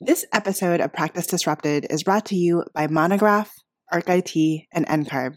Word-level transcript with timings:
This 0.00 0.26
episode 0.30 0.82
of 0.82 0.92
Practice 0.92 1.26
Disrupted 1.26 1.86
is 1.88 2.02
brought 2.02 2.26
to 2.26 2.36
you 2.36 2.64
by 2.74 2.86
Monograph, 2.86 3.50
ArcIT, 3.90 4.66
and 4.70 4.86
NCARB. 4.86 5.36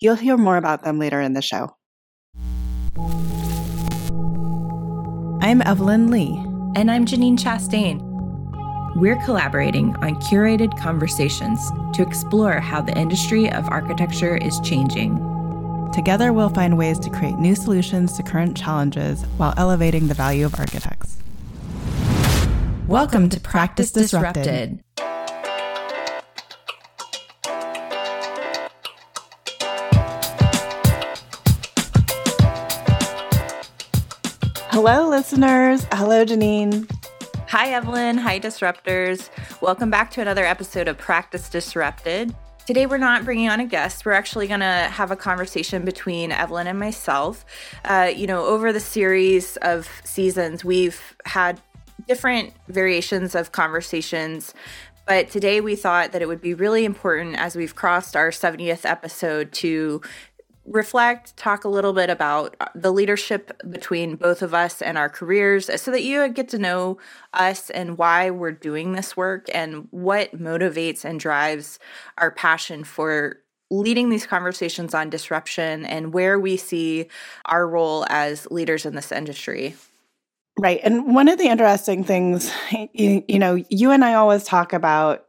You'll 0.00 0.14
hear 0.14 0.38
more 0.38 0.56
about 0.56 0.82
them 0.82 0.98
later 0.98 1.20
in 1.20 1.34
the 1.34 1.42
show. 1.42 1.76
I'm 5.42 5.60
Evelyn 5.60 6.10
Lee. 6.10 6.42
And 6.74 6.90
I'm 6.90 7.04
Janine 7.04 7.38
Chastain. 7.38 8.00
We're 8.96 9.22
collaborating 9.26 9.94
on 9.96 10.14
curated 10.22 10.80
conversations 10.80 11.60
to 11.92 12.00
explore 12.00 12.60
how 12.60 12.80
the 12.80 12.96
industry 12.96 13.52
of 13.52 13.68
architecture 13.68 14.38
is 14.38 14.58
changing. 14.60 15.18
Together, 15.92 16.32
we'll 16.32 16.48
find 16.48 16.78
ways 16.78 16.98
to 17.00 17.10
create 17.10 17.36
new 17.36 17.54
solutions 17.54 18.14
to 18.14 18.22
current 18.22 18.56
challenges 18.56 19.22
while 19.36 19.52
elevating 19.58 20.08
the 20.08 20.14
value 20.14 20.46
of 20.46 20.58
architects. 20.58 21.17
Welcome 22.88 23.28
to 23.28 23.38
Practice 23.40 23.92
Disrupted. 23.92 24.82
Hello, 34.70 35.06
listeners. 35.10 35.86
Hello, 35.92 36.24
Janine. 36.24 36.90
Hi, 37.48 37.72
Evelyn. 37.72 38.16
Hi, 38.16 38.40
Disruptors. 38.40 39.28
Welcome 39.60 39.90
back 39.90 40.10
to 40.12 40.22
another 40.22 40.46
episode 40.46 40.88
of 40.88 40.96
Practice 40.96 41.50
Disrupted. 41.50 42.34
Today, 42.64 42.86
we're 42.86 42.96
not 42.96 43.22
bringing 43.22 43.50
on 43.50 43.60
a 43.60 43.66
guest. 43.66 44.06
We're 44.06 44.12
actually 44.12 44.46
going 44.46 44.60
to 44.60 44.66
have 44.66 45.10
a 45.10 45.16
conversation 45.16 45.84
between 45.84 46.32
Evelyn 46.32 46.66
and 46.66 46.78
myself. 46.78 47.44
Uh, 47.84 48.10
you 48.14 48.26
know, 48.26 48.46
over 48.46 48.72
the 48.72 48.80
series 48.80 49.58
of 49.58 49.90
seasons, 50.04 50.64
we've 50.64 51.16
had 51.26 51.60
different 52.08 52.54
variations 52.68 53.34
of 53.34 53.52
conversations. 53.52 54.54
But 55.06 55.30
today 55.30 55.60
we 55.60 55.76
thought 55.76 56.12
that 56.12 56.22
it 56.22 56.28
would 56.28 56.40
be 56.40 56.54
really 56.54 56.84
important 56.84 57.36
as 57.36 57.54
we've 57.54 57.74
crossed 57.74 58.16
our 58.16 58.30
70th 58.30 58.84
episode 58.84 59.52
to 59.52 60.00
reflect, 60.66 61.36
talk 61.36 61.64
a 61.64 61.68
little 61.68 61.92
bit 61.92 62.10
about 62.10 62.56
the 62.74 62.92
leadership 62.92 63.58
between 63.70 64.16
both 64.16 64.42
of 64.42 64.52
us 64.52 64.82
and 64.82 64.98
our 64.98 65.08
careers 65.08 65.70
so 65.80 65.90
that 65.90 66.02
you 66.02 66.28
get 66.28 66.48
to 66.50 66.58
know 66.58 66.98
us 67.32 67.70
and 67.70 67.96
why 67.96 68.30
we're 68.30 68.52
doing 68.52 68.92
this 68.92 69.16
work 69.16 69.46
and 69.54 69.88
what 69.90 70.32
motivates 70.32 71.04
and 71.04 71.20
drives 71.20 71.78
our 72.18 72.30
passion 72.30 72.84
for 72.84 73.38
leading 73.70 74.08
these 74.08 74.26
conversations 74.26 74.94
on 74.94 75.10
disruption 75.10 75.84
and 75.84 76.12
where 76.12 76.38
we 76.38 76.56
see 76.56 77.06
our 77.46 77.66
role 77.68 78.04
as 78.08 78.46
leaders 78.50 78.86
in 78.86 78.94
this 78.94 79.12
industry. 79.12 79.74
Right. 80.58 80.80
And 80.82 81.14
one 81.14 81.28
of 81.28 81.38
the 81.38 81.46
interesting 81.46 82.02
things, 82.02 82.52
you, 82.92 83.22
you, 83.28 83.38
know, 83.38 83.62
you 83.68 83.92
and 83.92 84.04
I 84.04 84.14
always 84.14 84.42
talk 84.42 84.72
about 84.72 85.24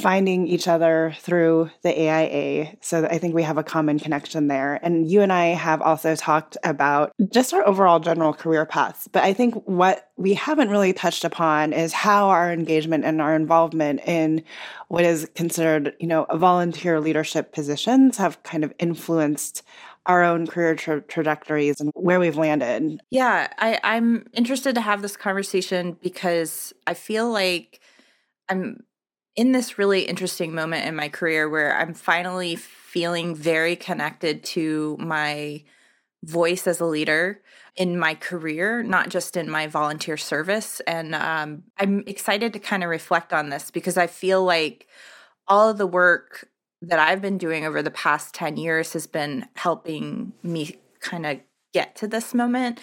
finding 0.00 0.48
each 0.48 0.66
other 0.66 1.14
through 1.20 1.70
the 1.82 1.90
AIA. 1.90 2.76
So 2.80 3.06
I 3.06 3.18
think 3.18 3.34
we 3.34 3.44
have 3.44 3.58
a 3.58 3.62
common 3.62 4.00
connection 4.00 4.48
there. 4.48 4.80
And 4.82 5.08
you 5.08 5.22
and 5.22 5.32
I 5.32 5.46
have 5.46 5.80
also 5.80 6.16
talked 6.16 6.56
about 6.64 7.12
just 7.32 7.54
our 7.54 7.64
overall 7.66 8.00
general 8.00 8.32
career 8.32 8.66
paths. 8.66 9.08
But 9.12 9.22
I 9.22 9.32
think 9.32 9.54
what 9.66 10.10
we 10.16 10.34
haven't 10.34 10.70
really 10.70 10.92
touched 10.92 11.24
upon 11.24 11.72
is 11.72 11.92
how 11.92 12.28
our 12.28 12.52
engagement 12.52 13.04
and 13.04 13.20
our 13.20 13.36
involvement 13.36 14.00
in 14.06 14.42
what 14.88 15.04
is 15.04 15.30
considered, 15.36 15.94
you 16.00 16.08
know, 16.08 16.26
volunteer 16.34 17.00
leadership 17.00 17.52
positions 17.52 18.16
have 18.16 18.42
kind 18.42 18.64
of 18.64 18.74
influenced 18.78 19.62
our 20.06 20.22
own 20.22 20.46
career 20.46 20.74
tra- 20.74 21.00
trajectories 21.02 21.80
and 21.80 21.90
where 21.94 22.20
we've 22.20 22.36
landed. 22.36 23.00
Yeah, 23.10 23.48
I, 23.58 23.80
I'm 23.82 24.26
interested 24.34 24.74
to 24.74 24.80
have 24.80 25.02
this 25.02 25.16
conversation 25.16 25.96
because 26.02 26.72
I 26.86 26.94
feel 26.94 27.30
like 27.30 27.80
I'm 28.48 28.84
in 29.36 29.52
this 29.52 29.78
really 29.78 30.02
interesting 30.02 30.54
moment 30.54 30.86
in 30.86 30.94
my 30.94 31.08
career 31.08 31.48
where 31.48 31.76
I'm 31.76 31.94
finally 31.94 32.56
feeling 32.56 33.34
very 33.34 33.76
connected 33.76 34.44
to 34.44 34.96
my 35.00 35.64
voice 36.22 36.66
as 36.66 36.80
a 36.80 36.86
leader 36.86 37.40
in 37.76 37.98
my 37.98 38.14
career, 38.14 38.82
not 38.82 39.08
just 39.08 39.36
in 39.36 39.50
my 39.50 39.66
volunteer 39.66 40.16
service. 40.16 40.80
And 40.86 41.14
um, 41.14 41.64
I'm 41.78 42.04
excited 42.06 42.52
to 42.52 42.58
kind 42.58 42.84
of 42.84 42.90
reflect 42.90 43.32
on 43.32 43.48
this 43.48 43.70
because 43.70 43.96
I 43.96 44.06
feel 44.06 44.44
like 44.44 44.86
all 45.48 45.70
of 45.70 45.78
the 45.78 45.86
work 45.86 46.48
that 46.88 46.98
I've 46.98 47.22
been 47.22 47.38
doing 47.38 47.64
over 47.64 47.82
the 47.82 47.90
past 47.90 48.34
10 48.34 48.56
years 48.56 48.92
has 48.92 49.06
been 49.06 49.46
helping 49.56 50.32
me 50.42 50.76
kind 51.00 51.26
of 51.26 51.40
get 51.72 51.96
to 51.96 52.06
this 52.06 52.34
moment. 52.34 52.80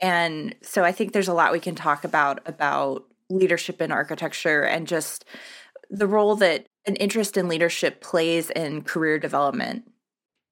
And 0.00 0.54
so 0.62 0.84
I 0.84 0.92
think 0.92 1.12
there's 1.12 1.28
a 1.28 1.34
lot 1.34 1.52
we 1.52 1.60
can 1.60 1.74
talk 1.74 2.04
about 2.04 2.40
about 2.46 3.04
leadership 3.30 3.82
in 3.82 3.92
architecture 3.92 4.62
and 4.62 4.86
just 4.86 5.24
the 5.90 6.06
role 6.06 6.36
that 6.36 6.66
an 6.86 6.96
interest 6.96 7.36
in 7.36 7.48
leadership 7.48 8.00
plays 8.00 8.50
in 8.50 8.82
career 8.82 9.18
development. 9.18 9.90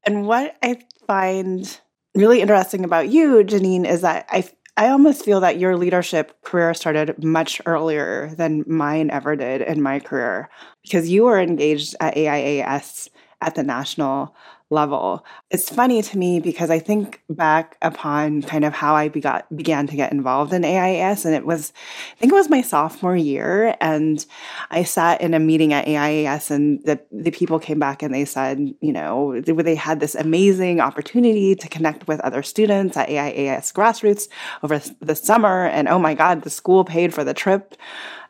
And 0.05 0.27
what 0.27 0.57
I 0.63 0.83
find 1.07 1.81
really 2.15 2.41
interesting 2.41 2.85
about 2.85 3.09
you, 3.09 3.43
Janine, 3.45 3.87
is 3.87 4.03
that 4.03 4.27
I 4.31 4.49
I 4.77 4.89
almost 4.89 5.25
feel 5.25 5.41
that 5.41 5.59
your 5.59 5.77
leadership 5.77 6.43
career 6.43 6.75
started 6.75 7.23
much 7.25 7.63
earlier 7.65 8.35
than 8.37 8.65
mine 8.67 9.11
ever 9.11 9.35
did 9.35 9.63
in 9.63 9.81
my 9.81 10.01
career 10.01 10.51
because 10.83 11.09
you 11.09 11.25
were 11.25 11.41
engaged 11.41 11.95
at 12.01 12.15
AIAS 12.15 13.09
at 13.41 13.55
the 13.55 13.63
national 13.63 14.35
level. 14.71 15.25
It's 15.51 15.69
funny 15.69 16.03
to 16.03 16.19
me 16.19 16.41
because 16.41 16.71
I 16.71 16.81
think 16.81 17.23
back 17.31 17.77
upon 17.83 18.43
kind 18.43 18.65
of 18.65 18.73
how 18.73 18.97
I 18.97 19.09
begot, 19.09 19.45
began 19.57 19.87
to 19.87 19.97
get 19.97 20.13
involved 20.13 20.53
in 20.53 20.63
AIAS, 20.63 21.25
and 21.25 21.35
it 21.35 21.47
was, 21.47 21.73
I 22.17 22.21
think 22.21 22.33
it 22.33 22.37
was 22.37 22.51
my 22.51 22.63
sophomore 22.63 23.17
year, 23.17 23.77
and 23.81 24.25
I 24.71 24.83
sat 24.83 25.21
in 25.21 25.35
a 25.35 25.39
meeting 25.39 25.73
at 25.73 25.87
AIAS, 25.87 26.51
and 26.51 26.83
the, 26.85 27.01
the 27.13 27.31
people 27.31 27.61
came 27.61 27.79
back 27.79 28.03
and 28.03 28.13
they 28.13 28.25
said, 28.25 28.59
you 28.81 28.93
know, 28.93 29.41
they, 29.41 29.53
they 29.53 29.75
had 29.77 30.01
this 30.01 30.17
amazing 30.17 30.81
opportunity 30.81 31.55
to 31.55 31.69
connect 31.69 32.09
with 32.09 32.19
other 32.21 32.43
students 32.43 32.97
at 32.97 33.09
AIAS 33.09 33.73
grassroots 33.73 34.29
over 34.65 34.81
the 35.01 35.15
summer, 35.15 35.67
and 35.67 35.87
oh 35.87 35.99
my 35.99 36.15
God, 36.15 36.43
the 36.43 36.51
school 36.51 36.85
paid 36.85 37.15
for 37.15 37.23
the 37.23 37.35
trip. 37.35 37.77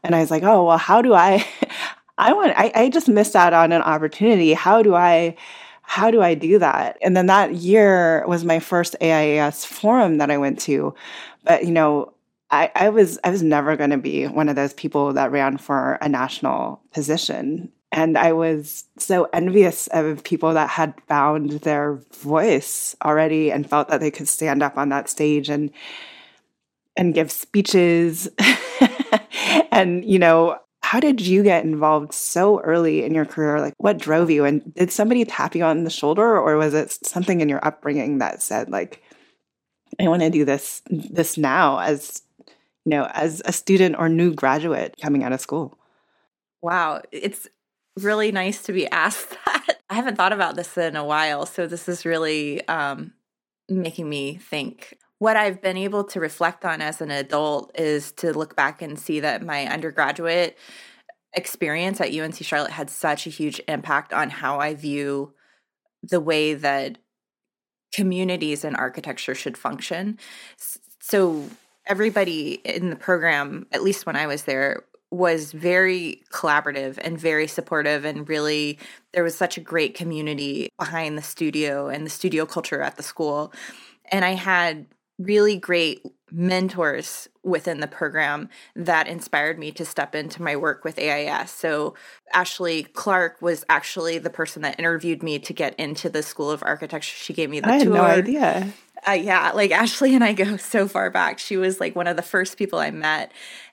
And 0.02 0.14
I 0.14 0.20
was 0.20 0.30
like, 0.30 0.42
oh, 0.42 0.64
well, 0.64 0.78
how 0.78 1.00
do 1.00 1.14
I, 1.14 1.46
I 2.18 2.34
want, 2.34 2.52
I, 2.56 2.72
I 2.74 2.88
just 2.90 3.08
missed 3.08 3.34
out 3.34 3.54
on 3.54 3.72
an 3.72 3.82
opportunity. 3.82 4.52
How 4.52 4.82
do 4.82 4.94
I, 4.94 5.36
how 5.88 6.10
do 6.10 6.20
I 6.20 6.34
do 6.34 6.58
that? 6.58 6.98
And 7.00 7.16
then 7.16 7.26
that 7.26 7.54
year 7.54 8.24
was 8.26 8.44
my 8.44 8.58
first 8.58 8.96
AIAS 9.00 9.64
forum 9.64 10.18
that 10.18 10.32
I 10.32 10.36
went 10.36 10.58
to. 10.62 10.94
But, 11.44 11.64
you 11.64 11.70
know, 11.70 12.12
I, 12.50 12.70
I 12.74 12.88
was 12.88 13.18
I 13.24 13.30
was 13.30 13.42
never 13.42 13.76
going 13.76 13.90
to 13.90 13.96
be 13.96 14.26
one 14.26 14.48
of 14.48 14.56
those 14.56 14.74
people 14.74 15.12
that 15.12 15.30
ran 15.30 15.58
for 15.58 15.94
a 16.02 16.08
national 16.08 16.80
position. 16.92 17.70
And 17.92 18.18
I 18.18 18.32
was 18.32 18.84
so 18.98 19.28
envious 19.32 19.86
of 19.88 20.24
people 20.24 20.52
that 20.54 20.70
had 20.70 20.94
found 21.06 21.50
their 21.50 21.94
voice 22.20 22.96
already 23.04 23.52
and 23.52 23.68
felt 23.68 23.88
that 23.88 24.00
they 24.00 24.10
could 24.10 24.28
stand 24.28 24.62
up 24.62 24.76
on 24.76 24.88
that 24.88 25.08
stage 25.08 25.48
and 25.48 25.70
and 26.96 27.14
give 27.14 27.30
speeches. 27.30 28.28
and, 29.70 30.04
you 30.04 30.18
know, 30.18 30.58
how 30.86 31.00
did 31.00 31.20
you 31.20 31.42
get 31.42 31.64
involved 31.64 32.12
so 32.12 32.60
early 32.60 33.02
in 33.02 33.12
your 33.12 33.24
career? 33.24 33.60
Like, 33.60 33.74
what 33.78 33.98
drove 33.98 34.30
you? 34.30 34.44
And 34.44 34.72
did 34.74 34.92
somebody 34.92 35.24
tap 35.24 35.56
you 35.56 35.64
on 35.64 35.82
the 35.82 35.90
shoulder, 35.90 36.38
or 36.38 36.56
was 36.56 36.74
it 36.74 36.92
something 37.04 37.40
in 37.40 37.48
your 37.48 37.58
upbringing 37.66 38.18
that 38.18 38.40
said, 38.40 38.70
like, 38.70 39.02
I 39.98 40.06
want 40.06 40.22
to 40.22 40.30
do 40.30 40.44
this 40.44 40.82
this 40.88 41.36
now 41.36 41.80
as 41.80 42.22
you 42.84 42.90
know, 42.90 43.10
as 43.14 43.42
a 43.44 43.52
student 43.52 43.96
or 43.98 44.08
new 44.08 44.32
graduate 44.32 44.94
coming 45.02 45.24
out 45.24 45.32
of 45.32 45.40
school? 45.40 45.76
Wow, 46.62 47.02
it's 47.10 47.48
really 47.96 48.30
nice 48.30 48.62
to 48.62 48.72
be 48.72 48.86
asked 48.86 49.30
that. 49.44 49.80
I 49.90 49.94
haven't 49.94 50.14
thought 50.14 50.32
about 50.32 50.54
this 50.54 50.78
in 50.78 50.94
a 50.94 51.04
while, 51.04 51.46
so 51.46 51.66
this 51.66 51.88
is 51.88 52.06
really 52.06 52.66
um, 52.68 53.12
making 53.68 54.08
me 54.08 54.36
think 54.36 54.96
what 55.18 55.36
I've 55.36 55.62
been 55.62 55.76
able 55.76 56.04
to 56.04 56.20
reflect 56.20 56.64
on 56.64 56.82
as 56.82 57.00
an 57.00 57.10
adult 57.10 57.78
is 57.78 58.12
to 58.12 58.32
look 58.32 58.54
back 58.54 58.82
and 58.82 58.98
see 58.98 59.20
that 59.20 59.42
my 59.42 59.66
undergraduate 59.66 60.58
experience 61.32 62.00
at 62.00 62.14
UNC 62.14 62.36
Charlotte 62.36 62.72
had 62.72 62.90
such 62.90 63.26
a 63.26 63.30
huge 63.30 63.60
impact 63.68 64.12
on 64.12 64.30
how 64.30 64.60
I 64.60 64.74
view 64.74 65.32
the 66.02 66.20
way 66.20 66.54
that 66.54 66.98
communities 67.94 68.64
and 68.64 68.76
architecture 68.76 69.34
should 69.34 69.56
function. 69.56 70.18
So 71.00 71.48
everybody 71.86 72.60
in 72.64 72.90
the 72.90 72.96
program, 72.96 73.66
at 73.72 73.82
least 73.82 74.06
when 74.06 74.16
I 74.16 74.26
was 74.26 74.44
there, 74.44 74.84
was 75.10 75.52
very 75.52 76.22
collaborative 76.32 76.98
and 77.00 77.18
very 77.18 77.46
supportive 77.46 78.04
and 78.04 78.28
really 78.28 78.78
there 79.12 79.22
was 79.22 79.36
such 79.36 79.56
a 79.56 79.60
great 79.60 79.94
community 79.94 80.68
behind 80.78 81.16
the 81.16 81.22
studio 81.22 81.88
and 81.88 82.04
the 82.04 82.10
studio 82.10 82.44
culture 82.44 82.82
at 82.82 82.96
the 82.96 83.04
school 83.04 83.52
and 84.10 84.24
i 84.24 84.32
had 84.32 84.84
really 85.18 85.56
great 85.56 86.04
mentors 86.30 87.28
within 87.42 87.80
the 87.80 87.86
program 87.86 88.48
that 88.74 89.06
inspired 89.06 89.58
me 89.58 89.70
to 89.70 89.84
step 89.84 90.14
into 90.14 90.42
my 90.42 90.56
work 90.56 90.84
with 90.84 90.96
AIAS. 90.96 91.48
So, 91.48 91.94
Ashley 92.34 92.82
Clark 92.82 93.40
was 93.40 93.64
actually 93.68 94.18
the 94.18 94.30
person 94.30 94.62
that 94.62 94.78
interviewed 94.78 95.22
me 95.22 95.38
to 95.38 95.52
get 95.52 95.78
into 95.78 96.08
the 96.08 96.22
School 96.22 96.50
of 96.50 96.62
Architecture. 96.64 97.14
She 97.16 97.32
gave 97.32 97.48
me 97.48 97.60
the 97.60 97.68
I 97.68 97.78
tour. 97.78 97.94
had 97.94 98.02
no 98.02 98.04
idea. 98.04 98.72
Uh, 99.06 99.12
yeah, 99.12 99.52
like 99.52 99.70
Ashley 99.70 100.14
and 100.14 100.24
I 100.24 100.32
go 100.32 100.56
so 100.56 100.88
far 100.88 101.10
back. 101.10 101.38
She 101.38 101.56
was 101.56 101.78
like 101.80 101.94
one 101.94 102.08
of 102.08 102.16
the 102.16 102.22
first 102.22 102.56
people 102.56 102.78
I 102.78 102.90
met. 102.90 103.30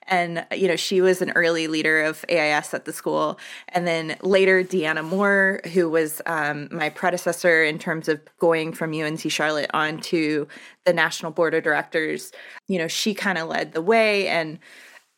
And, 0.07 0.45
you 0.55 0.67
know, 0.67 0.75
she 0.75 1.01
was 1.01 1.21
an 1.21 1.31
early 1.31 1.67
leader 1.67 2.03
of 2.03 2.25
AIAS 2.29 2.73
at 2.73 2.85
the 2.85 2.94
school. 2.94 3.39
And 3.69 3.88
then 3.88 4.17
later, 4.21 4.63
Deanna 4.63 5.03
Moore, 5.03 5.61
who 5.73 5.89
was 5.89 6.21
um, 6.25 6.67
my 6.71 6.89
predecessor 6.89 7.63
in 7.63 7.79
terms 7.79 8.07
of 8.07 8.21
going 8.39 8.73
from 8.73 8.94
UNC 8.94 9.19
Charlotte 9.31 9.69
on 9.73 10.00
to 10.01 10.47
the 10.85 10.94
National 10.94 11.31
Board 11.31 11.53
of 11.53 11.63
Directors, 11.63 12.31
you 12.67 12.77
know, 12.77 12.88
she 12.88 13.13
kind 13.13 13.38
of 13.38 13.47
led 13.47 13.73
the 13.73 13.81
way. 13.81 14.27
And 14.27 14.59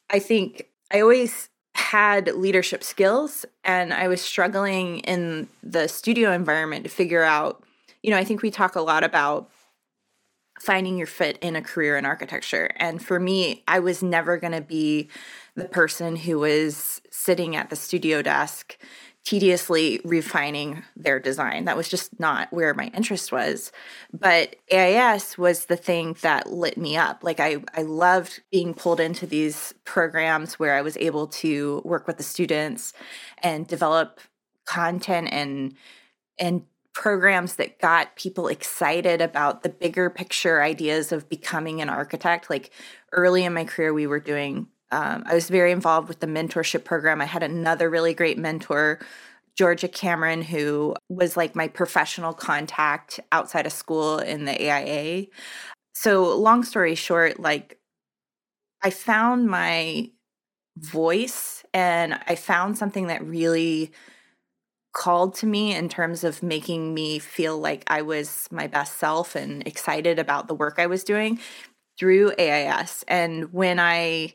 I 0.10 0.20
think 0.20 0.68
I 0.92 1.02
always 1.02 1.50
had 1.76 2.34
leadership 2.36 2.84
skills 2.84 3.46
and 3.64 3.94
I 3.94 4.08
was 4.08 4.22
struggling 4.22 5.00
in 5.00 5.48
the 5.62 5.88
studio 5.88 6.32
environment 6.32 6.86
to 6.86 6.90
figure 6.90 7.24
out, 7.24 7.64
you 8.02 8.12
know, 8.12 8.18
I 8.18 8.24
think 8.24 8.42
we 8.42 8.50
talk 8.50 8.76
a 8.76 8.82
lot 8.82 9.04
about 9.04 9.50
finding 10.60 10.98
your 10.98 11.08
fit 11.08 11.38
in 11.42 11.56
a 11.56 11.62
career 11.62 11.98
in 11.98 12.06
architecture. 12.06 12.72
And 12.78 13.04
for 13.04 13.20
me, 13.20 13.64
I 13.68 13.80
was 13.80 14.02
never 14.02 14.38
going 14.38 14.54
to 14.54 14.62
be 14.62 15.10
the 15.56 15.66
person 15.66 16.16
who 16.16 16.40
was 16.40 17.02
sitting 17.12 17.56
at 17.56 17.70
the 17.70 17.76
studio 17.76 18.22
desk 18.22 18.78
tediously 19.26 20.00
refining 20.06 20.84
their 20.96 21.20
design. 21.20 21.66
That 21.66 21.76
was 21.76 21.90
just 21.90 22.20
not 22.20 22.54
where 22.54 22.76
my 22.76 22.92
interest 22.94 23.32
was. 23.32 23.72
But 24.14 24.56
AIAS 24.72 25.36
was 25.36 25.66
the 25.66 25.76
thing 25.76 26.16
that 26.22 26.52
lit 26.52 26.78
me 26.78 26.96
up. 26.96 27.24
Like 27.24 27.40
I, 27.40 27.58
I 27.74 27.82
loved 27.82 28.42
being 28.52 28.76
pulled 28.76 29.00
into 29.00 29.26
these 29.26 29.74
programs 29.84 30.60
where 30.60 30.76
I 30.76 30.84
was 30.84 30.96
able 30.98 31.26
to 31.28 31.82
work 31.84 32.06
with 32.06 32.18
the 32.18 32.24
students 32.24 32.94
and 33.40 33.68
develop 33.68 34.20
content 34.66 35.30
and 35.32 35.76
and 36.38 36.64
programs 36.96 37.58
that 37.58 37.78
got 37.80 38.16
people 38.16 38.48
excited 38.48 39.22
about 39.22 39.62
the 39.62 39.70
bigger 39.70 40.10
picture 40.10 40.64
ideas 40.64 41.12
of 41.12 41.30
becoming 41.30 41.82
an 41.82 41.90
architect. 41.90 42.50
Like 42.50 42.72
early 43.12 43.44
in 43.44 43.54
my 43.54 43.66
career, 43.66 43.94
we 43.94 44.08
were 44.08 44.22
doing, 44.22 44.68
um, 44.92 45.24
I 45.28 45.36
was 45.36 45.50
very 45.50 45.74
involved 45.74 46.08
with 46.08 46.22
the 46.22 46.28
mentorship 46.28 46.86
program. 46.86 47.22
I 47.22 47.26
had 47.26 47.44
another 47.44 47.90
really 47.90 48.14
great 48.14 48.38
mentor, 48.38 49.00
Georgia 49.58 49.90
Cameron, 49.90 50.42
who 50.42 50.96
was 51.10 51.36
like 51.36 51.54
my 51.54 51.68
professional 51.68 52.34
contact 52.34 53.20
outside 53.34 53.66
of 53.66 53.74
school 53.74 54.20
in 54.20 54.46
the 54.46 54.54
AIA. 54.54 55.26
So, 55.94 56.36
long 56.38 56.64
story 56.64 56.96
short, 56.96 57.40
like 57.40 57.78
I 58.82 58.90
found 58.90 59.48
my 59.48 60.12
voice 60.78 61.64
and 61.74 62.20
I 62.28 62.36
found 62.36 62.78
something 62.78 63.08
that 63.08 63.26
really 63.26 63.92
called 64.96 65.36
to 65.36 65.46
me 65.46 65.76
in 65.76 65.90
terms 65.90 66.24
of 66.24 66.42
making 66.42 66.94
me 66.94 67.20
feel 67.20 67.60
like 67.60 67.84
I 67.88 68.02
was 68.02 68.48
my 68.50 68.66
best 68.66 68.98
self 68.98 69.36
and 69.36 69.62
excited 69.68 70.18
about 70.18 70.48
the 70.48 70.56
work 70.56 70.76
I 70.78 70.88
was 70.88 71.04
doing 71.04 71.38
through 72.00 72.32
AIAS. 72.40 73.04
And 73.08 73.52
when 73.54 73.78
I 73.78 74.34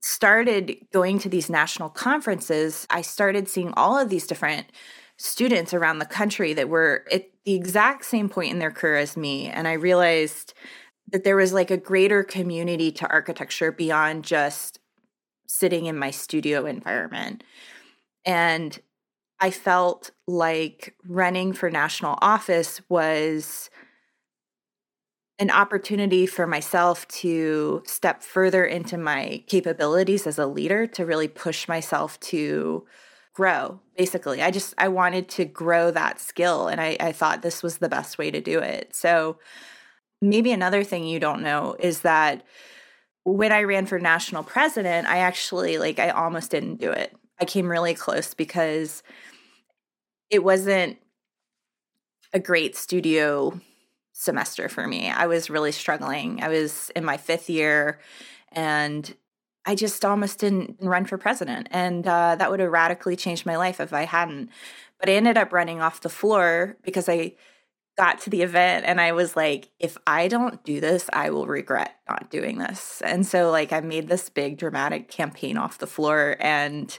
started 0.00 0.76
going 0.92 1.18
to 1.18 1.28
these 1.28 1.50
national 1.50 1.90
conferences, 1.90 2.86
I 2.90 3.02
started 3.02 3.48
seeing 3.48 3.72
all 3.76 3.98
of 3.98 4.08
these 4.08 4.26
different 4.28 4.70
students 5.16 5.74
around 5.74 5.98
the 5.98 6.06
country 6.06 6.54
that 6.54 6.68
were 6.68 7.04
at 7.10 7.28
the 7.44 7.54
exact 7.54 8.04
same 8.04 8.28
point 8.28 8.52
in 8.52 8.60
their 8.60 8.70
career 8.70 8.96
as 8.96 9.16
me. 9.16 9.48
And 9.48 9.66
I 9.66 9.72
realized 9.72 10.54
that 11.10 11.24
there 11.24 11.36
was 11.36 11.52
like 11.52 11.72
a 11.72 11.76
greater 11.76 12.22
community 12.22 12.92
to 12.92 13.10
architecture 13.10 13.72
beyond 13.72 14.24
just 14.24 14.78
sitting 15.48 15.86
in 15.86 15.98
my 15.98 16.12
studio 16.12 16.66
environment. 16.66 17.42
And 18.24 18.78
I 19.40 19.50
felt 19.50 20.10
like 20.26 20.94
running 21.06 21.52
for 21.52 21.70
national 21.70 22.18
office 22.22 22.80
was 22.88 23.70
an 25.38 25.50
opportunity 25.50 26.26
for 26.26 26.46
myself 26.46 27.06
to 27.08 27.82
step 27.84 28.22
further 28.22 28.64
into 28.64 28.96
my 28.96 29.44
capabilities 29.46 30.26
as 30.26 30.38
a 30.38 30.46
leader 30.46 30.86
to 30.86 31.04
really 31.04 31.28
push 31.28 31.68
myself 31.68 32.18
to 32.20 32.86
grow 33.34 33.78
basically. 33.98 34.42
I 34.42 34.50
just 34.50 34.72
i 34.78 34.88
wanted 34.88 35.28
to 35.30 35.44
grow 35.44 35.90
that 35.90 36.18
skill 36.20 36.68
and 36.68 36.80
I, 36.80 36.96
I 36.98 37.12
thought 37.12 37.42
this 37.42 37.62
was 37.62 37.78
the 37.78 37.88
best 37.88 38.16
way 38.16 38.30
to 38.30 38.40
do 38.40 38.60
it. 38.60 38.96
So 38.96 39.38
maybe 40.22 40.52
another 40.52 40.84
thing 40.84 41.04
you 41.04 41.20
don't 41.20 41.42
know 41.42 41.76
is 41.78 42.00
that 42.00 42.42
when 43.24 43.52
i 43.52 43.62
ran 43.62 43.86
for 43.86 43.98
national 43.98 44.42
president 44.42 45.06
i 45.08 45.18
actually 45.18 45.78
like 45.78 45.98
i 45.98 46.10
almost 46.10 46.50
didn't 46.50 46.76
do 46.76 46.90
it 46.90 47.14
i 47.40 47.44
came 47.44 47.68
really 47.68 47.94
close 47.94 48.34
because 48.34 49.02
it 50.30 50.42
wasn't 50.42 50.98
a 52.32 52.38
great 52.38 52.76
studio 52.76 53.58
semester 54.12 54.68
for 54.68 54.86
me. 54.86 55.10
I 55.10 55.26
was 55.26 55.50
really 55.50 55.72
struggling. 55.72 56.42
I 56.42 56.48
was 56.48 56.90
in 56.96 57.04
my 57.04 57.18
fifth 57.18 57.50
year 57.50 58.00
and 58.50 59.14
I 59.66 59.74
just 59.74 60.04
almost 60.04 60.38
didn't 60.38 60.78
run 60.80 61.04
for 61.04 61.18
president. 61.18 61.68
And 61.70 62.06
uh, 62.06 62.36
that 62.36 62.50
would 62.50 62.60
have 62.60 62.70
radically 62.70 63.14
changed 63.14 63.44
my 63.44 63.56
life 63.56 63.78
if 63.78 63.92
I 63.92 64.04
hadn't. 64.04 64.50
But 64.98 65.10
I 65.10 65.12
ended 65.12 65.36
up 65.36 65.52
running 65.52 65.82
off 65.82 66.00
the 66.00 66.08
floor 66.08 66.76
because 66.82 67.08
I 67.08 67.34
got 67.98 68.20
to 68.20 68.30
the 68.30 68.42
event 68.42 68.84
and 68.86 69.00
I 69.00 69.12
was 69.12 69.36
like, 69.36 69.70
if 69.78 69.96
I 70.06 70.28
don't 70.28 70.62
do 70.64 70.80
this, 70.80 71.08
I 71.12 71.30
will 71.30 71.46
regret 71.46 71.96
not 72.08 72.30
doing 72.30 72.58
this. 72.58 73.00
And 73.04 73.26
so, 73.26 73.50
like, 73.50 73.72
I 73.72 73.80
made 73.80 74.08
this 74.08 74.28
big 74.28 74.58
dramatic 74.58 75.08
campaign 75.08 75.56
off 75.56 75.78
the 75.78 75.86
floor 75.86 76.36
and 76.40 76.96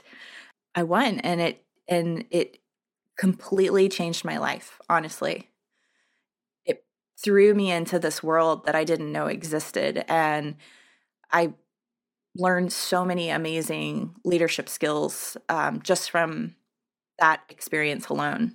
I 0.74 0.82
won. 0.82 1.20
And 1.20 1.40
it, 1.40 1.64
and 1.88 2.24
it 2.30 2.58
completely 3.16 3.88
changed 3.88 4.24
my 4.24 4.38
life, 4.38 4.80
honestly. 4.88 5.48
It 6.64 6.84
threw 7.22 7.54
me 7.54 7.70
into 7.70 7.98
this 7.98 8.22
world 8.22 8.66
that 8.66 8.74
I 8.74 8.84
didn't 8.84 9.12
know 9.12 9.26
existed. 9.26 10.04
And 10.08 10.56
I 11.32 11.54
learned 12.36 12.72
so 12.72 13.04
many 13.04 13.30
amazing 13.30 14.14
leadership 14.24 14.68
skills 14.68 15.36
um, 15.48 15.80
just 15.82 16.10
from 16.10 16.54
that 17.18 17.40
experience 17.48 18.08
alone. 18.08 18.54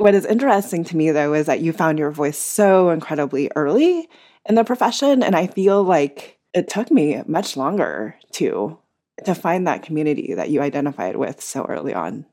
What 0.00 0.14
is 0.14 0.24
interesting 0.24 0.82
to 0.84 0.96
me, 0.96 1.10
though, 1.10 1.34
is 1.34 1.44
that 1.44 1.60
you 1.60 1.74
found 1.74 1.98
your 1.98 2.10
voice 2.10 2.38
so 2.38 2.88
incredibly 2.88 3.50
early 3.54 4.08
in 4.48 4.54
the 4.54 4.64
profession. 4.64 5.22
And 5.22 5.36
I 5.36 5.46
feel 5.46 5.84
like 5.84 6.38
it 6.54 6.68
took 6.70 6.90
me 6.90 7.22
much 7.26 7.54
longer 7.54 8.16
to 8.32 8.78
to 9.26 9.34
find 9.34 9.66
that 9.66 9.82
community 9.82 10.32
that 10.32 10.48
you 10.48 10.62
identified 10.62 11.16
with 11.16 11.42
so 11.42 11.66
early 11.66 11.92
on. 11.92 12.24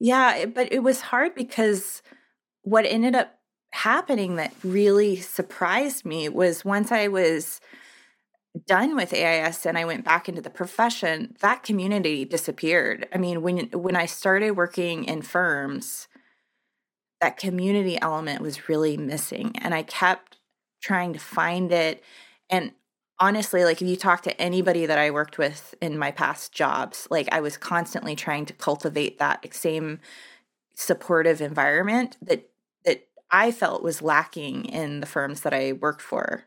Yeah, 0.00 0.46
but 0.46 0.72
it 0.72 0.82
was 0.82 1.02
hard 1.02 1.34
because 1.34 2.00
what 2.62 2.86
ended 2.86 3.14
up 3.14 3.38
happening 3.72 4.36
that 4.36 4.54
really 4.64 5.16
surprised 5.16 6.06
me 6.06 6.30
was 6.30 6.64
once 6.64 6.90
I 6.90 7.08
was 7.08 7.60
done 8.66 8.96
with 8.96 9.10
AIAS 9.10 9.66
and 9.66 9.76
I 9.76 9.84
went 9.84 10.06
back 10.06 10.26
into 10.26 10.40
the 10.40 10.48
profession, 10.48 11.36
that 11.40 11.64
community 11.64 12.24
disappeared. 12.24 13.06
I 13.12 13.18
mean, 13.18 13.42
when 13.42 13.66
when 13.72 13.94
I 13.94 14.06
started 14.06 14.52
working 14.52 15.04
in 15.04 15.20
firms, 15.20 16.08
that 17.20 17.36
community 17.36 18.00
element 18.00 18.42
was 18.42 18.68
really 18.68 18.96
missing 18.96 19.52
and 19.56 19.74
I 19.74 19.82
kept 19.82 20.38
trying 20.82 21.12
to 21.12 21.18
find 21.18 21.72
it 21.72 22.02
and 22.50 22.72
honestly, 23.18 23.64
like 23.64 23.80
if 23.80 23.88
you 23.88 23.96
talk 23.96 24.22
to 24.22 24.40
anybody 24.40 24.86
that 24.86 24.98
I 24.98 25.10
worked 25.10 25.38
with 25.38 25.74
in 25.80 25.98
my 25.98 26.10
past 26.10 26.52
jobs, 26.52 27.06
like 27.10 27.28
I 27.32 27.40
was 27.40 27.56
constantly 27.56 28.14
trying 28.14 28.46
to 28.46 28.52
cultivate 28.52 29.18
that 29.18 29.46
same 29.54 30.00
supportive 30.74 31.40
environment 31.40 32.16
that 32.22 32.48
that 32.84 33.08
I 33.30 33.50
felt 33.50 33.82
was 33.82 34.02
lacking 34.02 34.66
in 34.66 35.00
the 35.00 35.06
firms 35.06 35.40
that 35.42 35.54
I 35.54 35.72
worked 35.72 36.02
for. 36.02 36.44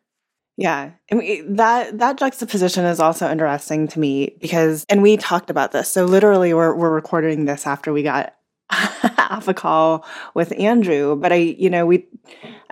Yeah, 0.58 0.92
and 1.10 1.20
we, 1.20 1.42
that 1.42 1.98
that 2.00 2.18
juxtaposition 2.18 2.86
is 2.86 3.00
also 3.00 3.30
interesting 3.30 3.88
to 3.90 4.00
me 4.00 4.36
because, 4.42 4.86
and 4.90 5.02
we 5.02 5.18
talked 5.18 5.50
about 5.50 5.72
this. 5.72 5.90
So 5.90 6.06
literally, 6.06 6.54
we're 6.54 6.76
we're 6.76 6.94
recording 6.94 7.46
this 7.46 7.66
after 7.66 7.94
we 7.94 8.04
got 8.04 8.36
off 9.30 9.48
a 9.48 9.54
call 9.54 10.06
with 10.34 10.58
Andrew, 10.60 11.16
but 11.16 11.32
I, 11.32 11.36
you 11.36 11.70
know, 11.70 11.86
we, 11.86 12.08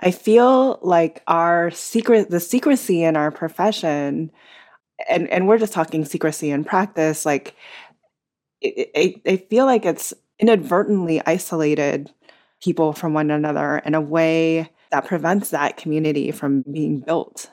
I 0.00 0.10
feel 0.10 0.78
like 0.82 1.22
our 1.26 1.70
secret, 1.70 2.30
the 2.30 2.40
secrecy 2.40 3.02
in 3.02 3.16
our 3.16 3.30
profession, 3.30 4.30
and 5.08 5.28
and 5.28 5.46
we're 5.46 5.58
just 5.58 5.72
talking 5.72 6.04
secrecy 6.04 6.50
in 6.50 6.64
practice. 6.64 7.24
Like, 7.24 7.54
I, 8.64 9.14
I 9.26 9.36
feel 9.48 9.66
like 9.66 9.84
it's 9.84 10.12
inadvertently 10.38 11.22
isolated 11.24 12.12
people 12.62 12.92
from 12.92 13.14
one 13.14 13.30
another 13.30 13.78
in 13.78 13.94
a 13.94 14.00
way 14.00 14.70
that 14.90 15.06
prevents 15.06 15.50
that 15.50 15.76
community 15.76 16.30
from 16.32 16.62
being 16.62 17.00
built. 17.00 17.50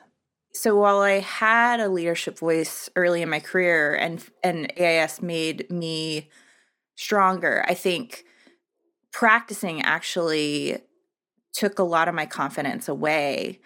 So 0.52 0.74
while 0.74 1.00
I 1.00 1.20
had 1.20 1.80
a 1.80 1.88
leadership 1.88 2.38
voice 2.38 2.88
early 2.96 3.22
in 3.22 3.28
my 3.28 3.40
career, 3.40 3.94
and 3.94 4.24
and 4.42 4.72
AIAS 4.76 5.22
made 5.22 5.70
me 5.70 6.30
stronger, 6.96 7.64
I 7.68 7.74
think 7.74 8.24
practicing 9.16 9.80
actually 9.80 10.76
took 11.54 11.78
a 11.78 11.82
lot 11.82 12.06
of 12.06 12.14
my 12.14 12.26
confidence 12.26 12.86
away. 12.86 13.58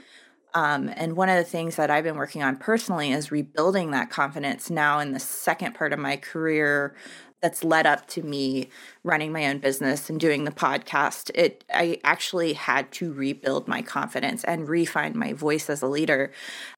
Um, 0.54 0.88
and 0.94 1.16
one 1.16 1.28
of 1.28 1.36
the 1.38 1.50
things 1.50 1.74
that 1.74 1.90
I've 1.90 2.04
been 2.04 2.14
working 2.14 2.40
on 2.40 2.56
personally 2.56 3.10
is 3.10 3.32
rebuilding 3.32 3.90
that 3.90 4.10
confidence 4.10 4.70
now 4.70 5.00
in 5.00 5.10
the 5.10 5.18
second 5.18 5.74
part 5.74 5.92
of 5.92 5.98
my 5.98 6.16
career 6.16 6.94
that's 7.42 7.64
led 7.64 7.84
up 7.84 8.06
to 8.10 8.22
me 8.22 8.68
running 9.02 9.32
my 9.32 9.46
own 9.48 9.58
business 9.58 10.08
and 10.08 10.20
doing 10.20 10.44
the 10.44 10.52
podcast. 10.52 11.32
It 11.34 11.64
I 11.74 11.98
actually 12.04 12.52
had 12.52 12.92
to 12.92 13.12
rebuild 13.12 13.66
my 13.66 13.82
confidence 13.82 14.44
and 14.44 14.68
refine 14.68 15.18
my 15.18 15.32
voice 15.32 15.68
as 15.68 15.82
a 15.82 15.88
leader 15.88 16.30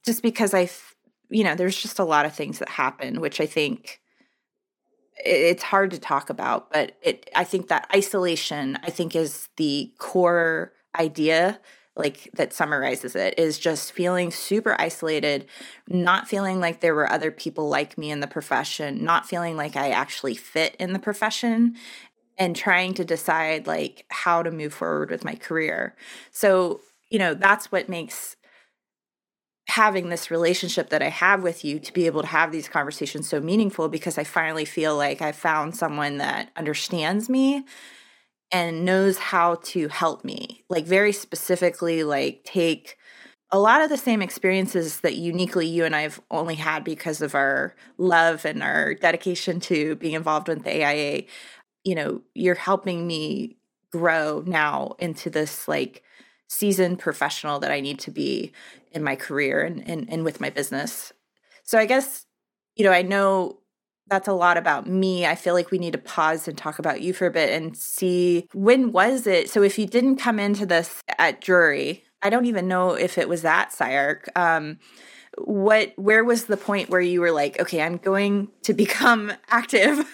just 0.03 0.23
because 0.23 0.55
I 0.55 0.71
you 1.29 1.45
know, 1.45 1.55
there's 1.55 1.77
just 1.77 1.99
a 1.99 2.05
lot 2.05 2.25
of 2.25 2.35
things 2.35 2.59
that 2.59 2.71
happen, 2.71 3.21
which 3.21 3.39
I 3.39 3.47
think 3.47 4.02
it's 5.25 5.63
hard 5.63 5.91
to 5.93 5.99
talk 5.99 6.31
about, 6.31 6.71
but 6.71 6.97
it 7.03 7.31
I 7.35 7.45
think 7.45 7.69
that 7.69 7.89
isolation 7.95 8.79
I 8.83 8.91
think 8.91 9.15
is 9.15 9.49
the 9.57 9.93
core 9.99 10.73
idea 10.99 11.61
like 11.95 12.31
that 12.35 12.53
summarizes 12.53 13.15
it 13.15 13.35
is 13.39 13.59
just 13.59 13.93
feeling 13.93 14.31
super 14.31 14.75
isolated, 14.81 15.47
not 15.87 16.27
feeling 16.27 16.59
like 16.59 16.81
there 16.81 16.95
were 16.95 17.11
other 17.11 17.31
people 17.31 17.69
like 17.69 17.99
me 17.99 18.11
in 18.11 18.21
the 18.21 18.27
profession, 18.27 19.05
not 19.05 19.29
feeling 19.29 19.57
like 19.57 19.77
I 19.77 19.91
actually 19.91 20.35
fit 20.35 20.75
in 20.77 20.95
the 20.95 20.99
profession 20.99 21.77
and 22.39 22.57
trying 22.57 22.95
to 22.95 23.05
decide 23.05 23.67
like 23.67 24.07
how 24.09 24.43
to 24.43 24.51
move 24.51 24.73
forward 24.73 25.11
with 25.11 25.25
my 25.25 25.35
career. 25.35 25.95
So, 26.31 26.81
you 27.11 27.19
know, 27.19 27.35
that's 27.35 27.71
what 27.71 27.91
makes 27.91 28.37
having 29.69 30.09
this 30.09 30.31
relationship 30.31 30.91
that 30.91 31.03
I 31.03 31.09
have 31.09 31.43
with 31.43 31.65
you 31.65 31.79
to 31.79 31.93
be 31.93 32.07
able 32.07 32.23
to 32.23 32.29
have 32.29 32.53
these 32.53 32.69
conversations 32.69 33.29
so 33.29 33.41
meaningful 33.41 33.89
because 33.89 34.19
I 34.19 34.25
finally 34.25 34.65
feel 34.65 34.97
like 34.97 35.23
I 35.23 35.33
found 35.33 35.77
someone 35.77 36.19
that 36.19 36.51
understands 36.57 37.29
me 37.29 37.65
and 38.51 38.85
knows 38.85 39.19
how 39.19 39.57
to 39.63 39.89
help 39.89 40.25
me. 40.25 40.65
Like 40.69 40.85
very 40.85 41.13
specifically 41.13 42.05
like 42.05 42.45
take 42.45 42.99
a 43.51 43.59
lot 43.59 43.83
of 43.83 43.91
the 43.91 43.99
same 43.99 44.23
experiences 44.23 45.01
that 45.01 45.17
uniquely 45.17 45.67
you 45.67 45.85
and 45.85 45.95
I've 45.95 46.21
only 46.31 46.55
had 46.55 46.85
because 46.85 47.21
of 47.21 47.35
our 47.35 47.75
love 47.99 48.45
and 48.45 48.63
our 48.63 48.95
dedication 48.95 49.61
to 49.61 49.95
being 49.97 50.15
involved 50.15 50.49
with 50.49 50.65
the 50.65 50.85
AIA. 50.85 51.25
You 51.85 51.95
know, 51.95 52.23
you're 52.35 52.55
helping 52.55 53.07
me 53.07 53.59
grow 53.91 54.43
now 54.47 54.97
into 54.99 55.29
this 55.29 55.69
like 55.69 56.03
seasoned 56.53 56.99
professional 56.99 57.59
that 57.59 57.73
I 57.73 57.81
need 57.81 57.99
to 58.01 58.11
be 58.11 58.53
in 58.93 59.03
my 59.03 59.17
career 59.17 59.63
and, 59.63 59.89
and, 59.89 60.07
and 60.11 60.23
with 60.23 60.39
my 60.39 60.51
business. 60.51 61.11
So 61.65 61.79
I 61.79 61.87
guess, 61.87 62.27
you 62.77 62.85
know, 62.85 62.93
I 62.93 63.01
know 63.01 63.61
that's 64.09 64.29
a 64.29 64.35
lot 64.35 64.59
about 64.59 64.87
me. 64.87 65.25
I 65.25 65.35
feel 65.35 65.55
like 65.55 65.71
we 65.71 65.79
need 65.79 65.95
to 65.95 65.99
pause 65.99 66.47
and 66.47 66.59
talk 66.59 66.79
about 66.79 67.01
you 67.01 67.15
for 67.15 67.27
a 67.27 67.31
bit 67.31 67.51
and 67.51 67.75
see 67.75 68.49
when 68.53 68.93
was 68.93 69.27
it? 69.27 69.49
So 69.49 69.63
if 69.63 69.79
you 69.79 69.87
didn't 69.87 70.17
come 70.17 70.39
into 70.39 70.67
this 70.67 71.03
at 71.19 71.41
Drury, 71.41 72.05
I 72.21 72.29
don't 72.29 72.45
even 72.45 72.69
know 72.69 72.91
if 72.93 73.17
it 73.17 73.31
was 73.31 73.41
that 73.43 73.69
SCI-Arc. 73.69 74.29
Um, 74.37 74.79
what 75.39 75.95
where 75.97 76.23
was 76.23 76.45
the 76.45 76.59
point 76.59 76.91
where 76.91 77.01
you 77.01 77.23
were 77.23 77.33
like, 77.33 77.59
okay, 77.61 77.81
I'm 77.81 77.97
going 77.97 78.49
to 78.65 78.75
become 78.75 79.33
active? 79.49 80.07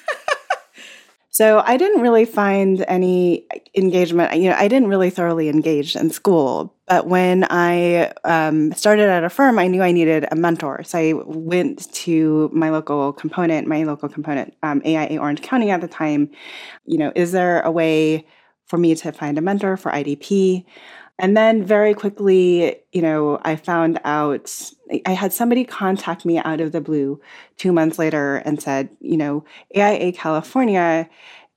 So 1.39 1.63
I 1.65 1.77
didn't 1.77 2.01
really 2.01 2.25
find 2.25 2.85
any 2.89 3.47
engagement. 3.77 4.35
You 4.35 4.51
know, 4.51 4.57
I 4.57 4.67
didn't 4.67 4.89
really 4.89 5.09
thoroughly 5.09 5.49
engage 5.49 5.95
in 5.95 6.11
school. 6.11 6.75
But 6.89 7.07
when 7.07 7.47
I 7.49 8.13
um, 8.25 8.73
started 8.73 9.09
at 9.09 9.23
a 9.23 9.31
firm, 9.31 9.57
I 9.57 9.69
knew 9.69 9.81
I 9.81 9.93
needed 9.93 10.27
a 10.33 10.35
mentor. 10.35 10.83
So 10.83 10.99
I 10.99 11.13
went 11.13 11.93
to 11.93 12.51
my 12.53 12.71
local 12.71 13.13
component, 13.13 13.69
my 13.69 13.85
local 13.85 14.09
component, 14.09 14.53
um, 14.65 14.83
AIA 14.85 15.17
Orange 15.21 15.41
County 15.41 15.71
at 15.71 15.81
the 15.81 15.87
time. 15.87 16.29
You 16.87 16.99
know, 16.99 17.13
is 17.15 17.31
there 17.31 17.61
a 17.61 17.71
way 17.71 18.27
for 18.67 18.77
me 18.77 18.97
to 18.97 19.13
find 19.13 19.39
a 19.39 19.41
mentor 19.41 19.77
for 19.77 19.93
IDP? 19.93 20.65
And 21.19 21.37
then 21.37 21.65
very 21.65 21.95
quickly, 21.95 22.77
you 22.93 23.03
know, 23.03 23.41
I 23.43 23.57
found 23.57 24.01
out 24.05 24.73
I 25.05 25.13
had 25.13 25.33
somebody 25.33 25.65
contact 25.65 26.25
me 26.25 26.39
out 26.39 26.61
of 26.61 26.73
the 26.73 26.81
blue 26.81 27.21
two 27.57 27.73
months 27.73 27.99
later 27.99 28.37
and 28.37 28.63
said, 28.63 28.89
you 29.01 29.17
know, 29.17 29.45
AIA 29.77 30.13
California 30.13 31.09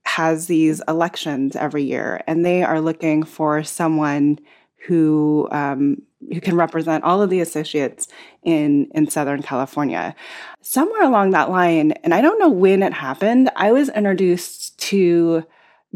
has 0.04 0.48
these 0.48 0.82
elections 0.88 1.56
every 1.56 1.84
year, 1.84 2.24
and 2.26 2.44
they 2.44 2.64
are 2.64 2.82
looking 2.82 3.24
for 3.24 3.64
someone 3.64 4.40
who 4.88 5.48
um, 5.52 6.02
who 6.34 6.42
can 6.42 6.56
represent 6.56 7.04
all 7.04 7.22
of 7.22 7.30
the 7.30 7.40
associates 7.40 8.08
in 8.44 8.90
in 8.96 9.10
Southern 9.10 9.44
California. 9.44 10.16
Somewhere 10.62 11.04
along 11.04 11.32
that 11.32 11.52
line, 11.52 11.92
and 12.04 12.14
I 12.14 12.22
don't 12.22 12.40
know 12.40 12.50
when 12.50 12.82
it 12.82 12.94
happened, 12.94 13.52
I 13.56 13.72
was 13.72 13.90
introduced 13.90 14.80
to 14.80 15.46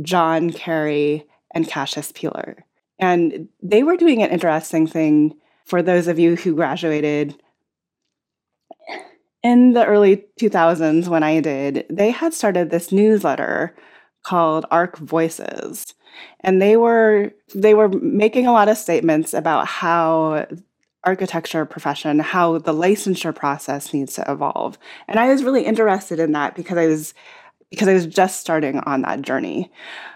John 0.02 0.52
Cary 0.52 1.26
and 1.52 1.68
Casius 1.68 2.14
Pealer. 2.14 2.65
And 3.00 3.50
they 3.62 3.84
were 3.84 3.98
doing 3.98 4.22
an 4.22 4.30
interesting 4.30 4.88
thing 4.88 5.36
for 5.66 5.82
those 5.82 6.08
of 6.08 6.20
you 6.20 6.36
who 6.36 6.56
graduated 6.56 7.36
in 9.44 9.74
the 9.74 9.86
early 9.86 10.26
2000s 10.40 11.08
when 11.08 11.24
I 11.24 11.40
did. 11.40 11.86
They 11.90 12.12
had 12.12 12.34
started 12.34 12.70
this 12.70 12.92
newsletter 12.92 13.76
called 14.24 14.66
ArchVoices. 14.72 15.94
And 16.40 16.62
they 16.62 16.78
were 16.78 17.32
they 17.54 17.74
were 17.74 17.90
making 17.90 18.48
a 18.48 18.54
lot 18.54 18.70
of 18.70 18.78
statements 18.78 19.34
about 19.34 19.68
how 19.68 20.48
architecture 21.04 21.66
profession, 21.66 22.20
how 22.20 22.58
the 22.58 22.74
licensure 22.74 23.36
process 23.36 23.94
needs 23.94 24.16
to 24.16 24.26
evolve. 24.32 24.78
And 25.08 25.20
I 25.20 25.28
was 25.28 25.44
really 25.44 25.64
interested 25.64 26.20
in 26.20 26.32
that 26.32 26.56
because 26.56 26.78
I 26.78 26.88
was 26.88 27.14
because 27.76 27.88
I 27.88 27.94
was 27.94 28.08
just 28.08 28.40
starting 28.40 28.80
on 28.80 29.02
that 29.02 29.22
journey. 29.22 29.72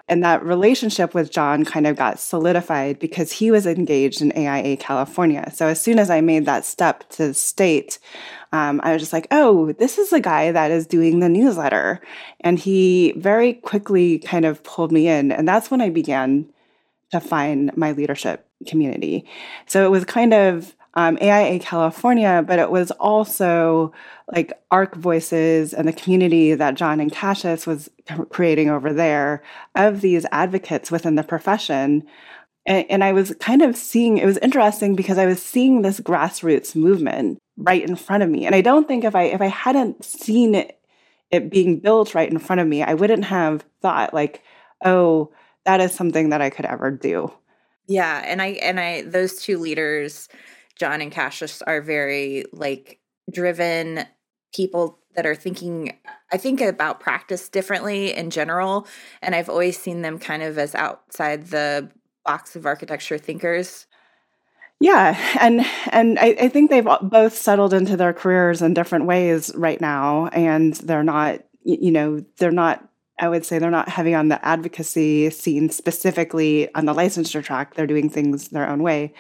And 0.07 0.23
that 0.23 0.43
relationship 0.43 1.13
with 1.13 1.31
John 1.31 1.65
kind 1.65 1.85
of 1.85 1.95
got 1.95 2.19
solidified 2.19 2.97
because 2.97 3.31
he 3.31 3.51
was 3.51 3.67
engaged 3.67 4.21
in 4.21 4.35
AIA 4.35 4.77
California. 4.77 5.51
So 5.53 5.67
as 5.67 5.79
soon 5.79 5.99
as 5.99 6.09
I 6.09 6.21
made 6.21 6.45
that 6.45 6.65
step 6.65 7.07
to 7.09 7.33
state, 7.33 7.99
um, 8.51 8.81
I 8.83 8.93
was 8.93 9.01
just 9.01 9.13
like, 9.13 9.27
oh, 9.29 9.73
this 9.73 9.99
is 9.99 10.09
the 10.09 10.19
guy 10.19 10.51
that 10.51 10.71
is 10.71 10.87
doing 10.87 11.19
the 11.19 11.29
newsletter. 11.29 12.01
And 12.39 12.57
he 12.57 13.13
very 13.17 13.53
quickly 13.53 14.17
kind 14.19 14.45
of 14.45 14.63
pulled 14.63 14.91
me 14.91 15.07
in. 15.07 15.31
And 15.31 15.47
that's 15.47 15.69
when 15.69 15.81
I 15.81 15.89
began 15.89 16.49
to 17.11 17.19
find 17.19 17.75
my 17.77 17.91
leadership 17.91 18.47
community. 18.65 19.25
So 19.67 19.85
it 19.85 19.89
was 19.89 20.05
kind 20.05 20.33
of 20.33 20.75
um, 20.95 21.17
AIA 21.21 21.59
California, 21.59 22.43
but 22.45 22.59
it 22.59 22.71
was 22.71 22.91
also 22.91 23.93
like 24.31 24.53
ArchVoices 24.71 25.73
and 25.73 25.87
the 25.87 25.93
community 25.93 26.55
that 26.55 26.75
John 26.75 26.99
and 26.99 27.11
Casius 27.11 27.67
was 27.67 27.89
creating 28.29 28.69
over 28.69 28.91
there 28.91 29.43
of 29.75 30.01
these 30.01 30.25
advocates 30.31 30.91
within 30.91 31.15
the 31.15 31.23
profession. 31.23 32.03
And, 32.65 32.85
and 32.89 33.03
I 33.03 33.13
was 33.13 33.33
kind 33.39 33.61
of 33.61 33.75
seeing, 33.75 34.17
it 34.17 34.25
was 34.25 34.37
interesting 34.39 34.95
because 34.95 35.17
I 35.17 35.25
was 35.25 35.41
seeing 35.41 35.81
this 35.81 35.99
grassroots 35.99 36.75
movement 36.75 37.39
right 37.59 37.87
in 37.87 37.95
front 37.95 38.23
of 38.23 38.29
me. 38.29 38.45
And 38.45 38.55
I 38.55 38.61
don't 38.61 38.87
think 38.87 39.03
if 39.03 39.15
I 39.15 39.23
if 39.23 39.41
I 39.41 39.47
hadn't 39.47 40.03
seen 40.03 40.55
it, 40.55 40.79
it 41.29 41.51
being 41.51 41.79
built 41.79 42.15
right 42.15 42.29
in 42.29 42.39
front 42.39 42.61
of 42.61 42.67
me, 42.67 42.81
I 42.81 42.95
wouldn't 42.95 43.25
have 43.25 43.63
thought 43.81 44.13
like, 44.13 44.41
oh, 44.83 45.31
that 45.65 45.81
is 45.81 45.93
something 45.93 46.29
that 46.29 46.41
I 46.41 46.49
could 46.49 46.65
ever 46.65 46.89
do. 46.89 47.31
Yeah, 47.87 48.23
and 48.25 48.41
I 48.41 48.47
and 48.61 48.79
I 48.79 49.01
those 49.03 49.41
two 49.41 49.59
leaders 49.59 50.29
John 50.79 51.01
and 51.01 51.11
Casius 51.11 51.61
are 51.67 51.81
very 51.81 52.45
like 52.53 52.99
driven 53.31 54.05
people 54.53 54.99
that 55.15 55.25
are 55.25 55.35
thinking 55.35 55.97
I 56.31 56.37
think 56.37 56.61
about 56.61 56.99
practice 56.99 57.49
differently 57.49 58.15
in 58.15 58.29
general 58.29 58.87
and 59.21 59.35
I've 59.35 59.49
always 59.49 59.77
seen 59.77 60.01
them 60.01 60.17
kind 60.17 60.41
of 60.41 60.57
as 60.57 60.73
outside 60.75 61.47
the 61.47 61.89
box 62.25 62.55
of 62.55 62.65
architecture 62.65 63.17
thinkers. 63.17 63.85
Yeah, 64.79 65.17
and 65.41 65.65
and 65.91 66.17
I, 66.19 66.37
I 66.39 66.47
think 66.47 66.69
they've 66.69 66.87
both 67.01 67.35
settled 67.35 67.73
into 67.73 67.97
their 67.97 68.13
careers 68.13 68.61
in 68.61 68.73
different 68.73 69.05
ways 69.05 69.51
right 69.55 69.81
now, 69.81 70.27
and 70.27 70.73
they're 70.75 71.03
not, 71.03 71.41
you 71.63 71.91
know, 71.91 72.23
they're 72.37 72.51
not 72.51 72.89
I 73.19 73.27
would 73.27 73.45
say 73.45 73.59
they're 73.59 73.69
not 73.69 73.89
heavy 73.89 74.13
on 74.13 74.29
the 74.29 74.43
advocacy 74.45 75.29
scene 75.29 75.69
specifically 75.69 76.73
on 76.73 76.85
the 76.85 76.93
licensure 76.93 77.43
track. 77.43 77.75
They're 77.75 77.87
doing 77.87 78.09
things 78.09 78.49
their 78.49 78.67
own 78.67 78.81
way. 78.81 79.13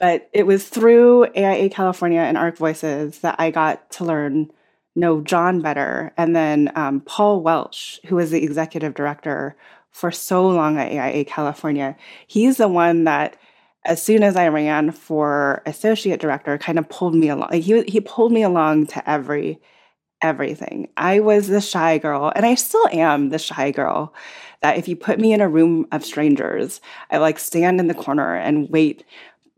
But 0.00 0.28
it 0.32 0.46
was 0.46 0.68
through 0.68 1.26
AIA 1.36 1.68
California 1.70 2.20
and 2.20 2.36
ArchVoices 2.36 3.20
that 3.20 3.36
I 3.38 3.50
got 3.50 3.90
to 3.92 4.04
learn 4.04 4.50
know 4.96 5.20
John 5.20 5.60
better. 5.60 6.12
And 6.16 6.34
then 6.34 6.72
um, 6.74 7.00
Paul 7.02 7.42
Welch, 7.42 8.00
who 8.06 8.16
was 8.16 8.30
the 8.30 8.42
executive 8.42 8.94
director 8.94 9.56
for 9.90 10.10
so 10.10 10.48
long 10.48 10.78
at 10.78 10.90
AIA 10.90 11.24
California, 11.24 11.96
he's 12.26 12.56
the 12.56 12.68
one 12.68 13.04
that, 13.04 13.36
as 13.84 14.02
soon 14.02 14.22
as 14.22 14.36
I 14.36 14.48
ran 14.48 14.90
for 14.90 15.62
associate 15.66 16.20
director, 16.20 16.58
kind 16.58 16.78
of 16.78 16.88
pulled 16.88 17.14
me 17.14 17.28
along. 17.28 17.52
He 17.52 17.82
he 17.82 18.00
pulled 18.00 18.32
me 18.32 18.42
along 18.42 18.86
to 18.88 19.10
every 19.10 19.60
everything. 20.22 20.88
I 20.96 21.20
was 21.20 21.48
the 21.48 21.60
shy 21.60 21.98
girl, 21.98 22.32
and 22.36 22.44
I 22.44 22.54
still 22.54 22.86
am 22.92 23.30
the 23.30 23.38
shy 23.38 23.70
girl. 23.70 24.14
That 24.62 24.76
if 24.76 24.88
you 24.88 24.96
put 24.96 25.18
me 25.18 25.32
in 25.32 25.40
a 25.40 25.48
room 25.48 25.86
of 25.90 26.04
strangers, 26.04 26.82
I 27.10 27.16
like 27.16 27.38
stand 27.38 27.80
in 27.80 27.86
the 27.88 27.94
corner 27.94 28.34
and 28.34 28.68
wait 28.68 29.04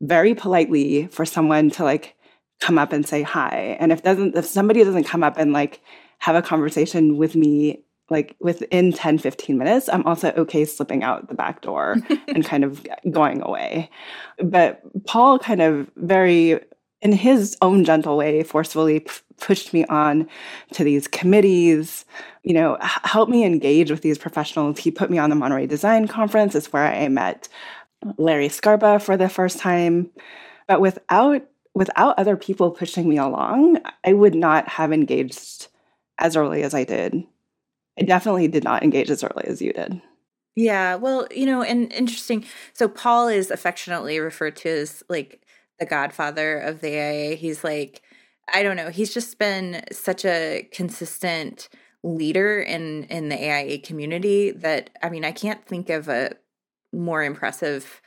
very 0.02 0.34
politely 0.34 1.06
for 1.06 1.24
someone 1.24 1.70
to 1.70 1.84
like 1.84 2.14
come 2.60 2.78
up 2.78 2.92
and 2.92 3.06
say 3.06 3.22
hi. 3.22 3.76
And 3.80 3.92
if 3.92 4.02
doesn't 4.02 4.36
if 4.36 4.44
somebody 4.44 4.84
doesn't 4.84 5.04
come 5.04 5.24
up 5.24 5.38
and 5.38 5.52
like 5.52 5.80
have 6.18 6.36
a 6.36 6.42
conversation 6.42 7.16
with 7.16 7.34
me 7.34 7.82
like 8.10 8.36
within 8.40 8.92
10 8.92 9.18
15 9.18 9.56
minutes 9.56 9.88
i'm 9.88 10.04
also 10.06 10.32
okay 10.32 10.64
slipping 10.64 11.02
out 11.02 11.28
the 11.28 11.34
back 11.34 11.62
door 11.62 11.96
and 12.28 12.44
kind 12.44 12.62
of 12.64 12.86
going 13.10 13.40
away. 13.42 13.88
But 14.38 14.82
paul 15.06 15.38
kind 15.38 15.62
of 15.62 15.90
very 15.96 16.60
in 17.00 17.12
his 17.12 17.56
own 17.62 17.84
gentle 17.84 18.16
way 18.16 18.42
forcefully 18.42 19.00
p- 19.00 19.10
pushed 19.40 19.72
me 19.72 19.84
on 19.86 20.28
to 20.72 20.84
these 20.84 21.08
committees 21.08 22.04
you 22.44 22.52
know 22.52 22.76
h- 22.82 22.90
helped 23.04 23.30
me 23.30 23.44
engage 23.44 23.90
with 23.90 24.02
these 24.02 24.18
professionals. 24.18 24.78
He 24.78 24.90
put 24.90 25.10
me 25.10 25.18
on 25.18 25.30
the 25.30 25.36
monterey 25.36 25.66
design 25.66 26.06
conference. 26.06 26.54
It's 26.54 26.72
where 26.72 26.84
i 26.84 27.08
met 27.08 27.48
Larry 28.18 28.48
Scarpa 28.48 28.98
for 28.98 29.16
the 29.16 29.28
first 29.28 29.58
time. 29.58 30.10
But 30.68 30.80
without 30.80 31.42
without 31.74 32.18
other 32.18 32.36
people 32.36 32.70
pushing 32.70 33.08
me 33.08 33.16
along, 33.16 33.78
I 34.04 34.12
would 34.12 34.34
not 34.34 34.68
have 34.68 34.92
engaged 34.92 35.68
as 36.18 36.36
early 36.36 36.62
as 36.62 36.74
I 36.74 36.84
did. 36.84 37.24
I 37.98 38.02
definitely 38.02 38.48
did 38.48 38.64
not 38.64 38.82
engage 38.82 39.10
as 39.10 39.24
early 39.24 39.44
as 39.46 39.62
you 39.62 39.72
did. 39.72 40.00
Yeah, 40.54 40.96
well, 40.96 41.26
you 41.30 41.46
know, 41.46 41.62
and 41.62 41.90
interesting. 41.92 42.44
So 42.74 42.88
Paul 42.88 43.28
is 43.28 43.50
affectionately 43.50 44.18
referred 44.18 44.56
to 44.56 44.68
as 44.68 45.02
like 45.08 45.42
the 45.78 45.86
godfather 45.86 46.58
of 46.58 46.80
the 46.80 46.98
AIA. 46.98 47.36
He's 47.36 47.64
like, 47.64 48.02
I 48.52 48.62
don't 48.62 48.76
know, 48.76 48.90
he's 48.90 49.14
just 49.14 49.38
been 49.38 49.82
such 49.90 50.24
a 50.24 50.68
consistent 50.72 51.68
leader 52.02 52.60
in 52.60 53.04
in 53.04 53.28
the 53.28 53.36
AIA 53.36 53.78
community 53.78 54.50
that 54.50 54.90
I 55.02 55.08
mean, 55.08 55.24
I 55.24 55.32
can't 55.32 55.64
think 55.64 55.88
of 55.88 56.08
a 56.08 56.36
more 56.92 57.22
impressive 57.22 58.02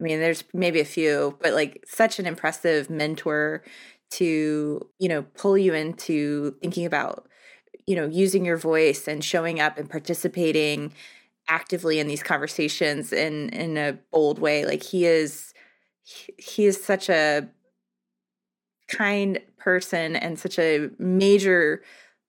I 0.00 0.04
mean, 0.04 0.20
there's 0.20 0.44
maybe 0.52 0.80
a 0.80 0.84
few, 0.84 1.38
but 1.40 1.52
like 1.52 1.84
such 1.86 2.18
an 2.18 2.26
impressive 2.26 2.90
mentor 2.90 3.62
to, 4.12 4.88
you 4.98 5.08
know, 5.08 5.22
pull 5.36 5.56
you 5.56 5.72
into 5.72 6.56
thinking 6.60 6.84
about, 6.84 7.28
you 7.86 7.96
know, 7.96 8.06
using 8.06 8.44
your 8.44 8.56
voice 8.56 9.06
and 9.06 9.24
showing 9.24 9.60
up 9.60 9.78
and 9.78 9.88
participating 9.88 10.92
actively 11.48 11.98
in 12.00 12.06
these 12.06 12.22
conversations 12.22 13.12
in 13.12 13.50
in 13.50 13.76
a 13.76 13.98
bold 14.12 14.38
way. 14.38 14.64
Like 14.64 14.82
he 14.82 15.06
is 15.06 15.54
he 16.04 16.66
is 16.66 16.82
such 16.82 17.08
a 17.08 17.48
kind 18.88 19.40
person 19.58 20.16
and 20.16 20.38
such 20.38 20.58
a 20.58 20.90
major 20.98 21.82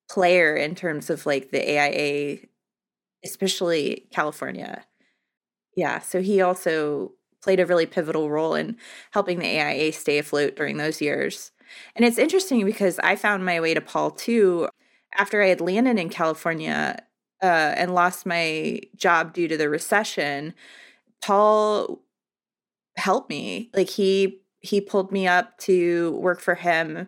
player 0.09 0.55
in 0.55 0.75
terms 0.75 1.09
of 1.09 1.25
like 1.25 1.51
the 1.51 1.61
AIA 1.61 2.37
especially 3.23 4.07
California. 4.11 4.85
Yeah, 5.75 5.99
so 5.99 6.21
he 6.21 6.41
also 6.41 7.13
played 7.43 7.59
a 7.59 7.65
really 7.65 7.85
pivotal 7.85 8.29
role 8.29 8.55
in 8.55 8.77
helping 9.11 9.39
the 9.39 9.45
AIA 9.59 9.91
stay 9.93 10.17
afloat 10.17 10.55
during 10.55 10.77
those 10.77 11.01
years. 11.01 11.51
And 11.95 12.05
it's 12.05 12.17
interesting 12.17 12.65
because 12.65 12.99
I 12.99 13.15
found 13.15 13.45
my 13.45 13.59
way 13.59 13.73
to 13.73 13.81
Paul 13.81 14.11
too 14.11 14.69
after 15.15 15.41
I 15.41 15.47
had 15.47 15.61
landed 15.61 15.99
in 15.99 16.09
California 16.09 16.97
uh, 17.41 17.45
and 17.45 17.93
lost 17.93 18.25
my 18.25 18.81
job 18.95 19.33
due 19.33 19.47
to 19.47 19.57
the 19.57 19.69
recession. 19.69 20.53
Paul 21.23 22.01
helped 22.97 23.29
me. 23.29 23.69
Like 23.73 23.89
he 23.89 24.41
he 24.61 24.81
pulled 24.81 25.11
me 25.11 25.27
up 25.27 25.57
to 25.59 26.11
work 26.13 26.39
for 26.41 26.55
him 26.55 27.07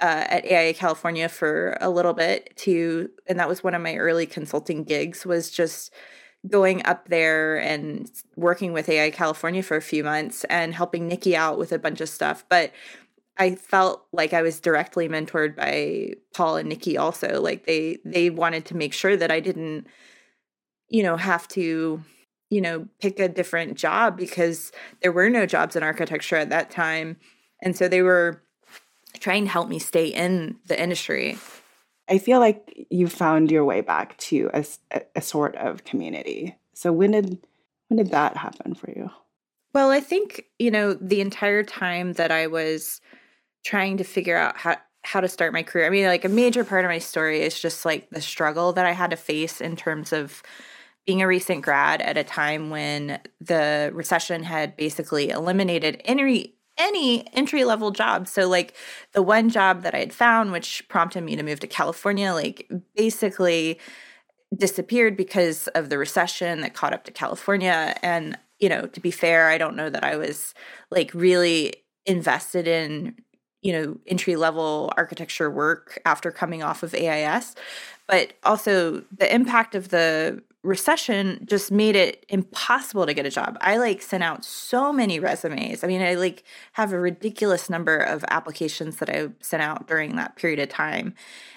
uh, 0.00 0.24
at 0.28 0.44
AIA 0.46 0.74
California 0.74 1.28
for 1.28 1.76
a 1.80 1.90
little 1.90 2.14
bit 2.14 2.52
to, 2.58 3.10
and 3.28 3.38
that 3.40 3.48
was 3.48 3.64
one 3.64 3.74
of 3.74 3.82
my 3.82 3.96
early 3.96 4.26
consulting 4.26 4.84
gigs. 4.84 5.26
Was 5.26 5.50
just 5.50 5.92
going 6.48 6.84
up 6.84 7.08
there 7.08 7.56
and 7.58 8.10
working 8.36 8.72
with 8.72 8.88
AIA 8.88 9.12
California 9.12 9.62
for 9.62 9.76
a 9.76 9.82
few 9.82 10.02
months 10.02 10.44
and 10.44 10.74
helping 10.74 11.06
Nikki 11.06 11.36
out 11.36 11.58
with 11.58 11.72
a 11.72 11.78
bunch 11.78 12.00
of 12.00 12.08
stuff. 12.08 12.44
But 12.48 12.72
I 13.38 13.54
felt 13.54 14.06
like 14.12 14.32
I 14.32 14.42
was 14.42 14.60
directly 14.60 15.08
mentored 15.08 15.56
by 15.56 16.14
Paul 16.34 16.56
and 16.56 16.68
Nikki 16.68 16.98
also. 16.98 17.40
Like 17.40 17.66
they 17.66 17.98
they 18.04 18.28
wanted 18.30 18.66
to 18.66 18.76
make 18.76 18.92
sure 18.92 19.16
that 19.16 19.30
I 19.30 19.40
didn't, 19.40 19.86
you 20.88 21.02
know, 21.02 21.16
have 21.16 21.48
to, 21.48 22.02
you 22.50 22.60
know, 22.60 22.88
pick 23.00 23.18
a 23.18 23.28
different 23.28 23.78
job 23.78 24.16
because 24.16 24.72
there 25.00 25.12
were 25.12 25.30
no 25.30 25.46
jobs 25.46 25.76
in 25.76 25.82
architecture 25.82 26.36
at 26.36 26.50
that 26.50 26.70
time. 26.70 27.16
And 27.62 27.76
so 27.76 27.88
they 27.88 28.02
were 28.02 28.42
trying 29.20 29.44
to 29.44 29.50
help 29.50 29.68
me 29.68 29.78
stay 29.78 30.08
in 30.08 30.56
the 30.66 30.80
industry. 30.80 31.38
I 32.08 32.18
feel 32.18 32.40
like 32.40 32.86
you 32.90 33.08
found 33.08 33.50
your 33.50 33.64
way 33.64 33.80
back 33.80 34.16
to 34.18 34.50
a, 34.52 34.64
a 35.14 35.22
sort 35.22 35.56
of 35.56 35.84
community. 35.84 36.56
So 36.74 36.92
when 36.92 37.12
did 37.12 37.38
when 37.88 37.98
did 37.98 38.10
that 38.10 38.36
happen 38.36 38.74
for 38.74 38.90
you? 38.90 39.10
Well, 39.74 39.90
I 39.90 40.00
think, 40.00 40.46
you 40.58 40.70
know, 40.70 40.94
the 40.94 41.20
entire 41.20 41.62
time 41.62 42.14
that 42.14 42.30
I 42.30 42.46
was 42.46 43.00
trying 43.64 43.98
to 43.98 44.04
figure 44.04 44.36
out 44.36 44.56
how 44.56 44.76
how 45.04 45.20
to 45.20 45.28
start 45.28 45.52
my 45.52 45.62
career. 45.62 45.86
I 45.86 45.90
mean, 45.90 46.06
like 46.06 46.24
a 46.24 46.28
major 46.28 46.64
part 46.64 46.84
of 46.84 46.88
my 46.88 46.98
story 46.98 47.42
is 47.42 47.60
just 47.60 47.84
like 47.84 48.08
the 48.10 48.20
struggle 48.20 48.72
that 48.74 48.86
I 48.86 48.92
had 48.92 49.10
to 49.10 49.16
face 49.16 49.60
in 49.60 49.76
terms 49.76 50.12
of 50.12 50.42
being 51.06 51.22
a 51.22 51.26
recent 51.26 51.62
grad 51.62 52.00
at 52.00 52.16
a 52.16 52.22
time 52.22 52.70
when 52.70 53.18
the 53.40 53.90
recession 53.92 54.44
had 54.44 54.76
basically 54.76 55.30
eliminated 55.30 56.00
any 56.04 56.54
any 56.82 57.26
entry 57.34 57.64
level 57.64 57.90
job. 57.90 58.28
So, 58.28 58.48
like 58.48 58.74
the 59.12 59.22
one 59.22 59.48
job 59.48 59.82
that 59.82 59.94
I 59.94 59.98
had 59.98 60.12
found, 60.12 60.52
which 60.52 60.86
prompted 60.88 61.22
me 61.22 61.36
to 61.36 61.42
move 61.42 61.60
to 61.60 61.66
California, 61.66 62.32
like 62.32 62.70
basically 62.96 63.78
disappeared 64.56 65.16
because 65.16 65.68
of 65.68 65.88
the 65.88 65.98
recession 65.98 66.60
that 66.60 66.74
caught 66.74 66.92
up 66.92 67.04
to 67.04 67.12
California. 67.12 67.96
And, 68.02 68.36
you 68.58 68.68
know, 68.68 68.86
to 68.86 69.00
be 69.00 69.10
fair, 69.10 69.48
I 69.48 69.58
don't 69.58 69.76
know 69.76 69.88
that 69.88 70.04
I 70.04 70.16
was 70.16 70.54
like 70.90 71.10
really 71.14 71.74
invested 72.04 72.68
in, 72.68 73.14
you 73.62 73.72
know, 73.72 73.96
entry 74.06 74.36
level 74.36 74.92
architecture 74.96 75.50
work 75.50 76.00
after 76.04 76.30
coming 76.30 76.62
off 76.62 76.82
of 76.82 76.92
AIAS. 76.92 77.54
But 78.06 78.34
also 78.44 79.02
the 79.16 79.32
impact 79.32 79.74
of 79.74 79.88
the 79.88 80.42
recession 80.62 81.44
just 81.48 81.72
made 81.72 81.96
it 81.96 82.24
impossible 82.28 83.04
to 83.06 83.14
get 83.14 83.26
a 83.26 83.30
job. 83.30 83.58
I 83.60 83.78
like 83.78 84.00
sent 84.00 84.22
out 84.22 84.44
so 84.44 84.92
many 84.92 85.18
resumes. 85.18 85.82
I 85.82 85.88
mean, 85.88 86.02
I 86.02 86.14
like 86.14 86.44
have 86.74 86.92
a 86.92 87.00
ridiculous 87.00 87.68
number 87.68 87.96
of 87.96 88.24
applications 88.30 88.96
that 88.96 89.10
I 89.10 89.28
sent 89.40 89.62
out 89.62 89.88
during 89.88 90.16
that 90.16 90.36
period 90.36 90.60
of 90.60 90.68
time. 90.68 91.14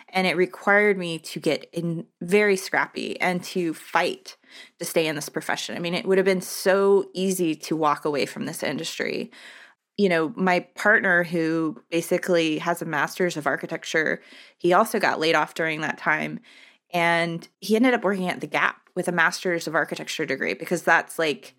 And 0.09 0.25
it 0.25 0.37
required 0.37 0.97
me 0.97 1.19
to 1.19 1.39
get 1.39 1.69
in 1.71 2.05
very 2.21 2.55
scrappy 2.55 3.19
and 3.19 3.43
to 3.45 3.73
fight 3.73 4.37
to 4.79 4.85
stay 4.85 5.07
in 5.07 5.15
this 5.15 5.29
profession. 5.29 5.75
I 5.75 5.79
mean, 5.79 5.93
it 5.93 6.05
would 6.05 6.17
have 6.17 6.25
been 6.25 6.41
so 6.41 7.09
easy 7.13 7.53
to 7.55 7.75
walk 7.75 8.05
away 8.05 8.25
from 8.25 8.45
this 8.45 8.63
industry. 8.63 9.31
You 9.97 10.09
know, 10.09 10.33
my 10.35 10.61
partner, 10.75 11.23
who 11.23 11.81
basically 11.89 12.57
has 12.59 12.81
a 12.81 12.85
master's 12.85 13.37
of 13.37 13.45
architecture, 13.45 14.21
he 14.57 14.73
also 14.73 14.99
got 14.99 15.19
laid 15.19 15.35
off 15.35 15.53
during 15.53 15.81
that 15.81 15.97
time. 15.97 16.39
And 16.95 17.45
he 17.59 17.75
ended 17.75 17.93
up 17.93 18.05
working 18.05 18.29
at 18.29 18.39
the 18.39 18.47
Gap 18.47 18.89
with 18.95 19.09
a 19.09 19.11
master's 19.11 19.67
of 19.67 19.75
architecture 19.75 20.25
degree 20.25 20.53
because 20.53 20.81
that's 20.81 21.19
like 21.19 21.53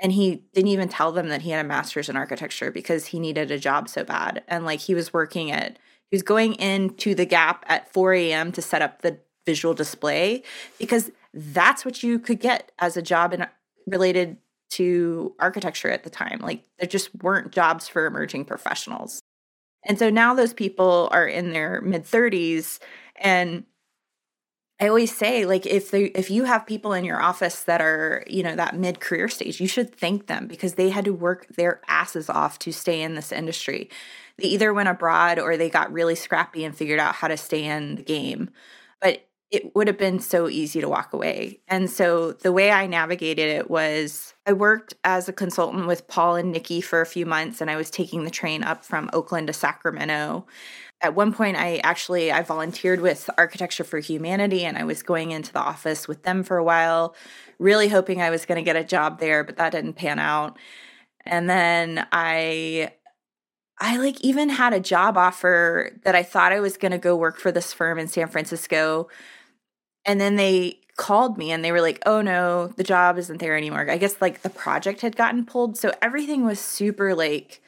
and 0.00 0.12
he 0.12 0.44
didn't 0.52 0.68
even 0.68 0.88
tell 0.88 1.10
them 1.10 1.28
that 1.30 1.42
he 1.42 1.50
had 1.50 1.64
a 1.64 1.68
master's 1.68 2.08
in 2.08 2.16
architecture 2.16 2.70
because 2.70 3.06
he 3.06 3.18
needed 3.18 3.50
a 3.50 3.58
job 3.58 3.88
so 3.88 4.04
bad. 4.04 4.44
And 4.46 4.64
like 4.64 4.78
he 4.78 4.94
was 4.94 5.12
working 5.12 5.50
at 5.50 5.78
he 6.10 6.14
was 6.14 6.22
going 6.22 6.54
into 6.54 7.14
the 7.14 7.24
gap 7.24 7.64
at 7.66 7.90
4 7.92 8.12
a.m 8.12 8.52
to 8.52 8.62
set 8.62 8.82
up 8.82 9.00
the 9.00 9.18
visual 9.46 9.72
display 9.72 10.42
because 10.78 11.10
that's 11.32 11.86
what 11.86 12.02
you 12.02 12.18
could 12.18 12.38
get 12.38 12.70
as 12.78 12.96
a 12.96 13.02
job 13.02 13.32
in 13.32 13.46
related 13.86 14.36
to 14.70 15.34
architecture 15.38 15.90
at 15.90 16.04
the 16.04 16.10
time. 16.10 16.40
Like 16.42 16.62
there 16.78 16.86
just 16.86 17.14
weren't 17.22 17.52
jobs 17.52 17.88
for 17.88 18.04
emerging 18.04 18.44
professionals. 18.44 19.22
And 19.86 19.98
so 19.98 20.10
now 20.10 20.34
those 20.34 20.52
people 20.52 21.08
are 21.10 21.26
in 21.26 21.52
their 21.52 21.80
mid 21.80 22.04
30s 22.04 22.78
and 23.16 23.64
I 24.80 24.86
always 24.88 25.16
say 25.16 25.44
like 25.44 25.66
if 25.66 25.90
they 25.90 26.04
if 26.04 26.30
you 26.30 26.44
have 26.44 26.66
people 26.66 26.92
in 26.92 27.04
your 27.04 27.20
office 27.20 27.64
that 27.64 27.80
are, 27.80 28.22
you 28.28 28.44
know, 28.44 28.54
that 28.54 28.76
mid-career 28.76 29.28
stage, 29.28 29.60
you 29.60 29.66
should 29.66 29.94
thank 29.94 30.28
them 30.28 30.46
because 30.46 30.74
they 30.74 30.90
had 30.90 31.04
to 31.06 31.12
work 31.12 31.48
their 31.56 31.80
asses 31.88 32.30
off 32.30 32.58
to 32.60 32.72
stay 32.72 33.02
in 33.02 33.14
this 33.14 33.32
industry. 33.32 33.90
They 34.36 34.48
either 34.48 34.72
went 34.72 34.88
abroad 34.88 35.40
or 35.40 35.56
they 35.56 35.68
got 35.68 35.92
really 35.92 36.14
scrappy 36.14 36.64
and 36.64 36.76
figured 36.76 37.00
out 37.00 37.16
how 37.16 37.26
to 37.26 37.36
stay 37.36 37.64
in 37.64 37.96
the 37.96 38.02
game. 38.02 38.50
But 39.00 39.26
it 39.50 39.74
would 39.74 39.86
have 39.88 39.98
been 39.98 40.20
so 40.20 40.48
easy 40.48 40.80
to 40.80 40.88
walk 40.88 41.12
away. 41.12 41.60
And 41.68 41.90
so 41.90 42.32
the 42.32 42.52
way 42.52 42.70
I 42.70 42.86
navigated 42.86 43.48
it 43.48 43.70
was 43.70 44.34
I 44.46 44.52
worked 44.52 44.94
as 45.04 45.28
a 45.28 45.32
consultant 45.32 45.86
with 45.86 46.06
Paul 46.06 46.36
and 46.36 46.52
Nikki 46.52 46.80
for 46.80 47.00
a 47.00 47.06
few 47.06 47.26
months 47.26 47.60
and 47.60 47.70
I 47.70 47.76
was 47.76 47.90
taking 47.90 48.24
the 48.24 48.30
train 48.30 48.62
up 48.62 48.84
from 48.84 49.10
Oakland 49.12 49.48
to 49.48 49.52
Sacramento 49.52 50.46
at 51.00 51.14
one 51.14 51.32
point 51.32 51.56
i 51.56 51.78
actually 51.78 52.32
i 52.32 52.42
volunteered 52.42 53.00
with 53.00 53.30
architecture 53.38 53.84
for 53.84 53.98
humanity 53.98 54.64
and 54.64 54.76
i 54.76 54.84
was 54.84 55.02
going 55.02 55.30
into 55.30 55.52
the 55.52 55.60
office 55.60 56.08
with 56.08 56.22
them 56.24 56.42
for 56.42 56.56
a 56.56 56.64
while 56.64 57.14
really 57.58 57.88
hoping 57.88 58.20
i 58.22 58.30
was 58.30 58.46
going 58.46 58.56
to 58.56 58.62
get 58.62 58.76
a 58.76 58.84
job 58.84 59.20
there 59.20 59.44
but 59.44 59.56
that 59.56 59.72
didn't 59.72 59.94
pan 59.94 60.18
out. 60.18 60.56
And 61.24 61.48
then 61.48 62.06
i 62.12 62.92
i 63.80 63.96
like 63.96 64.20
even 64.22 64.48
had 64.48 64.72
a 64.72 64.80
job 64.80 65.16
offer 65.16 65.92
that 66.04 66.14
i 66.14 66.22
thought 66.22 66.52
i 66.52 66.60
was 66.60 66.76
going 66.76 66.92
to 66.92 66.98
go 66.98 67.16
work 67.16 67.38
for 67.38 67.52
this 67.52 67.72
firm 67.72 67.98
in 67.98 68.08
san 68.08 68.28
francisco. 68.28 69.08
And 70.04 70.20
then 70.20 70.36
they 70.36 70.80
called 70.96 71.38
me 71.38 71.52
and 71.52 71.64
they 71.64 71.72
were 71.72 71.80
like 71.80 72.02
oh 72.06 72.22
no 72.22 72.68
the 72.76 72.84
job 72.84 73.18
isn't 73.18 73.38
there 73.38 73.56
anymore. 73.56 73.88
I 73.90 73.98
guess 73.98 74.20
like 74.20 74.42
the 74.42 74.50
project 74.50 75.00
had 75.02 75.16
gotten 75.16 75.44
pulled. 75.44 75.76
So 75.76 75.92
everything 76.02 76.44
was 76.44 76.60
super 76.60 77.14
like 77.14 77.60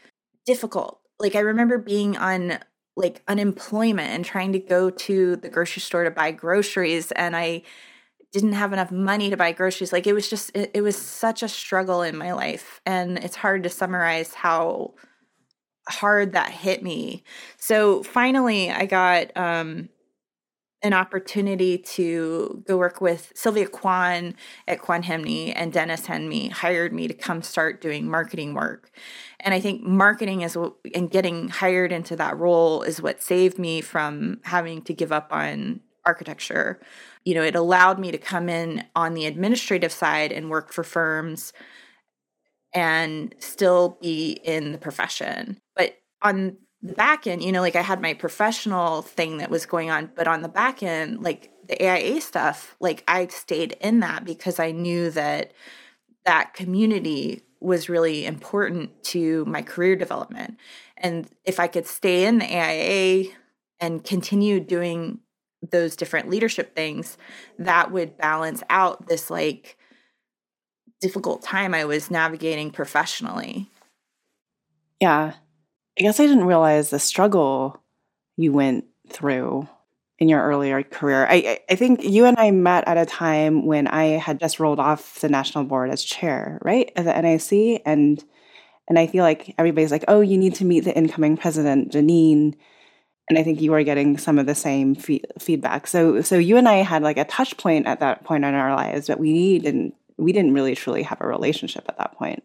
difficult. 0.46 1.00
Like 1.18 1.34
i 1.34 1.40
remember 1.40 1.78
being 1.78 2.16
on 2.16 2.58
like 2.96 3.22
unemployment 3.28 4.10
and 4.10 4.24
trying 4.24 4.52
to 4.52 4.58
go 4.58 4.90
to 4.90 5.36
the 5.36 5.48
grocery 5.48 5.80
store 5.80 6.04
to 6.04 6.10
buy 6.10 6.30
groceries 6.32 7.12
and 7.12 7.36
I 7.36 7.62
didn't 8.32 8.52
have 8.52 8.72
enough 8.72 8.92
money 8.92 9.30
to 9.30 9.36
buy 9.36 9.52
groceries. 9.52 9.92
Like 9.92 10.06
it 10.06 10.12
was 10.12 10.28
just 10.28 10.50
it, 10.54 10.70
it 10.74 10.82
was 10.82 10.96
such 10.96 11.42
a 11.42 11.48
struggle 11.48 12.02
in 12.02 12.16
my 12.16 12.32
life 12.32 12.80
and 12.86 13.18
it's 13.18 13.36
hard 13.36 13.62
to 13.64 13.68
summarize 13.68 14.34
how 14.34 14.94
hard 15.88 16.32
that 16.32 16.50
hit 16.50 16.82
me. 16.82 17.24
So 17.58 18.02
finally 18.02 18.70
i 18.70 18.86
got 18.86 19.36
um 19.36 19.88
an 20.82 20.94
opportunity 20.94 21.76
to 21.76 22.64
go 22.66 22.76
work 22.78 23.00
with 23.00 23.32
Sylvia 23.34 23.66
Kwan 23.66 24.34
at 24.66 24.80
Kwan 24.80 25.02
Henmi 25.02 25.52
and 25.54 25.72
Denis 25.72 26.06
Henmi 26.06 26.50
hired 26.50 26.92
me 26.92 27.06
to 27.06 27.14
come 27.14 27.42
start 27.42 27.80
doing 27.80 28.08
marketing 28.08 28.54
work. 28.54 28.90
And 29.40 29.52
I 29.52 29.60
think 29.60 29.82
marketing 29.82 30.40
is 30.40 30.56
and 30.94 31.10
getting 31.10 31.48
hired 31.48 31.92
into 31.92 32.16
that 32.16 32.38
role 32.38 32.82
is 32.82 33.02
what 33.02 33.22
saved 33.22 33.58
me 33.58 33.82
from 33.82 34.40
having 34.44 34.80
to 34.82 34.94
give 34.94 35.12
up 35.12 35.32
on 35.32 35.80
architecture. 36.06 36.80
You 37.24 37.34
know, 37.34 37.42
it 37.42 37.54
allowed 37.54 37.98
me 37.98 38.10
to 38.10 38.18
come 38.18 38.48
in 38.48 38.84
on 38.96 39.12
the 39.12 39.26
administrative 39.26 39.92
side 39.92 40.32
and 40.32 40.48
work 40.48 40.72
for 40.72 40.82
firms 40.82 41.52
and 42.72 43.34
still 43.38 43.98
be 44.00 44.32
in 44.32 44.72
the 44.72 44.78
profession. 44.78 45.60
But 45.76 45.96
on 46.22 46.56
the 46.82 46.94
back 46.94 47.26
end, 47.26 47.42
you 47.42 47.52
know, 47.52 47.60
like 47.60 47.76
I 47.76 47.82
had 47.82 48.00
my 48.00 48.14
professional 48.14 49.02
thing 49.02 49.38
that 49.38 49.50
was 49.50 49.66
going 49.66 49.90
on, 49.90 50.10
but 50.14 50.26
on 50.26 50.42
the 50.42 50.48
back 50.48 50.82
end, 50.82 51.22
like 51.22 51.50
the 51.68 51.82
AIA 51.82 52.20
stuff, 52.20 52.74
like 52.80 53.04
I 53.06 53.26
stayed 53.26 53.76
in 53.80 54.00
that 54.00 54.24
because 54.24 54.58
I 54.58 54.72
knew 54.72 55.10
that 55.10 55.52
that 56.24 56.54
community 56.54 57.42
was 57.60 57.90
really 57.90 58.24
important 58.24 59.04
to 59.04 59.44
my 59.44 59.60
career 59.60 59.94
development. 59.94 60.58
And 60.96 61.28
if 61.44 61.60
I 61.60 61.66
could 61.66 61.86
stay 61.86 62.24
in 62.24 62.38
the 62.38 62.46
AIA 62.46 63.30
and 63.78 64.02
continue 64.02 64.60
doing 64.60 65.20
those 65.70 65.96
different 65.96 66.30
leadership 66.30 66.74
things, 66.74 67.18
that 67.58 67.92
would 67.92 68.16
balance 68.16 68.62
out 68.70 69.06
this 69.06 69.28
like 69.28 69.76
difficult 71.00 71.42
time 71.42 71.74
I 71.74 71.84
was 71.84 72.10
navigating 72.10 72.70
professionally. 72.70 73.68
Yeah. 75.00 75.34
I 75.98 76.02
guess 76.02 76.20
I 76.20 76.26
didn't 76.26 76.44
realize 76.44 76.90
the 76.90 76.98
struggle 76.98 77.80
you 78.36 78.52
went 78.52 78.84
through 79.08 79.68
in 80.18 80.28
your 80.28 80.42
earlier 80.42 80.82
career. 80.82 81.26
I, 81.28 81.60
I 81.68 81.74
think 81.74 82.04
you 82.04 82.26
and 82.26 82.38
I 82.38 82.50
met 82.50 82.86
at 82.86 82.98
a 82.98 83.06
time 83.06 83.66
when 83.66 83.86
I 83.86 84.04
had 84.18 84.38
just 84.38 84.60
rolled 84.60 84.78
off 84.78 85.20
the 85.20 85.28
national 85.28 85.64
board 85.64 85.90
as 85.90 86.04
chair, 86.04 86.58
right, 86.62 86.90
at 86.96 87.04
the 87.04 87.16
NIC, 87.16 87.82
and 87.84 88.22
and 88.88 88.98
I 88.98 89.06
feel 89.06 89.24
like 89.24 89.54
everybody's 89.58 89.92
like, 89.92 90.04
"Oh, 90.08 90.20
you 90.20 90.36
need 90.36 90.54
to 90.56 90.64
meet 90.64 90.80
the 90.80 90.96
incoming 90.96 91.36
president, 91.36 91.92
Janine," 91.92 92.54
and 93.28 93.38
I 93.38 93.42
think 93.42 93.60
you 93.60 93.70
were 93.70 93.82
getting 93.84 94.18
some 94.18 94.38
of 94.38 94.46
the 94.46 94.54
same 94.54 94.94
fe- 94.94 95.22
feedback. 95.38 95.86
So, 95.86 96.20
so 96.22 96.36
you 96.36 96.56
and 96.56 96.68
I 96.68 96.76
had 96.76 97.02
like 97.02 97.16
a 97.16 97.24
touch 97.24 97.56
point 97.56 97.86
at 97.86 98.00
that 98.00 98.24
point 98.24 98.44
in 98.44 98.54
our 98.54 98.74
lives, 98.74 99.08
but 99.08 99.18
we 99.18 99.58
didn't 99.58 99.94
we 100.18 100.32
didn't 100.32 100.54
really 100.54 100.74
truly 100.74 101.02
have 101.04 101.20
a 101.20 101.26
relationship 101.26 101.84
at 101.88 101.98
that 101.98 102.12
point. 102.12 102.42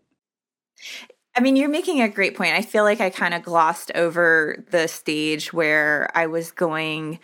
I 1.35 1.41
mean, 1.41 1.55
you're 1.57 1.69
making 1.69 2.01
a 2.01 2.07
great 2.07 2.35
point. 2.35 2.53
I 2.53 2.61
feel 2.61 2.83
like 2.83 3.01
I 3.01 3.09
kind 3.09 3.33
of 3.33 3.43
glossed 3.43 3.91
over 3.93 4.63
the 4.71 4.87
stage 4.87 5.51
where 5.51 6.09
I 6.15 6.27
was 6.27 6.51
going 6.51 7.19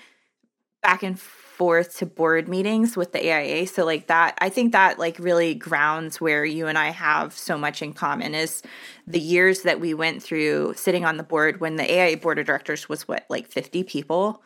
back 0.82 1.02
and 1.02 1.17
forth 1.17 1.97
to 2.00 2.06
board 2.06 2.50
meetings 2.50 2.97
with 2.97 3.13
the 3.13 3.19
AIA. 3.19 3.67
So 3.67 3.86
like 3.86 4.08
that, 4.08 4.38
I 4.39 4.50
think 4.50 4.74
that 4.74 5.00
like 5.00 5.17
really 5.19 5.54
grounds 5.56 6.19
where 6.19 6.43
you 6.43 6.67
and 6.67 6.78
I 6.78 6.89
have 6.89 7.38
so 7.38 7.58
much 7.58 7.82
in 7.82 7.93
common 7.93 8.36
is 8.36 8.63
the 9.08 9.19
years 9.19 9.62
that 9.62 9.80
we 9.80 9.93
went 9.93 10.21
through 10.21 10.74
sitting 10.76 11.06
on 11.06 11.17
the 11.17 11.24
board 11.24 11.62
when 11.62 11.78
the 11.78 11.89
AIA 11.89 12.17
board 12.17 12.39
of 12.39 12.47
directors 12.47 12.89
was 12.89 13.08
what 13.08 13.26
like 13.30 13.47
50 13.47 13.84
people. 13.84 14.41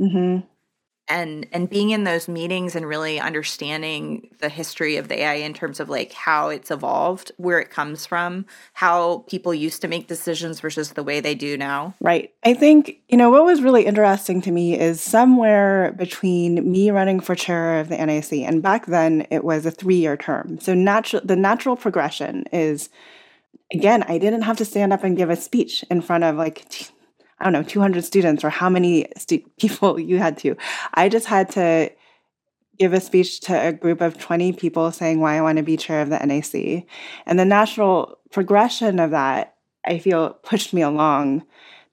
Mm-hmm 0.00 0.46
and 1.08 1.46
and 1.52 1.68
being 1.68 1.90
in 1.90 2.04
those 2.04 2.28
meetings 2.28 2.74
and 2.74 2.86
really 2.86 3.20
understanding 3.20 4.28
the 4.40 4.48
history 4.48 4.96
of 4.96 5.08
the 5.08 5.22
AIA 5.22 5.44
in 5.44 5.52
terms 5.52 5.80
of 5.80 5.88
like 5.88 6.12
how 6.12 6.48
it's 6.48 6.70
evolved, 6.70 7.30
where 7.36 7.58
it 7.58 7.70
comes 7.70 8.06
from, 8.06 8.46
how 8.72 9.18
people 9.28 9.52
used 9.52 9.82
to 9.82 9.88
make 9.88 10.06
decisions 10.06 10.60
versus 10.60 10.92
the 10.92 11.02
way 11.02 11.20
they 11.20 11.34
do 11.34 11.56
now. 11.56 11.94
Right. 12.00 12.32
I 12.44 12.54
think, 12.54 13.00
you 13.08 13.18
know, 13.18 13.30
what 13.30 13.44
was 13.44 13.62
really 13.62 13.84
interesting 13.84 14.40
to 14.42 14.50
me 14.50 14.78
is 14.78 15.00
somewhere 15.00 15.92
between 15.92 16.70
me 16.70 16.90
running 16.90 17.20
for 17.20 17.34
chair 17.34 17.80
of 17.80 17.88
the 17.88 17.96
NIC 17.96 18.32
and 18.32 18.62
back 18.62 18.86
then 18.86 19.26
it 19.30 19.44
was 19.44 19.66
a 19.66 19.72
3-year 19.72 20.16
term. 20.16 20.58
So 20.60 20.74
natural 20.74 21.22
the 21.24 21.36
natural 21.36 21.76
progression 21.76 22.44
is 22.52 22.88
again, 23.72 24.04
I 24.04 24.18
didn't 24.18 24.42
have 24.42 24.56
to 24.58 24.64
stand 24.64 24.92
up 24.92 25.04
and 25.04 25.16
give 25.16 25.30
a 25.30 25.36
speech 25.36 25.84
in 25.90 26.00
front 26.00 26.24
of 26.24 26.36
like 26.36 26.64
I 27.44 27.50
don't 27.50 27.62
know, 27.62 27.68
200 27.68 28.02
students 28.02 28.42
or 28.42 28.50
how 28.50 28.70
many 28.70 29.06
people 29.60 30.00
you 30.00 30.18
had 30.18 30.38
to. 30.38 30.56
I 30.94 31.08
just 31.08 31.26
had 31.26 31.50
to 31.50 31.92
give 32.78 32.92
a 32.92 33.00
speech 33.00 33.40
to 33.40 33.68
a 33.68 33.72
group 33.72 34.00
of 34.00 34.18
20 34.18 34.54
people 34.54 34.90
saying 34.90 35.20
why 35.20 35.36
I 35.36 35.42
want 35.42 35.58
to 35.58 35.62
be 35.62 35.76
chair 35.76 36.00
of 36.00 36.08
the 36.08 36.18
NAC. 36.18 36.86
And 37.26 37.38
the 37.38 37.44
natural 37.44 38.18
progression 38.32 38.98
of 38.98 39.10
that, 39.10 39.54
I 39.86 39.98
feel, 39.98 40.30
pushed 40.30 40.72
me 40.72 40.82
along 40.82 41.44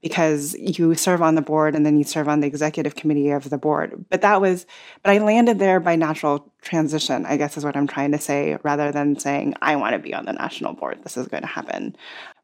because 0.02 0.56
you 0.56 0.96
serve 0.96 1.22
on 1.22 1.36
the 1.36 1.42
board 1.42 1.76
and 1.76 1.86
then 1.86 1.98
you 1.98 2.04
serve 2.04 2.28
on 2.28 2.40
the 2.40 2.48
executive 2.48 2.96
committee 2.96 3.30
of 3.30 3.50
the 3.52 3.58
board. 3.58 4.04
But 4.10 4.22
that 4.22 4.42
was, 4.42 4.66
but 5.04 5.12
I 5.12 5.20
landed 5.20 5.60
there 5.60 5.80
by 5.80 5.96
natural 5.96 6.52
transition, 6.62 7.26
I 7.28 7.38
guess 7.38 7.56
is 7.56 7.64
what 7.64 7.78
I'm 7.78 7.86
trying 7.86 8.12
to 8.14 8.18
say, 8.18 8.58
rather 8.64 8.92
than 8.92 9.20
saying, 9.20 9.54
I 9.62 9.76
want 9.76 9.94
to 9.94 10.00
be 10.00 10.16
on 10.16 10.26
the 10.26 10.34
national 10.34 10.74
board. 10.74 11.04
This 11.04 11.18
is 11.18 11.28
going 11.28 11.44
to 11.44 11.48
happen 11.48 11.96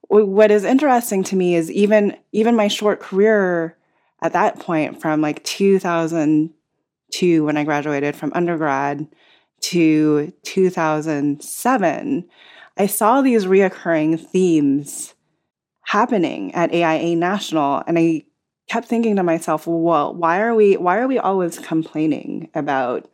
what 0.09 0.51
is 0.51 0.63
interesting 0.63 1.23
to 1.25 1.35
me 1.35 1.55
is 1.55 1.71
even 1.71 2.15
even 2.31 2.55
my 2.55 2.67
short 2.67 2.99
career 2.99 3.75
at 4.21 4.33
that 4.33 4.59
point 4.59 5.01
from 5.01 5.21
like 5.21 5.43
2002 5.43 7.45
when 7.45 7.57
I 7.57 7.63
graduated 7.63 8.15
from 8.15 8.31
undergrad 8.33 9.07
to 9.61 10.33
2007 10.43 12.29
I 12.79 12.85
saw 12.85 13.21
these 13.21 13.45
reoccurring 13.45 14.19
themes 14.19 15.15
happening 15.81 16.53
at 16.53 16.73
AIA 16.73 17.15
National 17.15 17.83
and 17.87 17.97
I 17.97 18.23
kept 18.69 18.87
thinking 18.87 19.15
to 19.15 19.23
myself 19.23 19.65
well 19.67 20.13
why 20.13 20.41
are 20.41 20.53
we 20.53 20.77
why 20.77 20.97
are 20.97 21.07
we 21.07 21.17
always 21.17 21.59
complaining 21.59 22.49
about 22.53 23.09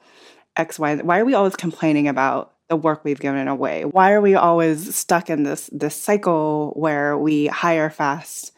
x 0.56 0.80
y 0.80 0.96
why 0.98 1.20
are 1.20 1.26
we 1.26 1.34
always 1.34 1.56
complaining 1.56 2.08
about 2.08 2.53
the 2.74 2.78
work 2.78 3.04
we've 3.04 3.20
given 3.20 3.48
away? 3.48 3.86
Why 3.86 4.14
are 4.14 4.22
we 4.22 4.34
always 4.34 4.96
stuck 4.96 5.30
in 5.30 5.44
this 5.44 5.70
this 5.72 5.96
cycle 5.96 6.74
where 6.76 7.16
we 7.16 7.46
hire 7.46 7.92
fast, 7.92 8.52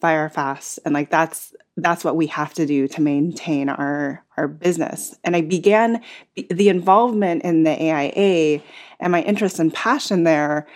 fire 0.00 0.30
fast, 0.30 0.78
and 0.86 0.94
like 0.94 1.10
that's 1.10 1.52
that's 1.76 2.02
what 2.02 2.16
we 2.16 2.28
have 2.28 2.54
to 2.54 2.64
do 2.64 2.88
to 2.88 3.02
maintain 3.02 3.68
our 3.68 4.24
our 4.38 4.48
business. 4.48 5.14
And 5.22 5.36
I 5.36 5.42
began 5.42 6.00
the 6.34 6.70
involvement 6.70 7.42
in 7.42 7.64
the 7.64 7.76
AIA 7.78 8.62
and 9.00 9.12
my 9.12 9.20
interest 9.20 9.58
and 9.58 9.74
passion 9.74 10.24
there 10.24 10.66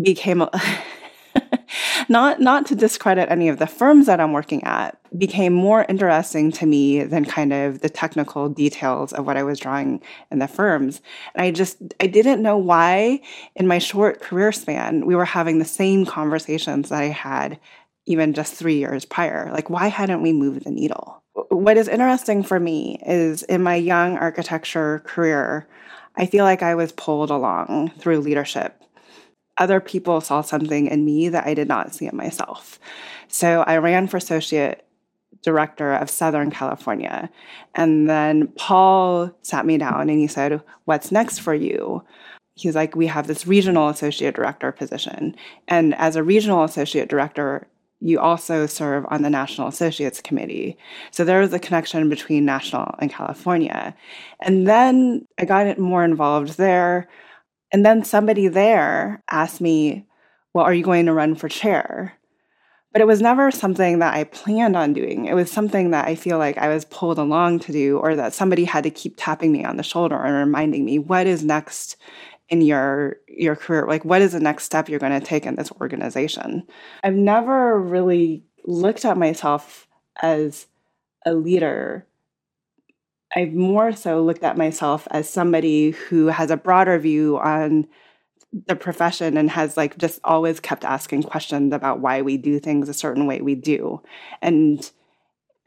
became 0.00 0.42
not 2.08 2.40
not 2.40 2.66
to 2.66 2.74
discredit 2.74 3.30
any 3.30 3.48
of 3.48 3.58
the 3.58 3.66
firms 3.66 4.06
that 4.06 4.20
I'm 4.20 4.32
working 4.32 4.62
at, 4.64 4.98
became 5.16 5.52
more 5.52 5.86
interesting 5.88 6.50
to 6.52 6.66
me 6.66 7.04
than 7.04 7.24
kind 7.24 7.52
of 7.52 7.80
the 7.80 7.88
technical 7.88 8.48
details 8.48 9.12
of 9.12 9.26
what 9.26 9.36
I 9.36 9.42
was 9.42 9.58
drawing 9.58 10.02
in 10.30 10.38
the 10.38 10.48
firms. 10.48 11.00
And 11.34 11.44
I 11.44 11.50
just 11.50 11.78
I 12.00 12.06
didn't 12.06 12.42
know 12.42 12.56
why 12.56 13.20
in 13.56 13.66
my 13.66 13.78
short 13.78 14.20
career 14.20 14.52
span 14.52 15.06
we 15.06 15.14
were 15.14 15.24
having 15.24 15.58
the 15.58 15.64
same 15.64 16.04
conversations 16.04 16.88
that 16.88 17.00
I 17.00 17.06
had 17.06 17.58
even 18.06 18.34
just 18.34 18.54
3 18.54 18.76
years 18.76 19.04
prior. 19.04 19.50
Like 19.52 19.70
why 19.70 19.88
hadn't 19.88 20.22
we 20.22 20.32
moved 20.32 20.64
the 20.64 20.70
needle? 20.70 21.22
What 21.48 21.76
is 21.76 21.88
interesting 21.88 22.42
for 22.42 22.60
me 22.60 22.98
is 23.04 23.42
in 23.44 23.62
my 23.62 23.74
young 23.74 24.18
architecture 24.18 25.02
career, 25.04 25.66
I 26.16 26.26
feel 26.26 26.44
like 26.44 26.62
I 26.62 26.74
was 26.74 26.92
pulled 26.92 27.30
along 27.30 27.90
through 27.98 28.20
leadership 28.20 28.80
other 29.58 29.80
people 29.80 30.20
saw 30.20 30.40
something 30.40 30.86
in 30.86 31.04
me 31.04 31.28
that 31.28 31.46
I 31.46 31.54
did 31.54 31.68
not 31.68 31.94
see 31.94 32.06
in 32.06 32.16
myself. 32.16 32.78
So 33.28 33.62
I 33.66 33.78
ran 33.78 34.06
for 34.08 34.16
associate 34.16 34.84
director 35.42 35.92
of 35.92 36.10
Southern 36.10 36.50
California. 36.50 37.30
And 37.74 38.08
then 38.08 38.48
Paul 38.56 39.30
sat 39.42 39.66
me 39.66 39.78
down 39.78 40.08
and 40.08 40.18
he 40.18 40.26
said, 40.26 40.62
What's 40.86 41.12
next 41.12 41.38
for 41.38 41.54
you? 41.54 42.02
He's 42.56 42.74
like, 42.74 42.96
We 42.96 43.06
have 43.06 43.26
this 43.26 43.46
regional 43.46 43.88
associate 43.88 44.34
director 44.34 44.72
position. 44.72 45.36
And 45.68 45.94
as 45.96 46.16
a 46.16 46.22
regional 46.22 46.64
associate 46.64 47.08
director, 47.08 47.68
you 48.00 48.20
also 48.20 48.66
serve 48.66 49.06
on 49.08 49.22
the 49.22 49.30
National 49.30 49.68
Associates 49.68 50.20
Committee. 50.20 50.76
So 51.10 51.24
there 51.24 51.40
was 51.40 51.52
a 51.52 51.58
connection 51.58 52.08
between 52.08 52.44
national 52.44 52.94
and 52.98 53.10
California. 53.10 53.94
And 54.40 54.66
then 54.66 55.26
I 55.38 55.44
got 55.44 55.78
more 55.78 56.04
involved 56.04 56.56
there. 56.56 57.08
And 57.72 57.84
then 57.84 58.04
somebody 58.04 58.48
there 58.48 59.22
asked 59.30 59.60
me, 59.60 60.06
Well, 60.52 60.64
are 60.64 60.74
you 60.74 60.84
going 60.84 61.06
to 61.06 61.12
run 61.12 61.34
for 61.34 61.48
chair? 61.48 62.14
But 62.92 63.00
it 63.00 63.08
was 63.08 63.20
never 63.20 63.50
something 63.50 63.98
that 63.98 64.14
I 64.14 64.22
planned 64.22 64.76
on 64.76 64.92
doing. 64.92 65.24
It 65.24 65.34
was 65.34 65.50
something 65.50 65.90
that 65.90 66.06
I 66.06 66.14
feel 66.14 66.38
like 66.38 66.58
I 66.58 66.68
was 66.68 66.84
pulled 66.84 67.18
along 67.18 67.58
to 67.60 67.72
do, 67.72 67.98
or 67.98 68.14
that 68.14 68.34
somebody 68.34 68.64
had 68.64 68.84
to 68.84 68.90
keep 68.90 69.14
tapping 69.16 69.50
me 69.50 69.64
on 69.64 69.76
the 69.76 69.82
shoulder 69.82 70.16
and 70.16 70.34
reminding 70.34 70.84
me, 70.84 70.98
What 71.00 71.26
is 71.26 71.44
next 71.44 71.96
in 72.48 72.60
your 72.60 73.16
your 73.26 73.56
career 73.56 73.86
like 73.86 74.04
what 74.04 74.20
is 74.20 74.32
the 74.32 74.40
next 74.40 74.64
step 74.64 74.88
you're 74.88 74.98
going 74.98 75.18
to 75.18 75.26
take 75.26 75.46
in 75.46 75.56
this 75.56 75.72
organization 75.80 76.62
i've 77.02 77.14
never 77.14 77.80
really 77.80 78.44
looked 78.64 79.04
at 79.04 79.16
myself 79.16 79.88
as 80.20 80.66
a 81.24 81.32
leader 81.32 82.06
I've 83.34 83.52
more 83.52 83.92
so 83.92 84.22
looked 84.22 84.44
at 84.44 84.56
myself 84.56 85.08
as 85.10 85.28
somebody 85.28 85.90
who 85.90 86.26
has 86.28 86.50
a 86.50 86.56
broader 86.56 86.98
view 86.98 87.38
on 87.38 87.86
the 88.66 88.76
profession 88.76 89.36
and 89.36 89.50
has 89.50 89.76
like 89.76 89.98
just 89.98 90.20
always 90.22 90.60
kept 90.60 90.84
asking 90.84 91.24
questions 91.24 91.72
about 91.72 91.98
why 91.98 92.22
we 92.22 92.36
do 92.36 92.60
things 92.60 92.88
a 92.88 92.94
certain 92.94 93.26
way 93.26 93.40
we 93.40 93.54
do. 93.54 94.00
And 94.40 94.88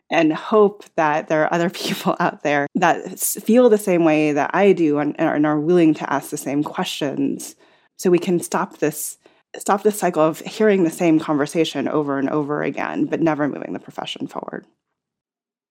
and 0.10 0.32
hope 0.32 0.86
that 0.96 1.28
there 1.28 1.44
are 1.44 1.54
other 1.54 1.70
people 1.84 2.16
out 2.20 2.44
there 2.44 2.68
that 2.76 3.20
feel 3.20 3.70
the 3.70 3.78
same 3.78 4.06
way 4.06 4.32
that 4.32 4.52
I 4.54 4.72
do 4.72 5.00
and, 5.00 5.20
and 5.20 5.46
are 5.46 5.60
willing 5.60 5.94
to 5.96 6.12
ask 6.12 6.30
the 6.30 6.38
same 6.38 6.64
questions 6.64 7.56
so 7.98 8.10
we 8.10 8.20
can 8.20 8.40
stop 8.40 8.78
this 8.78 9.18
stop 9.58 9.84
this 9.84 9.98
cycle 9.98 10.22
of 10.22 10.40
hearing 10.40 10.84
the 10.84 10.90
same 10.90 11.20
conversation 11.20 11.88
over 11.88 12.20
and 12.20 12.30
over 12.30 12.64
again 12.64 13.06
but 13.06 13.22
never 13.22 13.48
moving 13.48 13.74
the 13.74 13.80
profession 13.80 14.28
forward. 14.28 14.66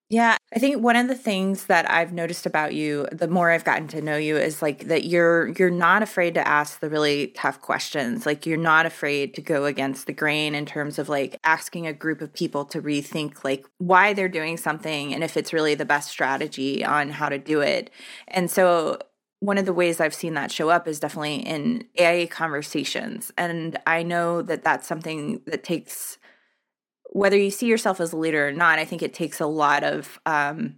Yeah, 0.09 0.37
I 0.55 0.61
think 0.61 0.81
one 0.85 0.95
of 0.95 1.09
the 1.09 1.17
things 1.17 1.67
that 1.67 1.91
I've 1.91 2.13
noticed 2.13 2.47
about 2.47 2.75
you 2.75 3.09
the 3.11 3.27
more 3.27 3.51
I've 3.51 3.65
gotten 3.65 3.89
to 3.89 4.01
know 4.01 4.17
you 4.17 4.37
is 4.37 4.63
like 4.63 4.87
that 4.87 5.05
you're 5.05 5.49
you're 5.59 5.69
not 5.69 6.01
afraid 6.01 6.35
to 6.35 6.47
ask 6.47 6.79
the 6.79 6.89
really 6.89 7.29
tough 7.29 7.61
questions. 7.61 8.25
Like 8.25 8.47
you're 8.47 8.57
not 8.57 8.87
afraid 8.87 9.35
to 9.35 9.43
go 9.43 9.65
against 9.65 10.07
the 10.07 10.13
grain 10.13 10.55
in 10.55 10.65
terms 10.65 11.01
of 11.01 11.09
like 11.09 11.41
asking 11.43 11.89
a 11.89 11.93
group 11.93 12.21
of 12.21 12.33
people 12.33 12.65
to 12.67 12.81
rethink 12.81 13.43
like 13.43 13.67
why 13.79 14.13
they're 14.13 14.29
doing 14.29 14.57
something 14.57 15.13
and 15.13 15.25
if 15.25 15.37
it's 15.37 15.53
really 15.53 15.75
the 15.75 15.85
best 15.85 16.09
strategy 16.09 16.85
on 16.85 17.11
how 17.11 17.29
to 17.29 17.39
do 17.39 17.61
it. 17.61 17.91
And 18.29 18.49
so 18.49 18.99
one 19.41 19.59
of 19.59 19.67
the 19.67 19.73
ways 19.73 20.01
I've 20.01 20.15
seen 20.15 20.35
that 20.35 20.53
show 20.53 20.69
up 20.71 20.87
is 20.87 21.01
definitely 21.01 21.37
in 21.37 21.85
AIA 21.99 22.29
conversations. 22.29 23.33
And 23.37 23.77
I 23.89 24.05
know 24.05 24.41
that 24.43 24.63
that's 24.63 24.87
something 24.87 25.41
that 25.47 25.65
takes 25.65 26.17
whether 27.11 27.37
you 27.37 27.51
see 27.51 27.67
yourself 27.67 28.01
as 28.01 28.13
a 28.13 28.17
leader 28.17 28.49
or 28.49 28.53
not, 28.53 28.79
I 28.79 28.85
think 28.85 29.03
it 29.03 29.15
takes 29.15 29.41
a 29.41 29.47
lot 29.47 29.85
of 29.85 30.21
um, 30.27 30.77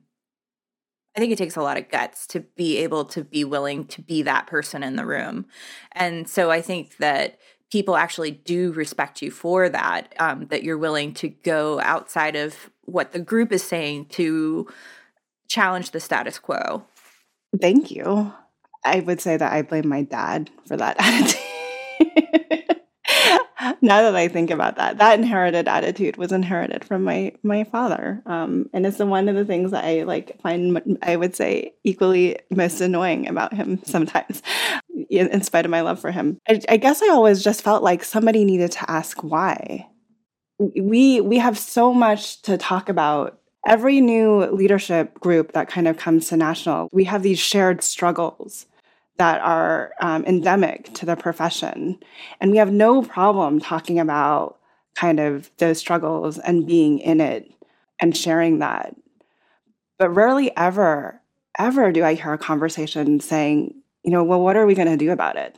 I 1.16 1.20
think 1.20 1.32
it 1.32 1.38
takes 1.38 1.56
a 1.56 1.62
lot 1.62 1.76
of 1.76 1.88
guts 1.88 2.28
to 2.28 2.40
be 2.40 2.78
able 2.78 3.04
to 3.06 3.24
be 3.24 3.42
willing 3.42 3.86
to 3.86 4.02
be 4.02 4.22
that 4.22 4.46
person 4.46 4.84
in 4.84 4.94
the 4.94 5.04
room. 5.04 5.46
And 5.92 6.28
so 6.28 6.50
I 6.50 6.62
think 6.62 6.96
that 6.98 7.40
people 7.72 7.96
actually 7.96 8.30
do 8.30 8.72
respect 8.72 9.20
you 9.20 9.32
for 9.32 9.68
that, 9.68 10.14
um, 10.20 10.46
that 10.46 10.62
you're 10.62 10.78
willing 10.78 11.12
to 11.14 11.28
go 11.28 11.80
outside 11.80 12.36
of 12.36 12.70
what 12.82 13.10
the 13.10 13.18
group 13.18 13.50
is 13.50 13.64
saying 13.64 14.06
to 14.10 14.68
challenge 15.48 15.90
the 15.90 15.98
status 15.98 16.38
quo. 16.38 16.84
Thank 17.60 17.90
you. 17.90 18.32
I 18.84 19.00
would 19.00 19.20
say 19.20 19.36
that 19.36 19.52
I 19.52 19.62
blame 19.62 19.88
my 19.88 20.02
dad 20.02 20.50
for 20.66 20.76
that 20.76 20.96
attitude 21.00 22.67
now 23.80 24.02
that 24.02 24.14
I 24.14 24.28
think 24.28 24.50
about 24.50 24.76
that, 24.76 24.98
that 24.98 25.18
inherited 25.18 25.68
attitude 25.68 26.16
was 26.16 26.32
inherited 26.32 26.84
from 26.84 27.02
my 27.02 27.32
my 27.42 27.64
father, 27.64 28.22
um, 28.26 28.68
and 28.72 28.86
it's 28.86 28.98
the 28.98 29.06
one 29.06 29.28
of 29.28 29.34
the 29.34 29.44
things 29.44 29.72
that 29.72 29.84
I 29.84 30.04
like 30.04 30.40
find 30.40 30.98
I 31.02 31.16
would 31.16 31.34
say 31.34 31.74
equally 31.84 32.38
most 32.50 32.80
annoying 32.80 33.26
about 33.28 33.54
him 33.54 33.80
sometimes, 33.84 34.42
in, 35.10 35.42
spite 35.42 35.64
of 35.64 35.70
my 35.70 35.80
love 35.80 36.00
for 36.00 36.10
him. 36.10 36.38
I, 36.48 36.60
I 36.68 36.76
guess 36.76 37.02
I 37.02 37.08
always 37.08 37.42
just 37.42 37.62
felt 37.62 37.82
like 37.82 38.04
somebody 38.04 38.44
needed 38.44 38.72
to 38.72 38.90
ask 38.90 39.22
why. 39.22 39.88
We 40.58 41.20
we 41.20 41.38
have 41.38 41.58
so 41.58 41.92
much 41.92 42.42
to 42.42 42.58
talk 42.58 42.88
about 42.88 43.40
every 43.66 44.00
new 44.00 44.46
leadership 44.46 45.18
group 45.20 45.52
that 45.52 45.68
kind 45.68 45.88
of 45.88 45.96
comes 45.96 46.28
to 46.28 46.36
national, 46.36 46.88
we 46.92 47.04
have 47.04 47.22
these 47.22 47.38
shared 47.38 47.82
struggles 47.82 48.66
that 49.18 49.40
are 49.40 49.92
um, 50.00 50.24
endemic 50.24 50.94
to 50.94 51.04
the 51.04 51.16
profession. 51.16 51.98
And 52.40 52.50
we 52.50 52.56
have 52.58 52.72
no 52.72 53.02
problem 53.02 53.60
talking 53.60 53.98
about 53.98 54.58
kind 54.94 55.20
of 55.20 55.50
those 55.58 55.78
struggles 55.78 56.38
and 56.38 56.66
being 56.66 56.98
in 57.00 57.20
it 57.20 57.52
and 58.00 58.16
sharing 58.16 58.60
that. 58.60 58.94
But 59.98 60.10
rarely 60.10 60.56
ever, 60.56 61.20
ever 61.58 61.92
do 61.92 62.04
I 62.04 62.14
hear 62.14 62.32
a 62.32 62.38
conversation 62.38 63.18
saying, 63.20 63.74
you 64.04 64.12
know, 64.12 64.22
well, 64.22 64.40
what 64.40 64.56
are 64.56 64.66
we 64.66 64.74
going 64.74 64.88
to 64.88 64.96
do 64.96 65.10
about 65.10 65.36
it? 65.36 65.56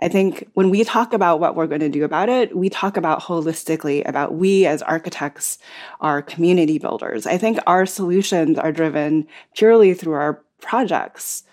I 0.00 0.08
think 0.08 0.48
when 0.54 0.70
we 0.70 0.84
talk 0.84 1.12
about 1.12 1.40
what 1.40 1.56
we're 1.56 1.66
going 1.66 1.80
to 1.80 1.88
do 1.88 2.04
about 2.04 2.28
it, 2.28 2.56
we 2.56 2.68
talk 2.68 2.96
about 2.96 3.22
holistically 3.22 4.06
about 4.08 4.34
we 4.34 4.66
as 4.66 4.82
architects 4.82 5.58
are 6.00 6.22
community 6.22 6.78
builders. 6.78 7.26
I 7.26 7.38
think 7.38 7.58
our 7.66 7.86
solutions 7.86 8.58
are 8.58 8.72
driven 8.72 9.26
purely 9.54 9.94
through 9.94 10.14
our 10.14 10.44
projects 10.60 11.44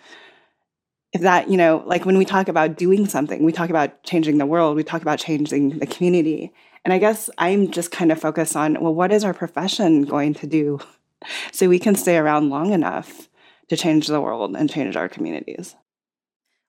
if 1.13 1.21
that 1.21 1.49
you 1.49 1.57
know 1.57 1.83
like 1.85 2.05
when 2.05 2.17
we 2.17 2.25
talk 2.25 2.47
about 2.47 2.77
doing 2.77 3.07
something 3.07 3.43
we 3.43 3.51
talk 3.51 3.69
about 3.69 4.03
changing 4.03 4.37
the 4.37 4.45
world 4.45 4.75
we 4.75 4.83
talk 4.83 5.01
about 5.01 5.19
changing 5.19 5.79
the 5.79 5.85
community. 5.85 6.53
And 6.83 6.93
i 6.93 6.97
guess 6.97 7.29
i'm 7.37 7.69
just 7.69 7.91
kind 7.91 8.11
of 8.11 8.19
focused 8.19 8.55
on 8.55 8.81
well 8.81 8.93
what 8.93 9.11
is 9.11 9.23
our 9.23 9.33
profession 9.33 10.03
going 10.03 10.33
to 10.35 10.47
do 10.47 10.79
so 11.51 11.69
we 11.69 11.79
can 11.79 11.95
stay 11.95 12.17
around 12.17 12.49
long 12.49 12.73
enough 12.73 13.29
to 13.69 13.77
change 13.77 14.07
the 14.07 14.19
world 14.19 14.55
and 14.55 14.69
change 14.69 14.97
our 14.97 15.07
communities? 15.07 15.77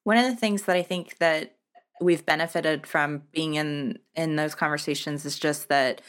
One 0.05 0.19
of 0.19 0.25
the 0.25 0.37
things 0.37 0.63
that 0.63 0.77
i 0.77 0.83
think 0.83 1.19
that 1.19 1.57
we've 2.01 2.27
benefited 2.27 2.87
from 2.87 3.23
being 3.33 3.55
in 3.55 3.99
in 4.15 4.37
those 4.37 4.55
conversations 4.55 5.25
is 5.25 5.39
just 5.39 5.69
that 5.69 6.01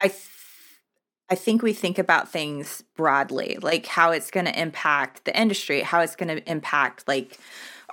i 0.00 0.08
I 1.28 1.34
think 1.34 1.62
we 1.62 1.72
think 1.72 1.98
about 1.98 2.30
things 2.30 2.84
broadly, 2.96 3.58
like 3.60 3.86
how 3.86 4.12
it's 4.12 4.30
going 4.30 4.46
to 4.46 4.60
impact 4.60 5.24
the 5.24 5.38
industry, 5.38 5.80
how 5.80 6.00
it's 6.00 6.14
going 6.14 6.28
to 6.28 6.50
impact 6.50 7.08
like 7.08 7.38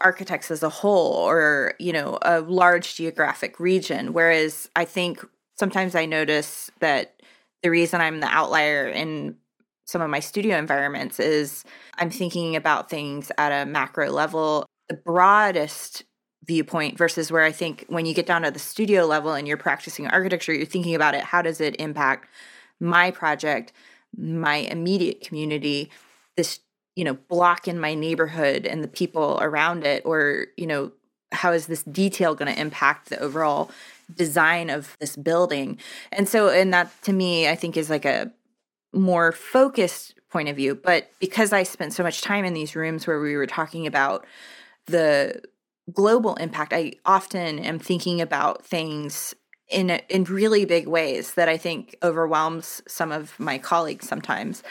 architects 0.01 0.51
as 0.51 0.61
a 0.61 0.69
whole 0.69 1.13
or, 1.13 1.73
you 1.79 1.93
know, 1.93 2.19
a 2.21 2.41
large 2.41 2.95
geographic 2.95 3.59
region. 3.59 4.13
Whereas 4.13 4.69
I 4.75 4.85
think 4.85 5.25
sometimes 5.57 5.95
I 5.95 6.05
notice 6.05 6.69
that 6.79 7.21
the 7.63 7.69
reason 7.69 8.01
I'm 8.01 8.19
the 8.19 8.27
outlier 8.27 8.87
in 8.87 9.35
some 9.85 10.01
of 10.01 10.09
my 10.09 10.19
studio 10.19 10.57
environments 10.57 11.19
is 11.19 11.63
I'm 11.97 12.09
thinking 12.09 12.55
about 12.55 12.89
things 12.89 13.31
at 13.37 13.51
a 13.51 13.65
macro 13.65 14.09
level, 14.09 14.65
the 14.89 14.95
broadest 14.95 16.03
viewpoint 16.45 16.97
versus 16.97 17.31
where 17.31 17.43
I 17.43 17.51
think 17.51 17.85
when 17.87 18.05
you 18.05 18.13
get 18.13 18.25
down 18.25 18.43
to 18.43 18.51
the 18.51 18.59
studio 18.59 19.05
level 19.05 19.33
and 19.33 19.47
you're 19.47 19.57
practicing 19.57 20.07
architecture, 20.07 20.53
you're 20.53 20.65
thinking 20.65 20.95
about 20.95 21.15
it, 21.15 21.23
how 21.23 21.41
does 21.41 21.61
it 21.61 21.79
impact 21.79 22.27
my 22.83 23.09
project, 23.09 23.71
my 24.17 24.57
immediate 24.57 25.21
community, 25.21 25.89
this, 26.37 26.59
you 26.95 27.03
know, 27.03 27.15
block 27.29 27.67
in 27.67 27.79
my 27.79 27.95
neighborhood 27.95 28.67
and 28.67 28.83
the 28.83 28.87
people 28.87 29.39
around 29.41 29.85
it, 29.85 30.03
or, 30.05 30.47
you 30.57 30.67
know, 30.67 30.91
how 31.31 31.51
is 31.51 31.65
this 31.65 31.81
detail 31.83 32.35
going 32.35 32.53
to 32.53 32.61
impact 32.61 33.09
the 33.09 33.19
overall 33.19 33.71
design 34.13 34.69
of 34.69 34.95
this 34.99 35.15
building? 35.15 35.79
And 36.11 36.29
so, 36.29 36.49
and 36.49 36.71
that 36.73 36.91
to 37.03 37.13
me, 37.13 37.47
I 37.47 37.55
think 37.55 37.75
is 37.75 37.89
like 37.89 38.05
a 38.05 38.31
more 38.93 39.31
focused 39.31 40.13
point 40.29 40.49
of 40.49 40.55
view. 40.55 40.75
But 40.75 41.09
because 41.19 41.53
I 41.53 41.63
spent 41.63 41.93
so 41.93 42.03
much 42.03 42.21
time 42.21 42.45
in 42.45 42.53
these 42.53 42.75
rooms 42.75 43.07
where 43.07 43.19
we 43.19 43.35
were 43.35 43.47
talking 43.47 43.87
about 43.87 44.25
the 44.85 45.41
global 45.91 46.35
impact, 46.35 46.73
I 46.73 46.93
often 47.05 47.59
am 47.59 47.79
thinking 47.79 48.21
about 48.21 48.65
things 48.65 49.33
in 49.69 49.89
in 50.09 50.23
really 50.25 50.65
big 50.65 50.87
ways 50.87 51.33
that 51.35 51.49
I 51.49 51.57
think 51.57 51.95
overwhelms 52.03 52.81
some 52.87 53.11
of 53.11 53.39
my 53.39 53.57
colleagues 53.57 54.07
sometimes. 54.07 54.63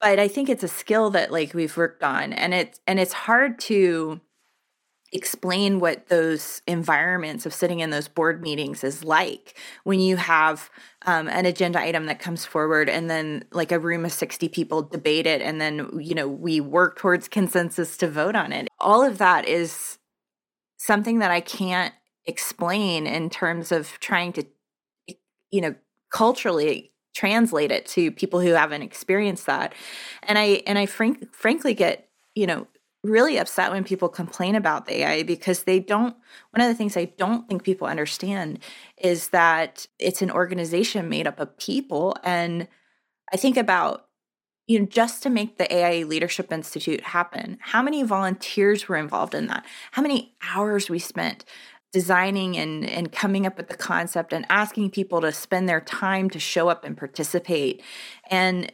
But 0.00 0.18
I 0.18 0.28
think 0.28 0.48
it's 0.48 0.62
a 0.62 0.68
skill 0.68 1.10
that 1.10 1.32
like 1.32 1.54
we've 1.54 1.76
worked 1.76 2.02
on 2.02 2.32
and 2.32 2.54
it's 2.54 2.80
and 2.86 3.00
it's 3.00 3.12
hard 3.12 3.58
to 3.60 4.20
explain 5.14 5.78
what 5.78 6.08
those 6.08 6.60
environments 6.66 7.46
of 7.46 7.54
sitting 7.54 7.78
in 7.78 7.90
those 7.90 8.08
board 8.08 8.42
meetings 8.42 8.82
is 8.82 9.04
like 9.04 9.56
when 9.84 10.00
you 10.00 10.16
have 10.16 10.68
um, 11.06 11.28
an 11.28 11.46
agenda 11.46 11.80
item 11.80 12.06
that 12.06 12.18
comes 12.18 12.44
forward 12.44 12.88
and 12.88 13.08
then 13.08 13.44
like 13.52 13.70
a 13.70 13.78
room 13.78 14.04
of 14.04 14.12
60 14.12 14.48
people 14.48 14.82
debate 14.82 15.24
it 15.24 15.40
and 15.40 15.60
then 15.60 15.88
you 16.00 16.16
know 16.16 16.26
we 16.26 16.60
work 16.60 16.98
towards 16.98 17.28
consensus 17.28 17.96
to 17.96 18.10
vote 18.10 18.34
on 18.34 18.52
it 18.52 18.66
all 18.80 19.02
of 19.04 19.18
that 19.18 19.46
is 19.46 19.98
something 20.78 21.20
that 21.20 21.30
i 21.30 21.40
can't 21.40 21.94
explain 22.26 23.06
in 23.06 23.30
terms 23.30 23.72
of 23.72 23.98
trying 24.00 24.32
to 24.32 24.44
you 25.50 25.60
know 25.60 25.74
culturally 26.10 26.92
translate 27.14 27.70
it 27.70 27.86
to 27.86 28.10
people 28.10 28.40
who 28.40 28.50
haven't 28.50 28.82
experienced 28.82 29.46
that. 29.46 29.74
And 30.24 30.38
i 30.38 30.62
and 30.66 30.78
i 30.78 30.86
frank, 30.86 31.32
frankly 31.34 31.74
get 31.74 32.08
you 32.34 32.46
know 32.46 32.66
really 33.02 33.36
upset 33.36 33.70
when 33.70 33.84
people 33.84 34.08
complain 34.08 34.54
about 34.54 34.86
the 34.86 35.04
AIA 35.04 35.24
because 35.24 35.64
they 35.64 35.78
don't 35.78 36.16
one 36.50 36.62
of 36.62 36.68
the 36.68 36.74
things 36.74 36.96
i 36.96 37.04
don't 37.04 37.46
think 37.48 37.62
people 37.62 37.86
understand 37.86 38.58
is 38.96 39.28
that 39.28 39.86
it's 39.98 40.22
an 40.22 40.30
organization 40.30 41.08
made 41.08 41.26
up 41.26 41.38
of 41.38 41.56
people. 41.58 42.16
And 42.24 42.66
i 43.32 43.36
think 43.36 43.56
about 43.56 44.06
you 44.66 44.80
know 44.80 44.86
just 44.86 45.22
to 45.22 45.30
make 45.30 45.58
the 45.58 45.72
AIA 45.72 46.06
leadership 46.06 46.50
institute 46.50 47.02
happen 47.02 47.58
how 47.60 47.82
many 47.82 48.02
volunteers 48.02 48.88
were 48.88 48.96
involved 48.96 49.34
in 49.34 49.46
that? 49.48 49.64
How 49.92 50.02
many 50.02 50.34
hours 50.42 50.90
we 50.90 50.98
spent 50.98 51.44
designing 51.94 52.56
and 52.56 52.84
and 52.84 53.12
coming 53.12 53.46
up 53.46 53.56
with 53.56 53.68
the 53.68 53.76
concept 53.76 54.32
and 54.32 54.44
asking 54.50 54.90
people 54.90 55.20
to 55.20 55.30
spend 55.32 55.68
their 55.68 55.80
time 55.80 56.28
to 56.28 56.40
show 56.40 56.68
up 56.68 56.84
and 56.84 56.96
participate. 56.96 57.80
And 58.30 58.72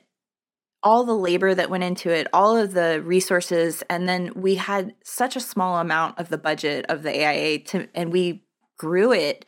all 0.82 1.04
the 1.04 1.14
labor 1.14 1.54
that 1.54 1.68
went 1.68 1.84
into 1.84 2.08
it 2.08 2.26
all 2.32 2.56
of 2.56 2.72
the 2.72 3.02
resources 3.02 3.82
and 3.90 4.08
then 4.08 4.32
we 4.34 4.54
had 4.54 4.94
such 5.04 5.36
a 5.36 5.40
small 5.40 5.78
amount 5.78 6.18
of 6.18 6.30
the 6.30 6.38
budget 6.38 6.86
of 6.88 7.02
the 7.02 7.10
AIA 7.10 7.58
to 7.58 7.86
and 7.94 8.10
we 8.10 8.42
grew 8.78 9.12
it 9.12 9.44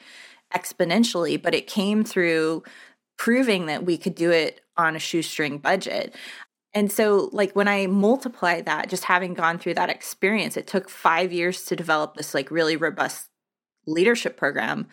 exponentially 0.55 1.41
but 1.41 1.55
it 1.55 1.67
came 1.67 2.05
through 2.05 2.63
proving 3.17 3.65
that 3.67 3.87
we 3.87 3.97
could 3.97 4.15
do 4.15 4.31
it 4.31 4.61
on 4.77 4.97
a 4.97 4.99
shoestring 4.99 5.57
budget. 5.59 6.15
And 6.75 6.91
so, 6.91 7.29
like, 7.33 7.53
when 7.55 7.69
I 7.69 7.87
multiply 7.87 8.63
that, 8.63 8.89
just 8.89 9.05
having 9.05 9.35
gone 9.35 9.59
through 9.59 9.75
that 9.75 9.91
experience, 9.91 10.57
it 10.57 10.67
took 10.67 10.89
five 10.89 11.33
years 11.33 11.65
to 11.67 11.77
develop 11.77 12.17
this, 12.17 12.35
like, 12.35 12.51
really 12.51 12.77
robust 12.77 13.29
leadership 13.87 14.37
program. 14.37 14.87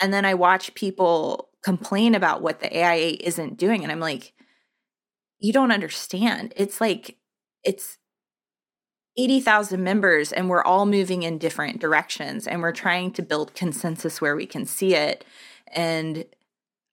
And 0.00 0.12
then 0.12 0.24
I 0.24 0.34
watch 0.34 0.74
people 0.74 1.48
complain 1.62 2.14
about 2.14 2.42
what 2.42 2.60
the 2.60 2.76
AIA 2.76 3.16
isn't 3.20 3.56
doing. 3.56 3.82
And 3.82 3.90
I'm 3.90 4.00
like, 4.00 4.32
you 5.38 5.52
don't 5.52 5.72
understand. 5.72 6.52
It's 6.56 6.80
like, 6.80 7.16
it's 7.64 7.98
80,000 9.16 9.82
members 9.82 10.32
and 10.32 10.48
we're 10.48 10.62
all 10.62 10.86
moving 10.86 11.24
in 11.24 11.38
different 11.38 11.80
directions 11.80 12.46
and 12.46 12.62
we're 12.62 12.72
trying 12.72 13.10
to 13.12 13.22
build 13.22 13.54
consensus 13.54 14.20
where 14.20 14.36
we 14.36 14.46
can 14.46 14.64
see 14.64 14.94
it. 14.94 15.24
And 15.72 16.24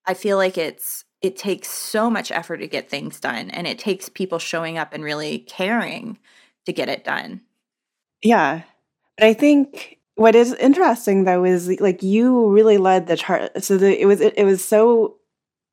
I 0.05 0.15
feel 0.15 0.37
like 0.37 0.57
it's, 0.57 1.05
it 1.21 1.37
takes 1.37 1.69
so 1.69 2.09
much 2.09 2.31
effort 2.31 2.57
to 2.57 2.67
get 2.67 2.89
things 2.89 3.19
done 3.19 3.49
and 3.51 3.67
it 3.67 3.79
takes 3.79 4.09
people 4.09 4.39
showing 4.39 4.77
up 4.77 4.93
and 4.93 5.03
really 5.03 5.39
caring 5.39 6.17
to 6.65 6.73
get 6.73 6.89
it 6.89 7.03
done. 7.03 7.41
Yeah. 8.23 8.63
But 9.17 9.27
I 9.27 9.33
think 9.33 9.99
what 10.15 10.35
is 10.35 10.53
interesting 10.53 11.25
though 11.25 11.43
is 11.43 11.79
like 11.79 12.01
you 12.01 12.49
really 12.49 12.77
led 12.77 13.07
the 13.07 13.17
chart. 13.17 13.63
So 13.63 13.77
the, 13.77 14.01
it 14.01 14.05
was 14.05 14.21
it, 14.21 14.33
it 14.37 14.45
was 14.45 14.63
so 14.63 15.17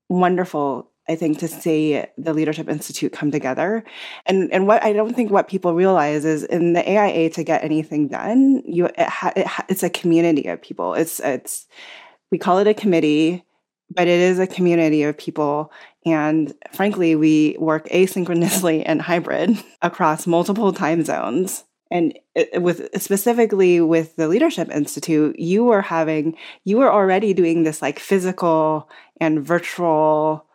wonderful 0.09 0.91
I 1.09 1.17
think 1.17 1.39
to 1.39 1.49
see 1.49 2.03
the 2.17 2.33
Leadership 2.33 2.69
Institute 2.69 3.13
come 3.13 3.31
together. 3.31 3.85
And 4.27 4.53
and 4.53 4.67
what 4.67 4.83
I 4.85 4.93
don't 4.93 5.15
think 5.15 5.31
what 5.31 5.49
people 5.49 5.75
realize 5.75 6.25
is 6.25 6.45
in 6.45 6.75
the 6.75 6.89
AIA 6.89 7.31
to 7.31 7.45
get 7.45 7.65
anything 7.65 8.09
done, 8.09 8.63
you 8.65 8.87
it 8.87 9.01
ha, 9.01 9.33
it 9.35 9.47
ha, 9.47 9.65
it's 9.69 9.83
a 9.83 9.91
community 9.91 10.49
of 10.49 10.63
people. 10.63 10.95
It's 10.95 11.21
it's 11.21 11.67
we 12.31 12.39
call 12.39 12.59
it 12.59 12.67
a 12.67 12.75
committee, 12.75 13.45
but 13.91 14.09
it 14.09 14.21
is 14.21 14.39
a 14.39 14.47
community 14.47 15.03
of 15.03 15.19
people. 15.19 15.73
And 16.05 16.53
frankly, 16.73 17.15
we 17.15 17.57
work 17.59 17.89
asynchronously 17.89 18.83
and 18.87 19.03
hybrid 19.03 19.57
across 19.83 20.27
multiple 20.27 20.73
time 20.73 21.05
zones 21.05 21.65
and 21.93 22.19
uh, 22.37 22.45
uh, 22.57 22.61
with 22.61 22.89
specifically 23.01 23.81
with 23.81 24.17
the 24.17 24.27
leadership 24.27 24.69
institute 24.71 25.39
you 25.39 25.63
were 25.65 25.83
having 25.83 26.37
you 26.65 26.79
were 26.79 26.91
already 26.91 27.35
doing 27.35 27.63
this 27.63 27.83
like 27.83 27.99
physical 27.99 28.89
and 29.21 29.47
virtual 29.47 30.47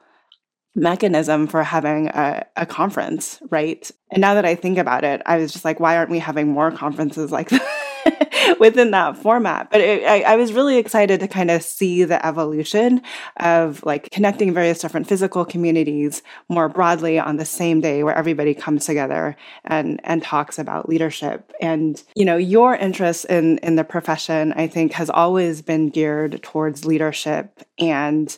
mechanism 0.75 1.47
for 1.47 1.63
having 1.63 2.07
a, 2.07 2.45
a, 2.55 2.65
conference 2.65 3.41
right? 3.49 3.89
And 4.11 4.21
now 4.21 4.33
that 4.33 4.45
i 4.45 4.55
think 4.55 4.77
about 4.77 5.03
it 5.03 5.21
i 5.25 5.37
was 5.37 5.53
just 5.53 5.65
like 5.65 5.79
why 5.79 5.95
aren't 5.95 6.11
we 6.11 6.19
having 6.19 6.47
more 6.47 6.71
conferences 6.71 7.31
like 7.31 7.51
within 8.59 8.91
that 8.91 9.17
format. 9.17 9.69
But 9.71 9.81
it, 9.81 10.03
I, 10.03 10.21
I, 10.21 10.35
was 10.35 10.53
really 10.53 10.77
excited 10.77 11.19
to 11.19 11.27
kind 11.27 11.51
of 11.51 11.61
see 11.61 12.03
the 12.03 12.23
evolution 12.25 13.01
of 13.37 13.83
like 13.83 14.11
connecting 14.11 14.53
various 14.53 14.79
different 14.79 15.07
physical 15.07 15.45
communities 15.45 16.21
more 16.49 16.69
broadly 16.69 17.19
on 17.19 17.37
the 17.37 17.45
same 17.45 17.81
day 17.81 18.03
where 18.03 18.15
everybody 18.15 18.53
comes 18.53 18.85
together 18.85 19.35
and 19.65 19.99
and 20.03 20.23
talks 20.23 20.59
about 20.59 20.89
leadership. 20.89 21.51
And 21.61 22.01
you 22.15 22.25
know, 22.25 22.37
your 22.37 22.75
interest 22.75 23.25
in 23.25 23.57
in 23.59 23.75
the 23.75 23.83
profession, 23.83 24.53
I 24.53 24.67
think, 24.67 24.93
has 24.93 25.09
always 25.09 25.61
been 25.61 25.89
geared 25.89 26.41
towards 26.43 26.85
leadership 26.85 27.63
and 27.79 28.35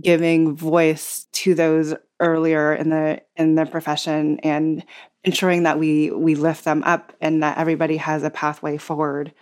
giving 0.00 0.56
voice 0.56 1.26
to 1.32 1.54
those 1.54 1.94
earlier 2.20 2.74
in 2.74 2.90
the 2.90 3.20
in 3.36 3.54
the 3.54 3.66
profession 3.66 4.38
and 4.40 4.84
ensuring 5.24 5.64
that 5.64 5.78
we 5.78 6.10
we 6.10 6.34
lift 6.34 6.64
them 6.64 6.82
up 6.84 7.12
and 7.20 7.42
that 7.42 7.58
everybody 7.58 7.96
has 7.96 8.22
a 8.22 8.30
pathway 8.30 8.76
forward. 8.76 9.32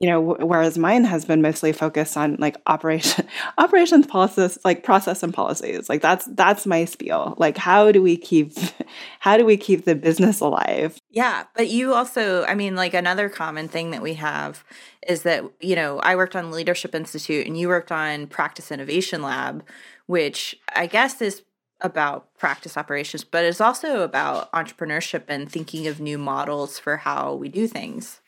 You 0.00 0.10
know 0.10 0.20
whereas 0.20 0.76
mine 0.76 1.04
has 1.04 1.24
been 1.24 1.40
mostly 1.40 1.72
focused 1.72 2.18
on 2.18 2.36
like 2.38 2.56
operation 2.66 3.26
operations 3.58 4.06
policies 4.06 4.58
like 4.64 4.82
process 4.82 5.22
and 5.22 5.32
policies. 5.32 5.88
Like 5.88 6.02
that's 6.02 6.26
that's 6.32 6.66
my 6.66 6.84
spiel. 6.84 7.34
Like 7.38 7.56
how 7.56 7.92
do 7.92 8.02
we 8.02 8.16
keep 8.18 8.52
how 9.20 9.38
do 9.38 9.46
we 9.46 9.56
keep 9.56 9.84
the 9.84 9.94
business 9.94 10.40
alive? 10.40 10.98
Yeah 11.10 11.44
but 11.54 11.68
you 11.68 11.94
also 11.94 12.44
i 12.44 12.54
mean 12.54 12.76
like 12.76 12.94
another 12.94 13.28
common 13.28 13.68
thing 13.68 13.90
that 13.90 14.02
we 14.02 14.14
have 14.14 14.64
is 15.08 15.22
that 15.22 15.44
you 15.60 15.74
know 15.74 15.98
i 16.00 16.14
worked 16.14 16.36
on 16.36 16.50
leadership 16.50 16.94
institute 16.94 17.46
and 17.46 17.58
you 17.58 17.68
worked 17.68 17.90
on 17.90 18.26
practice 18.26 18.70
innovation 18.70 19.22
lab 19.22 19.64
which 20.06 20.54
i 20.74 20.86
guess 20.86 21.20
is 21.22 21.42
about 21.86 22.34
practice 22.36 22.76
operations, 22.76 23.24
but 23.24 23.44
it's 23.44 23.60
also 23.60 24.02
about 24.02 24.52
entrepreneurship 24.52 25.22
and 25.28 25.50
thinking 25.50 25.86
of 25.86 26.00
new 26.00 26.18
models 26.18 26.78
for 26.78 26.98
how 26.98 27.34
we 27.34 27.48
do 27.48 27.66
things. 27.66 28.20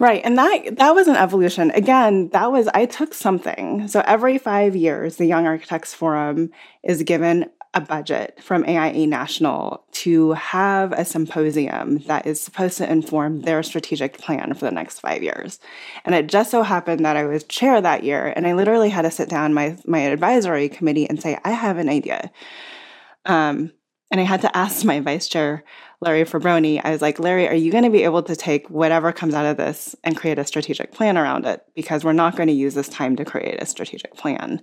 Right. 0.00 0.22
And 0.24 0.38
that 0.38 0.76
that 0.76 0.94
was 0.94 1.08
an 1.08 1.16
evolution. 1.16 1.70
Again, 1.72 2.28
that 2.28 2.52
was 2.52 2.68
I 2.68 2.86
took 2.86 3.14
something. 3.14 3.88
So 3.88 4.02
every 4.06 4.38
5 4.38 4.76
years 4.76 5.16
the 5.16 5.26
Young 5.26 5.46
Architects 5.46 5.92
Forum 5.92 6.50
is 6.84 7.02
given 7.02 7.50
a 7.74 7.80
budget 7.80 8.42
from 8.42 8.64
AIA 8.64 9.06
National 9.06 9.84
to 9.92 10.32
have 10.32 10.92
a 10.92 11.04
symposium 11.04 11.98
that 12.06 12.26
is 12.26 12.40
supposed 12.40 12.78
to 12.78 12.90
inform 12.90 13.42
their 13.42 13.62
strategic 13.62 14.18
plan 14.18 14.54
for 14.54 14.64
the 14.64 14.70
next 14.70 15.00
five 15.00 15.22
years. 15.22 15.60
And 16.04 16.14
it 16.14 16.28
just 16.28 16.50
so 16.50 16.62
happened 16.62 17.04
that 17.04 17.16
I 17.16 17.24
was 17.24 17.44
chair 17.44 17.80
that 17.80 18.04
year, 18.04 18.32
and 18.34 18.46
I 18.46 18.54
literally 18.54 18.88
had 18.88 19.02
to 19.02 19.10
sit 19.10 19.28
down 19.28 19.54
my 19.54 19.76
my 19.86 20.00
advisory 20.00 20.68
committee 20.68 21.08
and 21.08 21.20
say, 21.20 21.38
I 21.44 21.50
have 21.50 21.78
an 21.78 21.88
idea. 21.88 22.30
Um, 23.26 23.72
and 24.10 24.20
I 24.20 24.24
had 24.24 24.40
to 24.40 24.56
ask 24.56 24.84
my 24.84 25.00
vice 25.00 25.28
chair, 25.28 25.64
Larry 26.00 26.24
Fabroni, 26.24 26.80
I 26.82 26.90
was 26.90 27.02
like, 27.02 27.18
Larry, 27.18 27.46
are 27.46 27.54
you 27.54 27.70
going 27.70 27.84
to 27.84 27.90
be 27.90 28.04
able 28.04 28.22
to 28.22 28.34
take 28.34 28.68
whatever 28.70 29.12
comes 29.12 29.34
out 29.34 29.44
of 29.44 29.58
this 29.58 29.94
and 30.02 30.16
create 30.16 30.38
a 30.38 30.46
strategic 30.46 30.92
plan 30.92 31.18
around 31.18 31.44
it? 31.44 31.62
Because 31.74 32.04
we're 32.04 32.14
not 32.14 32.36
going 32.36 32.46
to 32.46 32.54
use 32.54 32.74
this 32.74 32.88
time 32.88 33.16
to 33.16 33.24
create 33.24 33.60
a 33.60 33.66
strategic 33.66 34.14
plan 34.14 34.62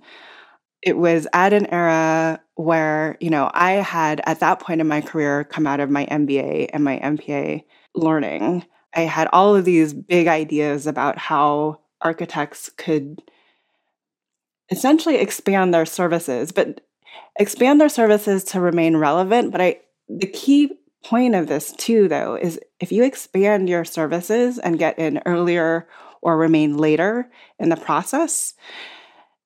it 0.86 0.96
was 0.96 1.26
at 1.32 1.52
an 1.52 1.66
era 1.66 2.40
where, 2.54 3.18
you 3.20 3.28
know, 3.28 3.50
I 3.52 3.72
had 3.72 4.20
at 4.24 4.38
that 4.38 4.60
point 4.60 4.80
in 4.80 4.86
my 4.86 5.00
career 5.00 5.42
come 5.42 5.66
out 5.66 5.80
of 5.80 5.90
my 5.90 6.06
MBA 6.06 6.70
and 6.72 6.84
my 6.84 7.00
MPA 7.00 7.64
learning. 7.96 8.64
I 8.94 9.00
had 9.00 9.28
all 9.32 9.56
of 9.56 9.64
these 9.64 9.92
big 9.92 10.28
ideas 10.28 10.86
about 10.86 11.18
how 11.18 11.80
architects 12.00 12.70
could 12.76 13.20
essentially 14.70 15.16
expand 15.16 15.74
their 15.74 15.86
services, 15.86 16.52
but 16.52 16.82
expand 17.36 17.80
their 17.80 17.88
services 17.88 18.44
to 18.44 18.60
remain 18.60 18.96
relevant. 18.96 19.50
But 19.50 19.60
I, 19.60 19.80
the 20.08 20.28
key 20.28 20.70
point 21.04 21.34
of 21.34 21.48
this 21.48 21.72
too, 21.72 22.06
though, 22.06 22.36
is 22.36 22.60
if 22.78 22.92
you 22.92 23.02
expand 23.02 23.68
your 23.68 23.84
services 23.84 24.60
and 24.60 24.78
get 24.78 25.00
in 25.00 25.20
earlier 25.26 25.88
or 26.22 26.38
remain 26.38 26.76
later 26.76 27.28
in 27.58 27.70
the 27.70 27.76
process, 27.76 28.54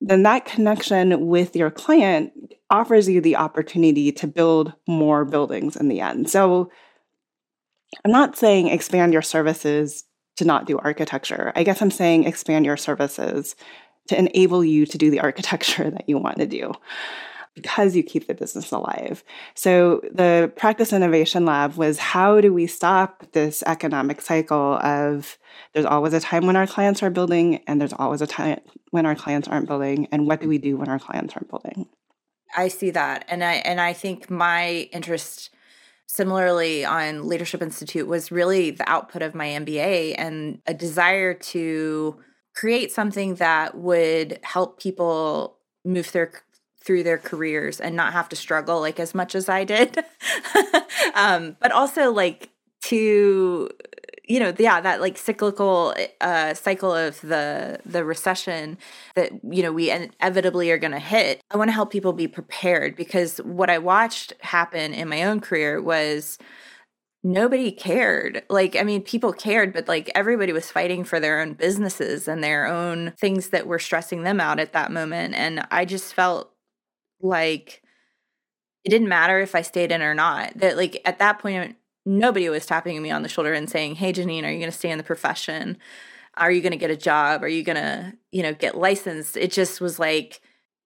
then 0.00 0.22
that 0.22 0.44
connection 0.44 1.26
with 1.26 1.54
your 1.54 1.70
client 1.70 2.32
offers 2.70 3.08
you 3.08 3.20
the 3.20 3.36
opportunity 3.36 4.12
to 4.12 4.26
build 4.26 4.72
more 4.86 5.24
buildings 5.24 5.76
in 5.76 5.88
the 5.88 6.00
end. 6.00 6.30
So 6.30 6.70
I'm 8.04 8.12
not 8.12 8.36
saying 8.36 8.68
expand 8.68 9.12
your 9.12 9.22
services 9.22 10.04
to 10.36 10.44
not 10.44 10.66
do 10.66 10.78
architecture. 10.78 11.52
I 11.54 11.64
guess 11.64 11.82
I'm 11.82 11.90
saying 11.90 12.24
expand 12.24 12.64
your 12.64 12.76
services 12.76 13.56
to 14.08 14.18
enable 14.18 14.64
you 14.64 14.86
to 14.86 14.98
do 14.98 15.10
the 15.10 15.20
architecture 15.28 15.90
that 15.90 16.08
you 16.08 16.18
want 16.18 16.38
to 16.38 16.46
do 16.46 16.72
because 17.54 17.96
you 17.96 18.02
keep 18.02 18.26
the 18.26 18.34
business 18.34 18.70
alive. 18.70 19.24
So 19.54 20.00
the 20.12 20.52
practice 20.56 20.92
innovation 20.92 21.44
lab 21.44 21.74
was 21.74 21.98
how 21.98 22.40
do 22.40 22.52
we 22.52 22.66
stop 22.66 23.24
this 23.32 23.62
economic 23.66 24.20
cycle 24.20 24.78
of 24.82 25.38
there's 25.72 25.86
always 25.86 26.12
a 26.12 26.20
time 26.20 26.46
when 26.46 26.56
our 26.56 26.66
clients 26.66 27.02
are 27.02 27.10
building 27.10 27.62
and 27.66 27.80
there's 27.80 27.92
always 27.92 28.22
a 28.22 28.26
time 28.26 28.60
when 28.90 29.06
our 29.06 29.14
clients 29.14 29.48
aren't 29.48 29.66
building 29.66 30.06
and 30.12 30.26
what 30.26 30.40
do 30.40 30.48
we 30.48 30.58
do 30.58 30.76
when 30.76 30.88
our 30.88 30.98
clients 30.98 31.34
aren't 31.34 31.48
building? 31.48 31.86
I 32.56 32.68
see 32.68 32.90
that. 32.90 33.24
And 33.28 33.44
I 33.44 33.54
and 33.54 33.80
I 33.80 33.92
think 33.92 34.30
my 34.30 34.88
interest 34.92 35.50
similarly 36.06 36.84
on 36.84 37.28
Leadership 37.28 37.62
Institute 37.62 38.08
was 38.08 38.32
really 38.32 38.72
the 38.72 38.88
output 38.88 39.22
of 39.22 39.34
my 39.34 39.46
MBA 39.46 40.16
and 40.18 40.60
a 40.66 40.74
desire 40.74 41.34
to 41.34 42.18
create 42.54 42.90
something 42.90 43.36
that 43.36 43.76
would 43.76 44.40
help 44.42 44.80
people 44.80 45.58
move 45.84 46.10
their 46.10 46.32
through 46.82 47.02
their 47.02 47.18
careers 47.18 47.80
and 47.80 47.94
not 47.94 48.12
have 48.12 48.28
to 48.30 48.36
struggle 48.36 48.80
like 48.80 48.98
as 48.98 49.14
much 49.14 49.34
as 49.34 49.48
I 49.48 49.64
did. 49.64 49.98
um, 51.14 51.56
but 51.60 51.72
also 51.72 52.12
like 52.12 52.50
to 52.82 53.68
you 54.26 54.38
know 54.38 54.54
yeah 54.58 54.80
that 54.80 55.00
like 55.00 55.18
cyclical 55.18 55.94
uh 56.20 56.54
cycle 56.54 56.94
of 56.94 57.20
the 57.20 57.78
the 57.84 58.04
recession 58.04 58.78
that 59.16 59.32
you 59.44 59.62
know 59.62 59.72
we 59.72 59.90
inevitably 59.90 60.70
are 60.70 60.78
going 60.78 60.92
to 60.92 61.00
hit 61.00 61.42
i 61.50 61.56
want 61.56 61.68
to 61.68 61.72
help 61.72 61.90
people 61.90 62.12
be 62.12 62.28
prepared 62.28 62.96
because 62.96 63.38
what 63.38 63.68
i 63.68 63.76
watched 63.76 64.32
happen 64.40 64.94
in 64.94 65.08
my 65.08 65.24
own 65.24 65.40
career 65.40 65.82
was 65.82 66.38
nobody 67.22 67.70
cared. 67.70 68.42
Like, 68.48 68.76
I 68.76 68.82
mean, 68.82 69.02
people 69.02 69.32
cared, 69.32 69.72
but 69.72 69.88
like 69.88 70.10
everybody 70.14 70.52
was 70.52 70.70
fighting 70.70 71.04
for 71.04 71.20
their 71.20 71.40
own 71.40 71.54
businesses 71.54 72.26
and 72.26 72.42
their 72.42 72.66
own 72.66 73.12
things 73.18 73.48
that 73.50 73.66
were 73.66 73.78
stressing 73.78 74.22
them 74.22 74.40
out 74.40 74.58
at 74.58 74.72
that 74.72 74.90
moment. 74.90 75.34
And 75.34 75.66
I 75.70 75.84
just 75.84 76.14
felt 76.14 76.49
like 77.22 77.82
it 78.84 78.90
didn't 78.90 79.08
matter 79.08 79.40
if 79.40 79.54
I 79.54 79.62
stayed 79.62 79.92
in 79.92 80.02
or 80.02 80.14
not. 80.14 80.52
That 80.56 80.76
like 80.76 81.00
at 81.04 81.18
that 81.18 81.38
point 81.38 81.76
nobody 82.06 82.48
was 82.48 82.66
tapping 82.66 83.00
me 83.02 83.10
on 83.10 83.22
the 83.22 83.28
shoulder 83.28 83.52
and 83.52 83.68
saying, 83.68 83.96
"Hey 83.96 84.12
Janine, 84.12 84.44
are 84.44 84.50
you 84.50 84.58
going 84.58 84.70
to 84.70 84.76
stay 84.76 84.90
in 84.90 84.98
the 84.98 85.04
profession? 85.04 85.78
Are 86.36 86.50
you 86.50 86.60
going 86.60 86.72
to 86.72 86.78
get 86.78 86.90
a 86.90 86.96
job? 86.96 87.42
Are 87.42 87.48
you 87.48 87.62
going 87.62 87.76
to, 87.76 88.14
you 88.32 88.42
know, 88.42 88.54
get 88.54 88.76
licensed?" 88.76 89.36
It 89.36 89.52
just 89.52 89.80
was 89.80 89.98
like, 89.98 90.40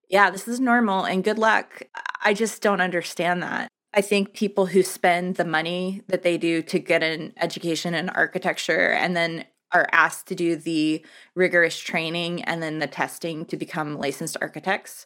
"Yeah, 0.09 0.29
this 0.29 0.47
is 0.47 0.59
normal 0.59 1.05
and 1.05 1.23
good 1.23 1.39
luck." 1.39 1.83
I 2.23 2.33
just 2.33 2.61
don't 2.61 2.81
understand 2.81 3.43
that. 3.43 3.69
I 3.93 4.01
think 4.01 4.33
people 4.33 4.65
who 4.65 4.83
spend 4.83 5.35
the 5.35 5.45
money 5.45 6.01
that 6.07 6.21
they 6.21 6.37
do 6.37 6.61
to 6.63 6.79
get 6.79 7.01
an 7.01 7.33
education 7.37 7.93
in 7.93 8.09
architecture 8.09 8.91
and 8.91 9.15
then 9.15 9.45
are 9.71 9.87
asked 9.91 10.27
to 10.27 10.35
do 10.35 10.55
the 10.55 11.03
rigorous 11.33 11.79
training 11.79 12.43
and 12.43 12.61
then 12.61 12.79
the 12.79 12.87
testing 12.87 13.45
to 13.45 13.57
become 13.57 13.97
licensed 13.97 14.37
architects 14.41 15.05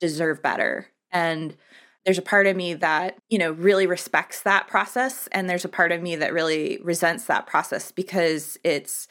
deserve 0.00 0.42
better. 0.42 0.88
And 1.10 1.56
there's 2.04 2.18
a 2.18 2.22
part 2.22 2.46
of 2.46 2.56
me 2.56 2.74
that, 2.74 3.18
you 3.28 3.38
know, 3.38 3.52
really 3.52 3.86
respects 3.86 4.42
that 4.42 4.66
process. 4.66 5.28
And 5.32 5.48
there's 5.48 5.64
a 5.64 5.68
part 5.68 5.92
of 5.92 6.00
me 6.00 6.16
that 6.16 6.32
really 6.32 6.78
resents 6.82 7.24
that 7.24 7.46
process 7.46 7.92
because 7.92 8.56
it's 8.64 9.08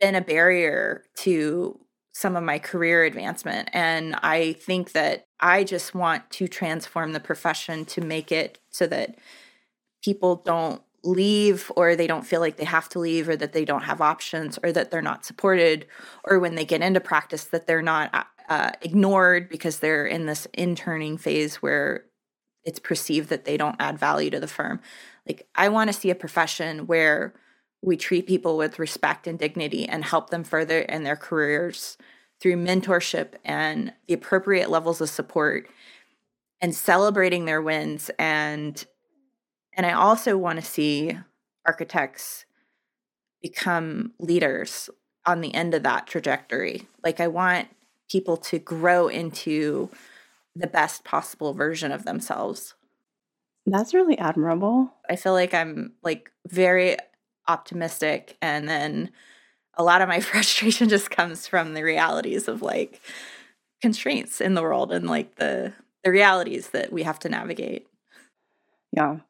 been 0.00 0.14
a 0.14 0.20
barrier 0.20 1.04
to 1.16 1.78
some 2.12 2.36
of 2.36 2.42
my 2.42 2.58
career 2.58 3.04
advancement. 3.04 3.68
And 3.72 4.14
I 4.22 4.54
think 4.54 4.92
that 4.92 5.24
I 5.40 5.64
just 5.64 5.94
want 5.94 6.28
to 6.30 6.48
transform 6.48 7.12
the 7.12 7.20
profession 7.20 7.84
to 7.86 8.00
make 8.00 8.30
it 8.30 8.58
so 8.70 8.86
that 8.88 9.16
people 10.02 10.36
don't 10.36 10.82
leave 11.02 11.70
or 11.76 11.96
they 11.96 12.06
don't 12.06 12.26
feel 12.26 12.40
like 12.40 12.56
they 12.56 12.64
have 12.64 12.88
to 12.90 12.98
leave 12.98 13.28
or 13.28 13.36
that 13.36 13.52
they 13.52 13.64
don't 13.64 13.84
have 13.84 14.00
options 14.00 14.58
or 14.62 14.72
that 14.72 14.90
they're 14.90 15.00
not 15.00 15.24
supported 15.24 15.86
or 16.24 16.38
when 16.38 16.54
they 16.54 16.64
get 16.64 16.82
into 16.82 17.00
practice 17.00 17.44
that 17.44 17.66
they're 17.66 17.82
not 17.82 18.28
uh, 18.48 18.70
ignored 18.82 19.48
because 19.48 19.78
they're 19.78 20.06
in 20.06 20.26
this 20.26 20.46
interning 20.52 21.16
phase 21.16 21.56
where 21.56 22.04
it's 22.64 22.78
perceived 22.78 23.30
that 23.30 23.44
they 23.44 23.56
don't 23.56 23.76
add 23.78 23.98
value 23.98 24.30
to 24.30 24.40
the 24.40 24.46
firm. 24.46 24.80
Like, 25.26 25.48
I 25.54 25.68
want 25.68 25.88
to 25.88 25.98
see 25.98 26.10
a 26.10 26.14
profession 26.14 26.86
where 26.86 27.32
we 27.82 27.96
treat 27.96 28.26
people 28.26 28.56
with 28.56 28.78
respect 28.78 29.26
and 29.26 29.38
dignity 29.38 29.88
and 29.88 30.04
help 30.04 30.30
them 30.30 30.44
further 30.44 30.80
in 30.80 31.04
their 31.04 31.16
careers 31.16 31.96
through 32.40 32.56
mentorship 32.56 33.34
and 33.44 33.92
the 34.06 34.14
appropriate 34.14 34.68
levels 34.68 35.00
of 35.00 35.08
support 35.08 35.68
and 36.60 36.74
celebrating 36.74 37.44
their 37.44 37.62
wins 37.62 38.10
and 38.18 38.84
and 39.80 39.86
I 39.86 39.92
also 39.92 40.36
want 40.36 40.60
to 40.60 40.66
see 40.66 41.16
architects 41.64 42.44
become 43.40 44.12
leaders 44.18 44.90
on 45.24 45.40
the 45.40 45.54
end 45.54 45.72
of 45.72 45.84
that 45.84 46.06
trajectory. 46.06 46.86
Like 47.02 47.18
I 47.18 47.28
want 47.28 47.68
people 48.10 48.36
to 48.36 48.58
grow 48.58 49.08
into 49.08 49.88
the 50.54 50.66
best 50.66 51.02
possible 51.02 51.54
version 51.54 51.92
of 51.92 52.04
themselves. 52.04 52.74
That's 53.64 53.94
really 53.94 54.18
admirable. 54.18 54.92
I 55.08 55.16
feel 55.16 55.32
like 55.32 55.54
I'm 55.54 55.94
like 56.02 56.30
very 56.46 56.98
optimistic 57.48 58.36
and 58.42 58.68
then 58.68 59.10
a 59.72 59.82
lot 59.82 60.02
of 60.02 60.10
my 60.10 60.20
frustration 60.20 60.90
just 60.90 61.10
comes 61.10 61.46
from 61.46 61.72
the 61.72 61.84
realities 61.84 62.48
of 62.48 62.60
like 62.60 63.00
constraints 63.80 64.42
in 64.42 64.52
the 64.52 64.60
world 64.60 64.92
and 64.92 65.06
like 65.06 65.36
the 65.36 65.72
the 66.04 66.10
realities 66.10 66.68
that 66.68 66.92
we 66.92 67.02
have 67.04 67.18
to 67.20 67.30
navigate. 67.30 67.86
Yeah. 68.92 69.20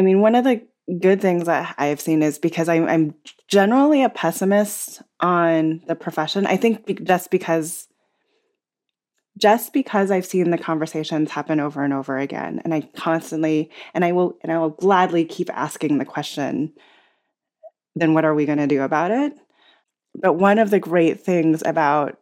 I 0.00 0.02
mean, 0.02 0.22
one 0.22 0.34
of 0.34 0.44
the 0.44 0.62
good 0.98 1.20
things 1.20 1.44
that 1.44 1.74
I've 1.76 2.00
seen 2.00 2.22
is 2.22 2.38
because 2.38 2.70
I'm, 2.70 2.88
I'm 2.88 3.14
generally 3.48 4.02
a 4.02 4.08
pessimist 4.08 5.02
on 5.20 5.82
the 5.86 5.94
profession. 5.94 6.46
I 6.46 6.56
think 6.56 7.04
just 7.04 7.30
because 7.30 7.86
just 9.36 9.74
because 9.74 10.10
I've 10.10 10.24
seen 10.24 10.50
the 10.50 10.56
conversations 10.56 11.30
happen 11.30 11.60
over 11.60 11.84
and 11.84 11.92
over 11.92 12.16
again, 12.16 12.62
and 12.64 12.72
I 12.72 12.80
constantly 12.96 13.70
and 13.92 14.02
I 14.02 14.12
will 14.12 14.38
and 14.42 14.50
I 14.50 14.58
will 14.58 14.70
gladly 14.70 15.26
keep 15.26 15.50
asking 15.50 15.98
the 15.98 16.06
question, 16.06 16.72
then 17.94 18.14
what 18.14 18.24
are 18.24 18.34
we 18.34 18.46
going 18.46 18.56
to 18.56 18.66
do 18.66 18.80
about 18.80 19.10
it? 19.10 19.34
But 20.14 20.32
one 20.32 20.58
of 20.58 20.70
the 20.70 20.80
great 20.80 21.20
things 21.20 21.62
about 21.66 22.18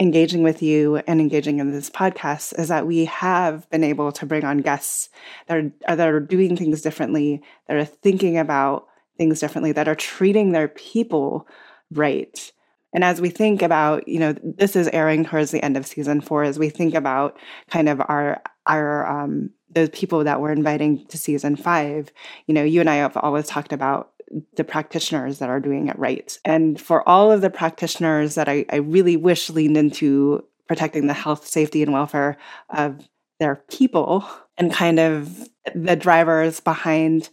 engaging 0.00 0.42
with 0.42 0.62
you 0.62 0.96
and 1.06 1.20
engaging 1.20 1.58
in 1.58 1.72
this 1.72 1.90
podcast 1.90 2.58
is 2.58 2.68
that 2.68 2.86
we 2.86 3.06
have 3.06 3.68
been 3.70 3.82
able 3.82 4.12
to 4.12 4.26
bring 4.26 4.44
on 4.44 4.58
guests 4.58 5.08
that 5.46 5.56
are, 5.56 5.96
that 5.96 6.08
are 6.08 6.20
doing 6.20 6.56
things 6.56 6.82
differently, 6.82 7.42
that 7.66 7.76
are 7.76 7.84
thinking 7.84 8.38
about 8.38 8.86
things 9.16 9.40
differently, 9.40 9.72
that 9.72 9.88
are 9.88 9.96
treating 9.96 10.52
their 10.52 10.68
people 10.68 11.46
right. 11.90 12.52
And 12.92 13.04
as 13.04 13.20
we 13.20 13.28
think 13.28 13.60
about, 13.60 14.06
you 14.08 14.18
know, 14.18 14.34
this 14.42 14.76
is 14.76 14.88
airing 14.88 15.24
towards 15.24 15.50
the 15.50 15.62
end 15.62 15.76
of 15.76 15.86
season 15.86 16.20
four, 16.20 16.44
as 16.44 16.58
we 16.58 16.70
think 16.70 16.94
about 16.94 17.38
kind 17.70 17.88
of 17.88 18.00
our 18.00 18.40
our 18.66 19.06
um, 19.06 19.50
people 19.92 20.24
that 20.24 20.40
we're 20.40 20.52
inviting 20.52 21.06
to 21.06 21.18
season 21.18 21.56
five, 21.56 22.10
you 22.46 22.54
know, 22.54 22.62
you 22.62 22.80
and 22.80 22.88
I 22.88 22.96
have 22.96 23.16
always 23.16 23.46
talked 23.46 23.72
about 23.72 24.12
the 24.56 24.64
practitioners 24.64 25.38
that 25.38 25.48
are 25.48 25.60
doing 25.60 25.88
it 25.88 25.98
right. 25.98 26.38
And 26.44 26.80
for 26.80 27.06
all 27.08 27.32
of 27.32 27.40
the 27.40 27.50
practitioners 27.50 28.34
that 28.34 28.48
I, 28.48 28.64
I 28.70 28.76
really 28.76 29.16
wish 29.16 29.50
leaned 29.50 29.76
into 29.76 30.44
protecting 30.66 31.06
the 31.06 31.14
health, 31.14 31.46
safety, 31.46 31.82
and 31.82 31.92
welfare 31.92 32.36
of 32.70 33.08
their 33.40 33.56
people 33.70 34.28
and 34.56 34.72
kind 34.72 34.98
of 35.00 35.48
the 35.74 35.96
drivers 35.96 36.60
behind 36.60 37.30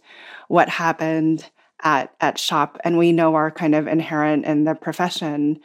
what 0.48 0.68
happened 0.68 1.50
at 1.82 2.14
at 2.20 2.38
SHoP. 2.38 2.78
And 2.84 2.96
we 2.96 3.12
know 3.12 3.34
are 3.34 3.50
kind 3.50 3.74
of 3.74 3.86
inherent 3.86 4.46
in 4.46 4.64
the 4.64 4.74
profession. 4.74 5.60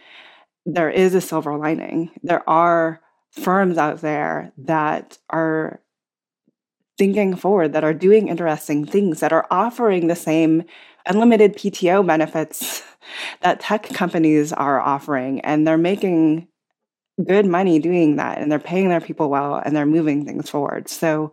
There 0.66 0.90
is 0.90 1.16
a 1.16 1.22
silver 1.22 1.58
lining. 1.58 2.12
There 2.24 2.48
are 2.50 3.02
firms 3.32 3.78
out 3.78 4.02
there 4.02 4.52
that 4.58 5.18
are 5.30 5.82
thinking 6.98 7.36
forward 7.36 7.74
that 7.74 7.84
are 7.84 7.94
doing 7.94 8.28
interesting 8.28 8.86
things 8.86 9.22
that 9.22 9.34
are 9.34 9.48
offering 9.50 10.08
the 10.08 10.16
same 10.16 10.64
unlimited 11.06 11.56
PTO 11.56 12.06
benefits 12.06 12.84
that 13.42 13.60
tech 13.60 13.84
companies 13.90 14.54
are 14.54 14.80
offering 14.80 15.42
and 15.42 15.68
they're 15.68 15.78
making 15.78 16.48
good 17.26 17.46
money 17.46 17.80
doing 17.80 18.16
that 18.16 18.38
and 18.38 18.52
they're 18.52 18.60
paying 18.60 18.90
their 18.90 19.02
people 19.02 19.30
well 19.30 19.56
and 19.56 19.76
they're 19.76 19.86
moving 19.86 20.26
things 20.26 20.50
forward. 20.50 20.90
So 20.90 21.32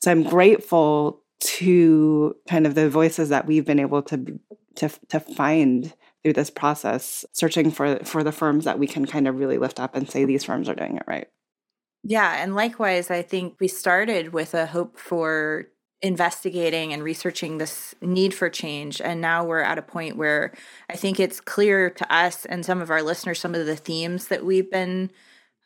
so 0.00 0.10
i'm 0.10 0.22
grateful 0.22 1.22
to 1.40 2.36
kind 2.48 2.66
of 2.66 2.74
the 2.74 2.90
voices 2.90 3.28
that 3.30 3.46
we've 3.46 3.64
been 3.64 3.80
able 3.80 4.02
to 4.02 4.38
to 4.76 4.88
to 5.08 5.20
find 5.20 5.94
through 6.22 6.34
this 6.34 6.50
process 6.50 7.24
searching 7.32 7.70
for 7.70 7.98
for 8.04 8.22
the 8.22 8.32
firms 8.32 8.64
that 8.64 8.78
we 8.78 8.86
can 8.86 9.06
kind 9.06 9.26
of 9.26 9.38
really 9.38 9.58
lift 9.58 9.80
up 9.80 9.94
and 9.94 10.10
say 10.10 10.24
these 10.24 10.44
firms 10.44 10.68
are 10.68 10.74
doing 10.74 10.96
it 10.96 11.04
right. 11.06 11.28
Yeah 12.02 12.42
and 12.42 12.54
likewise 12.54 13.10
i 13.10 13.22
think 13.22 13.56
we 13.60 13.68
started 13.68 14.32
with 14.32 14.54
a 14.54 14.66
hope 14.66 14.98
for 14.98 15.68
investigating 16.02 16.92
and 16.92 17.02
researching 17.02 17.58
this 17.58 17.94
need 18.00 18.32
for 18.32 18.48
change 18.48 19.00
and 19.02 19.20
now 19.20 19.44
we're 19.44 19.60
at 19.60 19.76
a 19.76 19.82
point 19.82 20.16
where 20.16 20.50
i 20.88 20.96
think 20.96 21.20
it's 21.20 21.40
clear 21.40 21.90
to 21.90 22.10
us 22.14 22.46
and 22.46 22.64
some 22.64 22.80
of 22.80 22.90
our 22.90 23.02
listeners 23.02 23.38
some 23.38 23.54
of 23.54 23.66
the 23.66 23.76
themes 23.76 24.28
that 24.28 24.44
we've 24.44 24.70
been 24.70 25.10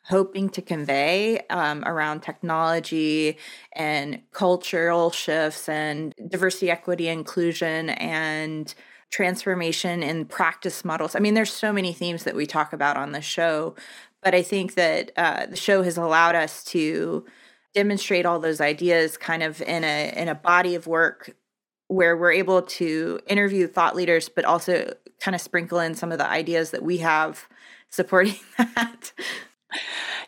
hoping 0.07 0.49
to 0.49 0.61
convey 0.61 1.39
um, 1.49 1.83
around 1.85 2.21
technology 2.21 3.37
and 3.73 4.21
cultural 4.31 5.09
shifts 5.09 5.67
and 5.67 6.13
diversity, 6.27 6.69
equity, 6.69 7.07
inclusion, 7.07 7.89
and 7.89 8.75
transformation 9.09 10.03
in 10.03 10.25
practice 10.25 10.85
models. 10.85 11.15
I 11.15 11.19
mean, 11.19 11.33
there's 11.33 11.51
so 11.51 11.73
many 11.73 11.91
themes 11.91 12.23
that 12.23 12.35
we 12.35 12.45
talk 12.45 12.71
about 12.71 12.97
on 12.97 13.13
the 13.13 13.21
show, 13.21 13.75
but 14.21 14.35
I 14.35 14.43
think 14.43 14.75
that 14.75 15.11
uh, 15.17 15.47
the 15.47 15.55
show 15.55 15.81
has 15.81 15.97
allowed 15.97 16.35
us 16.35 16.63
to 16.65 17.25
demonstrate 17.75 18.25
all 18.25 18.39
those 18.39 18.61
ideas 18.61 19.17
kind 19.17 19.43
of 19.43 19.61
in 19.61 19.83
a 19.83 20.13
in 20.15 20.27
a 20.27 20.35
body 20.35 20.73
of 20.73 20.87
work 20.87 21.35
where 21.87 22.17
we're 22.17 22.31
able 22.31 22.63
to 22.63 23.19
interview 23.27 23.67
thought 23.67 23.95
leaders 23.95 24.29
but 24.29 24.45
also 24.45 24.91
kind 25.19 25.35
of 25.35 25.41
sprinkle 25.41 25.79
in 25.79 25.93
some 25.93 26.11
of 26.11 26.17
the 26.17 26.27
ideas 26.27 26.71
that 26.71 26.81
we 26.81 26.97
have 26.97 27.47
supporting 27.89 28.35
that. 28.57 29.11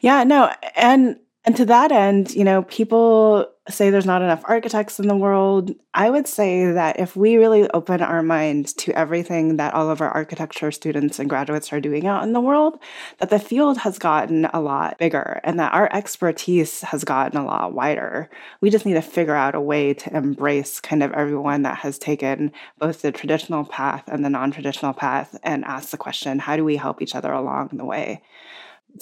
Yeah, 0.01 0.23
no, 0.23 0.51
and 0.75 1.19
and 1.47 1.55
to 1.55 1.65
that 1.67 1.93
end, 1.93 2.35
you 2.35 2.43
know, 2.43 2.63
people 2.63 3.49
say 3.69 3.89
there's 3.89 4.05
not 4.05 4.21
enough 4.21 4.43
architects 4.43 4.99
in 4.99 5.07
the 5.07 5.15
world. 5.15 5.73
I 5.93 6.09
would 6.09 6.27
say 6.27 6.73
that 6.73 6.99
if 6.99 7.15
we 7.15 7.37
really 7.37 7.69
open 7.69 8.01
our 8.01 8.21
minds 8.21 8.73
to 8.73 8.91
everything 8.91 9.55
that 9.55 9.73
all 9.73 9.89
of 9.89 10.01
our 10.01 10.09
architecture 10.09 10.73
students 10.73 11.19
and 11.19 11.29
graduates 11.29 11.71
are 11.71 11.79
doing 11.79 12.05
out 12.05 12.23
in 12.23 12.33
the 12.33 12.41
world, 12.41 12.77
that 13.19 13.29
the 13.29 13.39
field 13.39 13.77
has 13.77 13.97
gotten 13.97 14.43
a 14.47 14.59
lot 14.59 14.97
bigger 14.97 15.39
and 15.45 15.57
that 15.57 15.73
our 15.73 15.89
expertise 15.93 16.81
has 16.81 17.05
gotten 17.05 17.39
a 17.39 17.45
lot 17.45 17.71
wider. 17.71 18.29
We 18.59 18.69
just 18.69 18.85
need 18.85 18.95
to 18.95 19.01
figure 19.01 19.35
out 19.35 19.55
a 19.55 19.61
way 19.61 19.93
to 19.93 20.17
embrace 20.17 20.81
kind 20.81 21.01
of 21.01 21.13
everyone 21.13 21.61
that 21.61 21.77
has 21.77 21.97
taken 21.97 22.51
both 22.77 23.03
the 23.03 23.13
traditional 23.13 23.63
path 23.63 24.03
and 24.07 24.25
the 24.25 24.29
non 24.29 24.51
traditional 24.51 24.91
path 24.91 25.39
and 25.43 25.63
ask 25.63 25.91
the 25.91 25.97
question 25.97 26.39
how 26.39 26.57
do 26.57 26.65
we 26.65 26.75
help 26.75 27.01
each 27.01 27.15
other 27.15 27.31
along 27.31 27.69
the 27.71 27.85
way? 27.85 28.21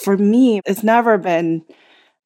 for 0.01 0.17
me, 0.17 0.61
it's 0.65 0.83
never 0.83 1.17
been 1.17 1.63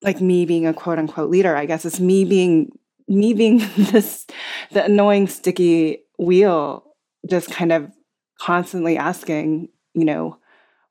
like 0.02 0.22
me 0.22 0.46
being 0.46 0.66
a 0.66 0.74
quote 0.74 1.00
unquote 1.00 1.30
leader. 1.30 1.56
I 1.56 1.66
guess 1.66 1.86
it's 1.86 2.00
me 2.00 2.26
being 2.26 2.72
me 3.08 3.34
being 3.34 3.58
this 3.78 4.26
the 4.72 4.86
annoying 4.86 5.28
sticky 5.28 6.04
wheel, 6.18 6.84
just 7.30 7.52
kind 7.52 7.72
of 7.72 7.92
constantly 8.40 8.98
asking, 8.98 9.70
you 9.94 10.06
know, 10.06 10.38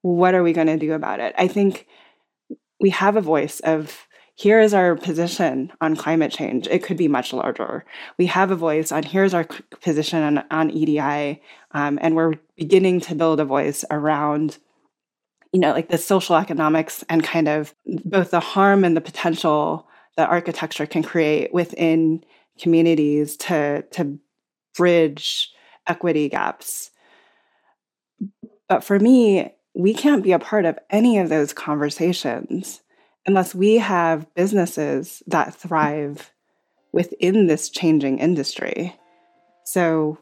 what 0.02 0.34
are 0.34 0.42
we 0.42 0.52
going 0.52 0.66
to 0.66 0.76
do 0.76 0.92
about 0.92 1.20
it? 1.20 1.34
I 1.38 1.48
think 1.48 1.86
we 2.80 2.90
have 2.90 3.16
a 3.16 3.20
voice 3.20 3.60
of 3.60 4.06
here 4.34 4.60
is 4.60 4.72
our 4.72 4.94
position 4.94 5.72
on 5.80 5.96
climate 5.96 6.30
change. 6.30 6.68
It 6.68 6.84
could 6.84 6.96
be 6.96 7.08
much 7.08 7.32
larger. 7.32 7.84
We 8.18 8.26
have 8.26 8.52
a 8.52 8.56
voice 8.56 8.92
on 8.92 9.02
here's 9.02 9.34
our 9.34 9.44
position 9.80 10.22
on, 10.22 10.44
on 10.52 10.70
EDI, 10.70 11.42
um, 11.72 11.98
and 12.00 12.14
we're 12.14 12.34
beginning 12.56 13.00
to 13.00 13.16
build 13.16 13.40
a 13.40 13.44
voice 13.44 13.84
around 13.90 14.58
you 15.52 15.60
know, 15.60 15.72
like 15.72 15.88
the 15.88 15.98
social 15.98 16.36
economics 16.36 17.04
and 17.08 17.24
kind 17.24 17.48
of 17.48 17.74
both 18.04 18.30
the 18.30 18.40
harm 18.40 18.84
and 18.84 18.96
the 18.96 19.00
potential 19.00 19.88
that 20.16 20.28
architecture 20.28 20.86
can 20.86 21.02
create 21.02 21.52
within 21.54 22.24
communities 22.58 23.36
to 23.36 23.82
to 23.92 24.18
bridge 24.76 25.52
equity 25.86 26.28
gaps. 26.28 26.90
But 28.68 28.84
for 28.84 28.98
me, 28.98 29.52
we 29.74 29.94
can't 29.94 30.22
be 30.22 30.32
a 30.32 30.38
part 30.38 30.64
of 30.64 30.78
any 30.90 31.18
of 31.18 31.28
those 31.28 31.52
conversations 31.52 32.82
unless 33.26 33.54
we 33.54 33.76
have 33.76 34.32
businesses 34.34 35.22
that 35.26 35.54
thrive 35.54 36.32
within 36.92 37.46
this 37.46 37.70
changing 37.70 38.18
industry. 38.18 38.94
So 39.64 40.18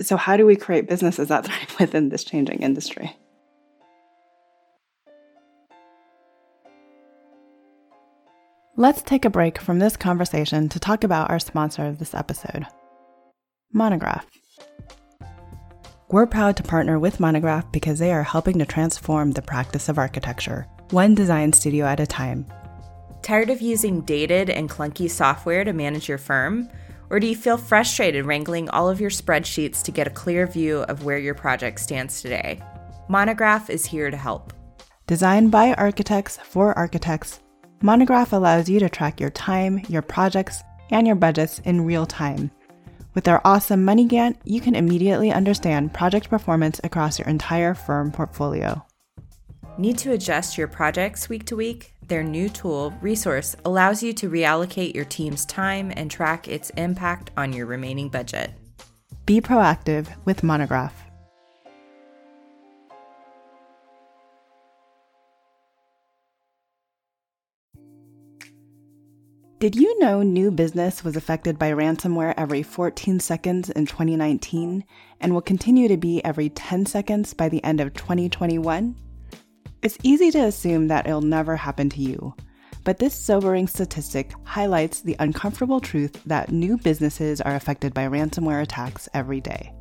so 0.00 0.16
how 0.16 0.36
do 0.36 0.46
we 0.46 0.56
create 0.56 0.88
businesses 0.88 1.28
that 1.28 1.44
thrive 1.46 1.76
within 1.78 2.08
this 2.08 2.24
changing 2.24 2.62
industry? 2.62 3.16
Let's 8.78 9.02
take 9.02 9.24
a 9.24 9.30
break 9.30 9.58
from 9.58 9.80
this 9.80 9.96
conversation 9.96 10.68
to 10.68 10.78
talk 10.78 11.02
about 11.02 11.30
our 11.30 11.40
sponsor 11.40 11.84
of 11.86 11.98
this 11.98 12.14
episode, 12.14 12.64
Monograph. 13.72 14.24
We're 16.12 16.28
proud 16.28 16.56
to 16.58 16.62
partner 16.62 16.96
with 17.00 17.18
Monograph 17.18 17.72
because 17.72 17.98
they 17.98 18.12
are 18.12 18.22
helping 18.22 18.56
to 18.60 18.64
transform 18.64 19.32
the 19.32 19.42
practice 19.42 19.88
of 19.88 19.98
architecture, 19.98 20.68
one 20.90 21.16
design 21.16 21.52
studio 21.52 21.86
at 21.86 21.98
a 21.98 22.06
time. 22.06 22.46
Tired 23.22 23.50
of 23.50 23.60
using 23.60 24.02
dated 24.02 24.48
and 24.48 24.70
clunky 24.70 25.10
software 25.10 25.64
to 25.64 25.72
manage 25.72 26.08
your 26.08 26.16
firm? 26.16 26.70
Or 27.10 27.18
do 27.18 27.26
you 27.26 27.34
feel 27.34 27.56
frustrated 27.56 28.26
wrangling 28.26 28.70
all 28.70 28.88
of 28.88 29.00
your 29.00 29.10
spreadsheets 29.10 29.82
to 29.82 29.90
get 29.90 30.06
a 30.06 30.10
clear 30.10 30.46
view 30.46 30.82
of 30.82 31.02
where 31.02 31.18
your 31.18 31.34
project 31.34 31.80
stands 31.80 32.22
today? 32.22 32.60
Monograph 33.08 33.70
is 33.70 33.84
here 33.84 34.08
to 34.12 34.16
help. 34.16 34.52
Designed 35.08 35.50
by 35.50 35.74
architects 35.74 36.36
for 36.36 36.78
architects, 36.78 37.40
Monograph 37.80 38.32
allows 38.32 38.68
you 38.68 38.80
to 38.80 38.88
track 38.88 39.20
your 39.20 39.30
time, 39.30 39.82
your 39.88 40.02
projects, 40.02 40.62
and 40.90 41.06
your 41.06 41.16
budgets 41.16 41.60
in 41.60 41.84
real 41.84 42.06
time 42.06 42.50
with 43.18 43.24
their 43.24 43.44
awesome 43.44 43.84
Money 43.84 44.06
Gantt, 44.06 44.36
you 44.44 44.60
can 44.60 44.76
immediately 44.76 45.32
understand 45.32 45.92
project 45.92 46.30
performance 46.30 46.80
across 46.84 47.18
your 47.18 47.26
entire 47.26 47.74
firm 47.74 48.12
portfolio. 48.12 48.86
Need 49.76 49.98
to 49.98 50.12
adjust 50.12 50.56
your 50.56 50.68
projects 50.68 51.28
week 51.28 51.44
to 51.46 51.56
week? 51.56 51.94
Their 52.06 52.22
new 52.22 52.48
tool, 52.48 52.94
Resource, 53.00 53.56
allows 53.64 54.04
you 54.04 54.12
to 54.12 54.30
reallocate 54.30 54.94
your 54.94 55.04
team's 55.04 55.44
time 55.44 55.92
and 55.96 56.08
track 56.08 56.46
its 56.46 56.70
impact 56.76 57.32
on 57.36 57.52
your 57.52 57.66
remaining 57.66 58.08
budget. 58.08 58.52
Be 59.26 59.40
proactive 59.40 60.06
with 60.24 60.44
Monograph. 60.44 61.07
Did 69.60 69.74
you 69.74 69.98
know 69.98 70.22
new 70.22 70.52
business 70.52 71.02
was 71.02 71.16
affected 71.16 71.58
by 71.58 71.72
ransomware 71.72 72.32
every 72.36 72.62
14 72.62 73.18
seconds 73.18 73.70
in 73.70 73.86
2019 73.86 74.84
and 75.20 75.34
will 75.34 75.40
continue 75.40 75.88
to 75.88 75.96
be 75.96 76.24
every 76.24 76.48
10 76.48 76.86
seconds 76.86 77.34
by 77.34 77.48
the 77.48 77.62
end 77.64 77.80
of 77.80 77.92
2021? 77.92 78.94
It's 79.82 79.98
easy 80.04 80.30
to 80.30 80.44
assume 80.44 80.86
that 80.88 81.08
it'll 81.08 81.22
never 81.22 81.56
happen 81.56 81.90
to 81.90 82.00
you, 82.00 82.34
but 82.84 83.00
this 83.00 83.16
sobering 83.16 83.66
statistic 83.66 84.32
highlights 84.44 85.00
the 85.00 85.16
uncomfortable 85.18 85.80
truth 85.80 86.22
that 86.24 86.52
new 86.52 86.76
businesses 86.76 87.40
are 87.40 87.56
affected 87.56 87.92
by 87.92 88.06
ransomware 88.06 88.62
attacks 88.62 89.08
every 89.12 89.40
day. 89.40 89.74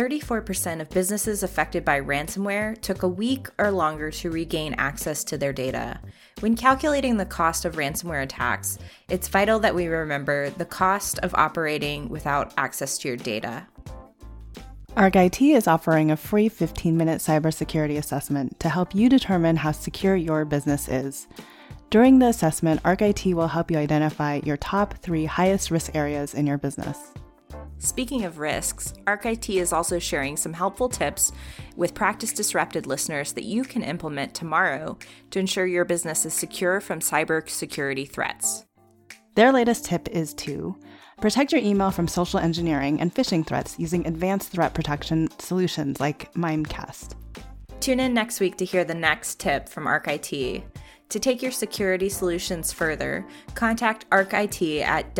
34% 0.00 0.80
of 0.80 0.88
businesses 0.88 1.42
affected 1.42 1.84
by 1.84 2.00
ransomware 2.00 2.80
took 2.80 3.02
a 3.02 3.08
week 3.08 3.48
or 3.58 3.70
longer 3.70 4.10
to 4.10 4.30
regain 4.30 4.74
access 4.78 5.22
to 5.22 5.36
their 5.36 5.52
data. 5.52 6.00
When 6.40 6.56
calculating 6.56 7.18
the 7.18 7.26
cost 7.26 7.66
of 7.66 7.76
ransomware 7.76 8.22
attacks, 8.22 8.78
it's 9.10 9.28
vital 9.28 9.58
that 9.58 9.74
we 9.74 9.88
remember 9.88 10.48
the 10.48 10.64
cost 10.64 11.18
of 11.18 11.34
operating 11.34 12.08
without 12.08 12.54
access 12.56 12.96
to 12.98 13.08
your 13.08 13.18
data. 13.18 13.66
ArcIT 14.96 15.54
is 15.54 15.68
offering 15.68 16.10
a 16.10 16.16
free 16.16 16.48
15 16.48 16.96
minute 16.96 17.18
cybersecurity 17.18 17.98
assessment 17.98 18.58
to 18.58 18.70
help 18.70 18.94
you 18.94 19.10
determine 19.10 19.56
how 19.56 19.72
secure 19.72 20.16
your 20.16 20.46
business 20.46 20.88
is. 20.88 21.28
During 21.90 22.20
the 22.20 22.28
assessment, 22.28 22.82
ArcIT 22.84 23.34
will 23.34 23.48
help 23.48 23.70
you 23.70 23.76
identify 23.76 24.40
your 24.44 24.56
top 24.56 24.94
three 25.02 25.26
highest 25.26 25.70
risk 25.70 25.94
areas 25.94 26.32
in 26.32 26.46
your 26.46 26.56
business. 26.56 27.12
Speaking 27.82 28.24
of 28.26 28.38
risks, 28.38 28.92
ArcIT 29.06 29.58
is 29.58 29.72
also 29.72 29.98
sharing 29.98 30.36
some 30.36 30.52
helpful 30.52 30.90
tips 30.90 31.32
with 31.76 31.94
practice 31.94 32.30
disrupted 32.30 32.86
listeners 32.86 33.32
that 33.32 33.44
you 33.44 33.64
can 33.64 33.82
implement 33.82 34.34
tomorrow 34.34 34.98
to 35.30 35.38
ensure 35.38 35.66
your 35.66 35.86
business 35.86 36.26
is 36.26 36.34
secure 36.34 36.82
from 36.82 37.00
cybersecurity 37.00 38.06
threats. 38.06 38.66
Their 39.34 39.50
latest 39.50 39.86
tip 39.86 40.08
is 40.10 40.34
to 40.34 40.78
protect 41.22 41.52
your 41.52 41.62
email 41.62 41.90
from 41.90 42.06
social 42.06 42.38
engineering 42.38 43.00
and 43.00 43.14
phishing 43.14 43.46
threats 43.46 43.78
using 43.78 44.06
advanced 44.06 44.52
threat 44.52 44.74
protection 44.74 45.28
solutions 45.38 46.00
like 46.00 46.30
Mimecast. 46.34 47.14
Tune 47.80 48.00
in 48.00 48.12
next 48.12 48.40
week 48.40 48.58
to 48.58 48.66
hear 48.66 48.84
the 48.84 48.94
next 48.94 49.40
tip 49.40 49.70
from 49.70 49.86
ArcIT. 49.86 50.64
To 51.08 51.18
take 51.18 51.40
your 51.40 51.50
security 51.50 52.10
solutions 52.10 52.74
further, 52.74 53.26
contact 53.54 54.08
ArcIT 54.10 54.82
at 54.82 55.14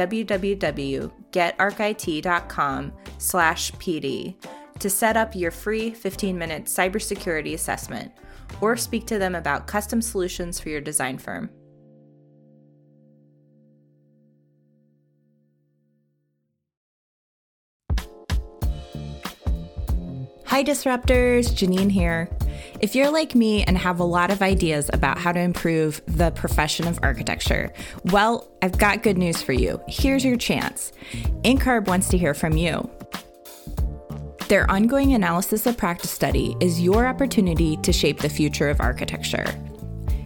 www.getarcit.com 1.32 2.92
slash 3.18 3.72
PD 3.72 4.34
to 4.78 4.90
set 4.90 5.16
up 5.16 5.34
your 5.34 5.50
free 5.50 5.90
15-minute 5.90 6.64
cybersecurity 6.64 7.54
assessment 7.54 8.12
or 8.60 8.76
speak 8.76 9.06
to 9.06 9.18
them 9.18 9.34
about 9.34 9.66
custom 9.66 10.02
solutions 10.02 10.58
for 10.58 10.70
your 10.70 10.80
design 10.80 11.18
firm. 11.18 11.50
Hi, 20.46 20.64
Disruptors, 20.64 21.52
Janine 21.52 21.92
here. 21.92 22.28
If 22.80 22.94
you're 22.94 23.10
like 23.10 23.34
me 23.34 23.62
and 23.64 23.76
have 23.76 24.00
a 24.00 24.04
lot 24.04 24.30
of 24.30 24.42
ideas 24.42 24.90
about 24.92 25.18
how 25.18 25.32
to 25.32 25.40
improve 25.40 26.00
the 26.06 26.30
profession 26.32 26.86
of 26.86 26.98
architecture, 27.02 27.72
well, 28.04 28.48
I've 28.62 28.78
got 28.78 29.02
good 29.02 29.18
news 29.18 29.42
for 29.42 29.52
you. 29.52 29.80
Here's 29.88 30.24
your 30.24 30.36
chance. 30.36 30.92
NCARB 31.42 31.86
wants 31.86 32.08
to 32.10 32.18
hear 32.18 32.34
from 32.34 32.56
you. 32.56 32.88
Their 34.48 34.68
ongoing 34.68 35.14
analysis 35.14 35.66
of 35.66 35.76
practice 35.76 36.10
study 36.10 36.56
is 36.60 36.80
your 36.80 37.06
opportunity 37.06 37.76
to 37.78 37.92
shape 37.92 38.18
the 38.18 38.28
future 38.28 38.68
of 38.68 38.80
architecture. 38.80 39.46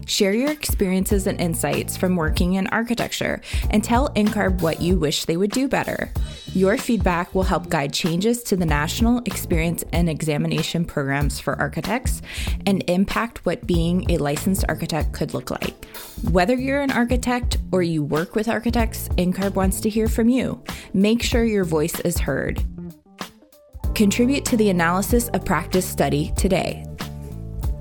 Share 0.05 0.33
your 0.33 0.51
experiences 0.51 1.25
and 1.25 1.41
insights 1.41 1.97
from 1.97 2.15
working 2.15 2.53
in 2.53 2.67
architecture 2.67 3.41
and 3.71 3.83
tell 3.83 4.09
NCARB 4.09 4.61
what 4.61 4.79
you 4.79 4.97
wish 4.97 5.25
they 5.25 5.35
would 5.35 5.51
do 5.51 5.67
better. 5.67 6.11
Your 6.53 6.77
feedback 6.77 7.33
will 7.33 7.43
help 7.43 7.69
guide 7.69 7.91
changes 7.91 8.43
to 8.43 8.55
the 8.55 8.65
National 8.65 9.19
Experience 9.25 9.83
and 9.91 10.07
Examination 10.07 10.85
programs 10.85 11.39
for 11.39 11.59
architects 11.59 12.21
and 12.67 12.87
impact 12.87 13.45
what 13.45 13.65
being 13.65 14.09
a 14.11 14.17
licensed 14.17 14.63
architect 14.69 15.11
could 15.11 15.33
look 15.33 15.49
like. 15.49 15.85
Whether 16.29 16.55
you're 16.55 16.81
an 16.81 16.91
architect 16.91 17.57
or 17.71 17.81
you 17.81 18.03
work 18.03 18.35
with 18.35 18.47
architects, 18.47 19.09
NCARB 19.17 19.55
wants 19.55 19.81
to 19.81 19.89
hear 19.89 20.07
from 20.07 20.29
you. 20.29 20.63
Make 20.93 21.23
sure 21.23 21.43
your 21.43 21.65
voice 21.65 21.99
is 22.01 22.19
heard. 22.19 22.63
Contribute 23.95 24.45
to 24.45 24.57
the 24.57 24.69
analysis 24.69 25.29
of 25.29 25.45
practice 25.45 25.85
study 25.85 26.31
today 26.35 26.84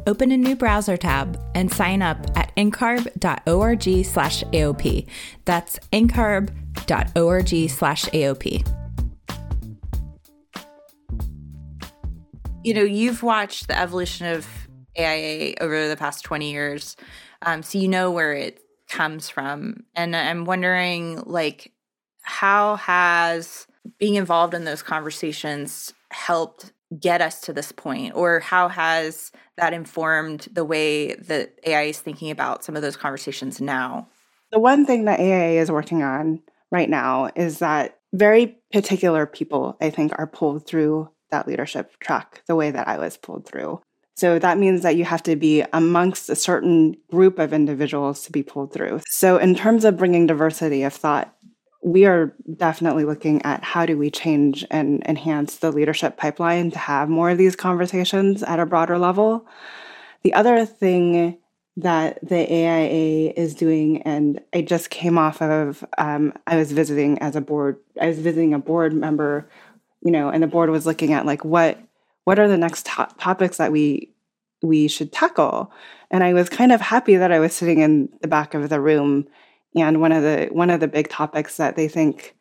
open 0.07 0.31
a 0.33 0.37
new 0.37 0.57
browser 0.57 0.97
tab 0.97 1.41
and 1.55 1.73
sign 1.73 2.03
up 2.03 2.19
at 2.37 2.55
ncarb.org 2.57 4.05
slash 4.05 4.45
AOP. 4.45 5.07
That's 5.45 5.79
ncarb.org 5.93 7.71
slash 7.71 8.05
AOP. 8.07 8.69
You 12.63 12.75
know, 12.75 12.83
you've 12.83 13.23
watched 13.23 13.69
the 13.69 13.79
evolution 13.79 14.27
of 14.27 14.47
AIA 14.99 15.55
over 15.61 15.89
the 15.89 15.97
past 15.97 16.25
20 16.25 16.51
years, 16.51 16.97
um, 17.43 17.63
so 17.63 17.79
you 17.79 17.89
know 17.89 18.11
where 18.11 18.33
it 18.33 18.61
comes 18.89 19.29
from. 19.29 19.85
And 19.95 20.17
I'm 20.17 20.45
wondering, 20.45 21.23
like, 21.27 21.73
how 22.23 22.77
has 22.77 23.67
being 23.99 24.15
involved 24.15 24.55
in 24.55 24.65
those 24.65 24.83
conversations 24.83 25.93
helped 26.11 26.73
get 27.01 27.21
us 27.21 27.41
to 27.43 27.53
this 27.53 27.73
point 27.73 28.15
or 28.15 28.41
how 28.41 28.69
has 28.69 29.33
that 29.57 29.73
informed 29.73 30.49
the 30.53 30.65
way 30.65 31.15
that 31.15 31.59
AI 31.65 31.83
is 31.83 32.01
thinking 32.01 32.31
about 32.31 32.65
some 32.65 32.77
of 32.77 32.83
those 32.83 32.97
conversations 32.97 33.61
now? 33.61 34.09
The 34.53 34.59
one 34.59 34.87
thing 34.87 35.05
that 35.07 35.21
AIA 35.21 35.61
is 35.61 35.71
working 35.71 36.03
on 36.03 36.41
right 36.71 36.89
now 36.89 37.31
is 37.35 37.59
that 37.59 37.99
very 38.13 38.59
particular 38.73 39.27
people, 39.27 39.77
I 39.81 39.91
think, 39.91 40.13
are 40.17 40.27
pulled 40.27 40.67
through 40.67 41.11
that 41.31 41.49
leadership 41.49 41.99
track 41.99 42.43
the 42.47 42.55
way 42.55 42.71
that 42.71 42.87
I 42.87 42.99
was 42.99 43.17
pulled 43.17 43.47
through. 43.47 43.81
So 44.17 44.39
that 44.39 44.59
means 44.59 44.83
that 44.83 44.97
you 44.97 45.05
have 45.05 45.25
to 45.25 45.35
be 45.35 45.65
amongst 45.73 46.31
a 46.31 46.37
certain 46.37 46.97
group 47.11 47.41
of 47.41 47.53
individuals 47.53 48.23
to 48.25 48.33
be 48.33 48.45
pulled 48.45 48.73
through. 48.73 49.01
So, 49.09 49.39
in 49.39 49.57
terms 49.57 49.85
of 49.85 49.97
bringing 49.97 50.29
diversity 50.29 50.85
of 50.85 50.93
thought 50.93 51.34
we 51.85 52.07
are 52.07 52.35
definitely 52.57 53.05
looking 53.05 53.43
at 53.43 53.63
how 53.63 53.85
do 53.85 53.99
we 53.99 54.11
change 54.11 54.65
and 54.71 55.07
enhance 55.07 55.57
the 55.57 55.71
leadership 55.71 56.17
pipeline 56.17 56.71
to 56.71 56.79
have 56.79 57.11
more 57.11 57.29
of 57.29 57.37
these 57.37 57.55
conversations 57.55 58.43
at 58.43 58.59
a 58.59 58.65
broader 58.65 58.99
level. 58.99 59.47
The 60.23 60.33
other 60.33 60.65
thing 60.65 61.37
that 61.77 62.19
the 62.27 62.51
AIA 62.51 63.35
is 63.37 63.55
doing, 63.55 64.01
and 64.03 64.41
I 64.55 64.63
just 64.63 64.89
came 64.89 65.19
off 65.19 65.43
of, 65.43 65.85
um, 65.99 66.33
I 66.47 66.57
was 66.57 66.73
visiting 66.73 67.19
as 67.19 67.37
a 67.37 67.43
board, 67.43 67.77
I 68.01 68.07
was 68.07 68.19
visiting 68.19 68.55
a 68.55 68.59
board 68.59 68.95
member, 68.95 69.47
you 70.01 70.11
know, 70.11 70.31
and 70.31 70.43
the 70.43 70.47
board 70.47 70.71
was 70.71 70.87
looking 70.87 71.13
at 71.13 71.27
like 71.27 71.45
what 71.45 71.79
what 72.25 72.39
are 72.39 72.49
the 72.49 72.57
next 72.57 72.87
to- 72.87 73.09
topics 73.19 73.59
that 73.59 73.73
we 73.73 74.11
we 74.63 74.89
should 74.89 75.13
tackle. 75.13 75.71
And 76.11 76.25
I 76.25 76.33
was 76.33 76.49
kind 76.49 76.73
of 76.73 76.81
happy 76.81 77.17
that 77.17 77.31
I 77.31 77.41
was 77.41 77.53
sitting 77.53 77.81
in 77.81 78.09
the 78.23 78.29
back 78.29 78.55
of 78.55 78.71
the 78.71 78.81
room. 78.81 79.27
And 79.77 80.01
one 80.01 80.13
of 80.13 80.23
the 80.23 80.49
one 80.53 80.71
of 80.71 80.81
the 80.81 80.89
big 80.89 81.09
topics 81.09 81.57
that 81.57 81.77
they 81.77 81.89
think 81.89 82.37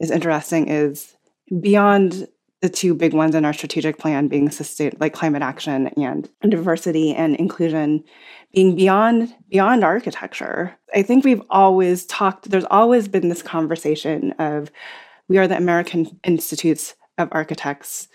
is 0.00 0.10
interesting 0.10 0.68
is 0.68 1.16
beyond 1.60 2.28
the 2.60 2.68
two 2.68 2.94
big 2.94 3.12
ones 3.12 3.34
in 3.34 3.44
our 3.44 3.52
strategic 3.52 3.98
plan 3.98 4.28
being 4.28 4.50
like 4.98 5.12
climate 5.12 5.42
action 5.42 5.88
and 5.98 6.28
diversity 6.48 7.14
and 7.14 7.36
inclusion 7.36 8.02
being 8.54 8.74
beyond 8.74 9.34
beyond 9.50 9.84
architecture 9.84 10.74
i 10.94 11.02
think 11.02 11.26
we've 11.26 11.42
always 11.50 12.06
talked 12.06 12.48
there's 12.48 12.64
always 12.70 13.06
been 13.06 13.28
this 13.28 13.42
conversation 13.42 14.32
of 14.38 14.70
we 15.28 15.36
are 15.36 15.46
the 15.46 15.56
american 15.56 16.18
institutes 16.24 16.94
of 17.18 17.28
architects. 17.32 18.08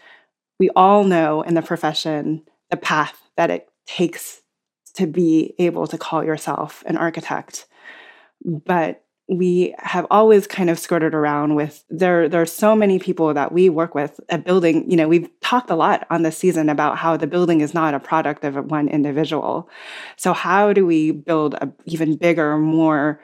We 0.59 0.69
all 0.75 1.03
know 1.03 1.41
in 1.41 1.53
the 1.53 1.61
profession 1.61 2.43
the 2.69 2.77
path 2.77 3.21
that 3.37 3.49
it 3.49 3.69
takes 3.87 4.41
to 4.95 5.07
be 5.07 5.55
able 5.59 5.87
to 5.87 5.97
call 5.97 6.23
yourself 6.23 6.83
an 6.85 6.97
architect 6.97 7.65
but 8.43 9.03
we 9.29 9.75
have 9.77 10.07
always 10.09 10.47
kind 10.47 10.71
of 10.71 10.79
skirted 10.79 11.13
around 11.13 11.53
with 11.53 11.85
there 11.89 12.27
there 12.27 12.41
are 12.41 12.47
so 12.47 12.75
many 12.75 12.97
people 12.97 13.31
that 13.33 13.51
we 13.51 13.69
work 13.69 13.93
with 13.93 14.19
a 14.29 14.39
building 14.39 14.89
you 14.89 14.97
know 14.97 15.07
we've 15.07 15.29
talked 15.41 15.69
a 15.69 15.75
lot 15.75 16.07
on 16.09 16.23
this 16.23 16.35
season 16.35 16.67
about 16.67 16.97
how 16.97 17.15
the 17.15 17.27
building 17.27 17.61
is 17.61 17.73
not 17.73 17.93
a 17.93 17.99
product 17.99 18.43
of 18.43 18.55
one 18.71 18.87
individual. 18.87 19.69
So 20.17 20.33
how 20.33 20.73
do 20.73 20.85
we 20.85 21.11
build 21.11 21.53
a 21.55 21.71
even 21.85 22.15
bigger 22.15 22.57
more 22.57 23.21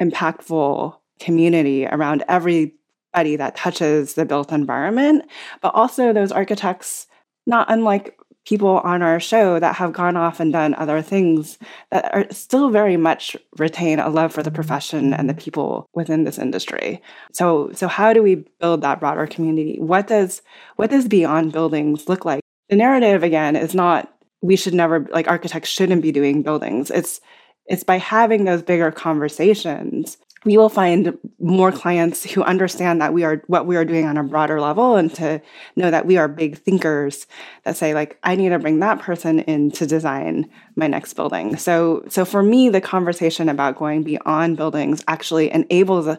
impactful 0.00 0.94
community 1.20 1.86
around 1.86 2.22
everybody 2.28 3.36
that 3.36 3.56
touches 3.56 4.14
the 4.14 4.26
built 4.26 4.52
environment? 4.52 5.24
But 5.62 5.74
also 5.74 6.12
those 6.12 6.32
architects 6.32 7.06
not 7.46 7.70
unlike 7.70 8.18
people 8.48 8.78
on 8.78 9.02
our 9.02 9.20
show 9.20 9.58
that 9.58 9.76
have 9.76 9.92
gone 9.92 10.16
off 10.16 10.40
and 10.40 10.54
done 10.54 10.74
other 10.74 11.02
things 11.02 11.58
that 11.90 12.08
are 12.14 12.26
still 12.30 12.70
very 12.70 12.96
much 12.96 13.36
retain 13.58 13.98
a 13.98 14.08
love 14.08 14.32
for 14.32 14.42
the 14.42 14.50
profession 14.50 15.12
and 15.12 15.28
the 15.28 15.34
people 15.34 15.86
within 15.92 16.24
this 16.24 16.38
industry. 16.38 17.02
So 17.32 17.70
so 17.74 17.88
how 17.88 18.14
do 18.14 18.22
we 18.22 18.46
build 18.58 18.80
that 18.80 19.00
broader 19.00 19.26
community? 19.26 19.76
What 19.78 20.06
does 20.06 20.40
what 20.76 20.88
does 20.88 21.06
beyond 21.06 21.52
buildings 21.52 22.08
look 22.08 22.24
like? 22.24 22.40
The 22.70 22.76
narrative 22.76 23.22
again 23.22 23.54
is 23.54 23.74
not 23.74 24.10
we 24.40 24.56
should 24.56 24.74
never 24.74 25.06
like 25.10 25.28
architects 25.28 25.68
shouldn't 25.68 26.00
be 26.00 26.12
doing 26.12 26.42
buildings. 26.42 26.90
It's 26.90 27.20
it's 27.66 27.84
by 27.84 27.98
having 27.98 28.44
those 28.44 28.62
bigger 28.62 28.90
conversations 28.90 30.16
we 30.48 30.56
will 30.56 30.70
find 30.70 31.18
more 31.38 31.70
clients 31.70 32.24
who 32.24 32.42
understand 32.42 33.02
that 33.02 33.12
we 33.12 33.22
are 33.22 33.42
what 33.48 33.66
we 33.66 33.76
are 33.76 33.84
doing 33.84 34.06
on 34.06 34.16
a 34.16 34.22
broader 34.22 34.62
level 34.62 34.96
and 34.96 35.14
to 35.14 35.42
know 35.76 35.90
that 35.90 36.06
we 36.06 36.16
are 36.16 36.26
big 36.26 36.56
thinkers 36.56 37.26
that 37.64 37.76
say 37.76 37.92
like 37.92 38.18
i 38.22 38.34
need 38.34 38.48
to 38.48 38.58
bring 38.58 38.78
that 38.78 38.98
person 38.98 39.40
in 39.40 39.70
to 39.70 39.86
design 39.86 40.50
my 40.74 40.86
next 40.86 41.12
building. 41.12 41.58
So 41.58 42.02
so 42.08 42.24
for 42.24 42.42
me 42.42 42.70
the 42.70 42.80
conversation 42.80 43.50
about 43.50 43.76
going 43.76 44.02
beyond 44.04 44.56
buildings 44.56 45.04
actually 45.06 45.52
enables 45.52 46.16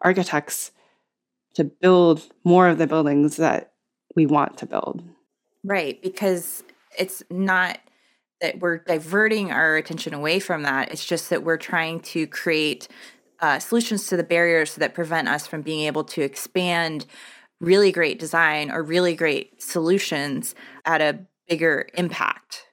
architects 0.00 0.70
to 1.52 1.64
build 1.64 2.22
more 2.44 2.68
of 2.68 2.78
the 2.78 2.86
buildings 2.86 3.36
that 3.36 3.74
we 4.14 4.24
want 4.24 4.56
to 4.56 4.64
build. 4.64 5.02
Right 5.62 6.00
because 6.02 6.64
it's 6.98 7.22
not 7.28 7.78
that 8.40 8.60
we're 8.60 8.78
diverting 8.78 9.50
our 9.50 9.76
attention 9.76 10.14
away 10.14 10.38
from 10.40 10.62
that. 10.62 10.92
It's 10.92 11.04
just 11.04 11.28
that 11.28 11.42
we're 11.42 11.58
trying 11.58 12.00
to 12.00 12.26
create 12.26 12.88
uh, 13.40 13.58
solutions 13.58 14.06
to 14.08 14.16
the 14.16 14.24
barriers 14.24 14.74
that 14.76 14.94
prevent 14.94 15.28
us 15.28 15.46
from 15.46 15.62
being 15.62 15.86
able 15.86 16.04
to 16.04 16.22
expand 16.22 17.06
really 17.60 17.92
great 17.92 18.18
design 18.18 18.70
or 18.70 18.82
really 18.82 19.14
great 19.14 19.62
solutions 19.62 20.54
at 20.84 21.00
a 21.00 21.18
bigger 21.48 21.88
impact. 21.94 22.64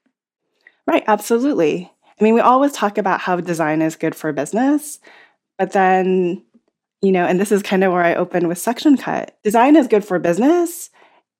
Right, 0.85 1.03
absolutely. 1.07 1.91
I 2.19 2.23
mean, 2.23 2.33
we 2.33 2.41
always 2.41 2.73
talk 2.73 2.97
about 2.97 3.21
how 3.21 3.37
design 3.37 3.81
is 3.81 3.95
good 3.95 4.15
for 4.15 4.31
business, 4.33 4.99
but 5.57 5.71
then, 5.71 6.43
you 7.01 7.11
know, 7.11 7.25
and 7.25 7.39
this 7.39 7.51
is 7.51 7.63
kind 7.63 7.83
of 7.83 7.91
where 7.91 8.03
I 8.03 8.15
open 8.15 8.47
with 8.47 8.57
section 8.57 8.97
cut. 8.97 9.37
Design 9.43 9.75
is 9.75 9.87
good 9.87 10.05
for 10.05 10.19
business, 10.19 10.89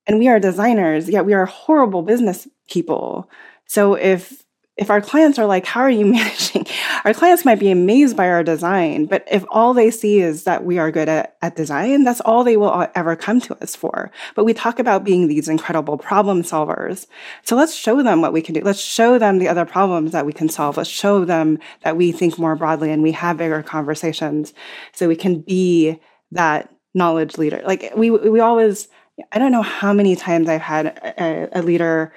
and 0.06 0.18
we 0.18 0.28
are 0.28 0.40
designers, 0.40 1.08
yet 1.08 1.26
we 1.26 1.34
are 1.34 1.46
horrible 1.46 2.02
business 2.02 2.48
people. 2.68 3.30
So 3.66 3.94
if 3.94 4.43
if 4.76 4.90
our 4.90 5.00
clients 5.00 5.38
are 5.38 5.46
like, 5.46 5.66
How 5.66 5.80
are 5.80 5.90
you 5.90 6.06
managing? 6.12 6.66
Our 7.04 7.14
clients 7.14 7.44
might 7.44 7.58
be 7.60 7.70
amazed 7.70 8.16
by 8.16 8.28
our 8.28 8.42
design, 8.42 9.06
but 9.06 9.24
if 9.30 9.44
all 9.50 9.74
they 9.74 9.90
see 9.90 10.20
is 10.20 10.44
that 10.44 10.64
we 10.64 10.78
are 10.78 10.90
good 10.90 11.08
at, 11.08 11.36
at 11.42 11.56
design, 11.56 12.04
that's 12.04 12.20
all 12.20 12.44
they 12.44 12.56
will 12.56 12.70
uh, 12.70 12.88
ever 12.94 13.14
come 13.14 13.40
to 13.42 13.62
us 13.62 13.76
for. 13.76 14.10
But 14.34 14.44
we 14.44 14.54
talk 14.54 14.78
about 14.78 15.04
being 15.04 15.28
these 15.28 15.48
incredible 15.48 15.98
problem 15.98 16.42
solvers. 16.42 17.06
So 17.42 17.56
let's 17.56 17.74
show 17.74 18.02
them 18.02 18.20
what 18.20 18.32
we 18.32 18.42
can 18.42 18.54
do. 18.54 18.62
Let's 18.62 18.80
show 18.80 19.18
them 19.18 19.38
the 19.38 19.48
other 19.48 19.64
problems 19.64 20.12
that 20.12 20.26
we 20.26 20.32
can 20.32 20.48
solve. 20.48 20.76
Let's 20.76 20.90
show 20.90 21.24
them 21.24 21.58
that 21.82 21.96
we 21.96 22.10
think 22.12 22.38
more 22.38 22.56
broadly 22.56 22.90
and 22.90 23.02
we 23.02 23.12
have 23.12 23.36
bigger 23.36 23.62
conversations 23.62 24.54
so 24.92 25.08
we 25.08 25.16
can 25.16 25.40
be 25.40 26.00
that 26.32 26.70
knowledge 26.94 27.38
leader. 27.38 27.62
Like 27.64 27.92
we, 27.96 28.10
we 28.10 28.40
always, 28.40 28.88
I 29.32 29.38
don't 29.38 29.52
know 29.52 29.62
how 29.62 29.92
many 29.92 30.16
times 30.16 30.48
I've 30.48 30.60
had 30.60 30.86
a, 30.86 31.60
a 31.60 31.62
leader, 31.62 32.12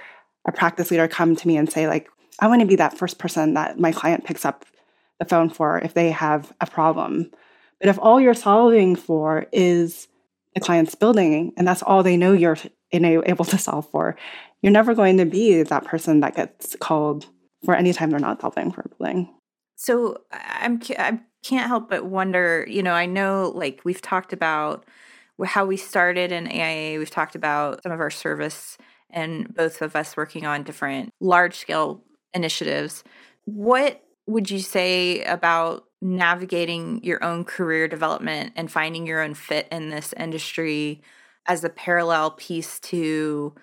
a 0.47 0.51
practice 0.51 0.89
leader 0.91 1.07
come 1.07 1.35
to 1.35 1.47
me 1.47 1.57
and 1.57 1.71
say, 1.71 1.87
like, 1.87 2.09
I 2.39 2.47
want 2.47 2.61
to 2.61 2.67
be 2.67 2.75
that 2.75 2.97
first 2.97 3.17
person 3.19 3.53
that 3.55 3.79
my 3.79 3.91
client 3.91 4.25
picks 4.25 4.45
up 4.45 4.65
the 5.19 5.25
phone 5.25 5.49
for 5.49 5.79
if 5.79 5.93
they 5.93 6.11
have 6.11 6.53
a 6.61 6.67
problem. 6.67 7.31
But 7.79 7.89
if 7.89 7.99
all 7.99 8.19
you're 8.21 8.33
solving 8.33 8.95
for 8.95 9.47
is 9.51 10.07
the 10.53 10.61
client's 10.61 10.95
building 10.95 11.53
and 11.57 11.67
that's 11.67 11.83
all 11.83 12.03
they 12.03 12.17
know 12.17 12.33
you're 12.33 12.57
able 12.91 13.45
to 13.45 13.57
solve 13.57 13.89
for, 13.89 14.15
you're 14.61 14.71
never 14.71 14.93
going 14.93 15.17
to 15.17 15.25
be 15.25 15.61
that 15.63 15.85
person 15.85 16.19
that 16.21 16.35
gets 16.35 16.75
called 16.79 17.27
for 17.63 17.75
any 17.75 17.93
time 17.93 18.09
they're 18.09 18.19
not 18.19 18.41
solving 18.41 18.71
for 18.71 18.81
a 18.81 18.89
building. 18.89 19.33
So 19.75 20.21
I'm 20.31 20.81
I 20.97 21.19
can't 21.43 21.67
help 21.67 21.89
but 21.89 22.05
wonder, 22.05 22.65
you 22.67 22.81
know, 22.81 22.93
I 22.93 23.05
know 23.05 23.51
like 23.55 23.81
we've 23.83 24.01
talked 24.01 24.33
about 24.33 24.85
how 25.45 25.65
we 25.65 25.77
started 25.77 26.31
in 26.31 26.47
AIA, 26.47 26.97
we've 26.97 27.11
talked 27.11 27.35
about 27.35 27.83
some 27.83 27.91
of 27.91 27.99
our 27.99 28.09
service 28.09 28.77
and 29.09 29.53
both 29.53 29.81
of 29.81 29.95
us 29.95 30.17
working 30.17 30.45
on 30.45 30.63
different 30.63 31.13
large 31.19 31.55
scale 31.55 32.03
initiatives. 32.33 33.03
What 33.45 34.03
would 34.25 34.51
you 34.51 34.59
say 34.59 35.23
about 35.23 35.85
navigating 36.01 37.03
your 37.03 37.23
own 37.23 37.43
career 37.43 37.87
development 37.87 38.53
and 38.55 38.71
finding 38.71 39.07
your 39.07 39.21
own 39.21 39.33
fit 39.33 39.67
in 39.71 39.89
this 39.89 40.13
industry 40.13 41.01
as 41.47 41.63
a 41.63 41.69
parallel 41.69 42.31
piece 42.31 42.79
to 42.79 43.55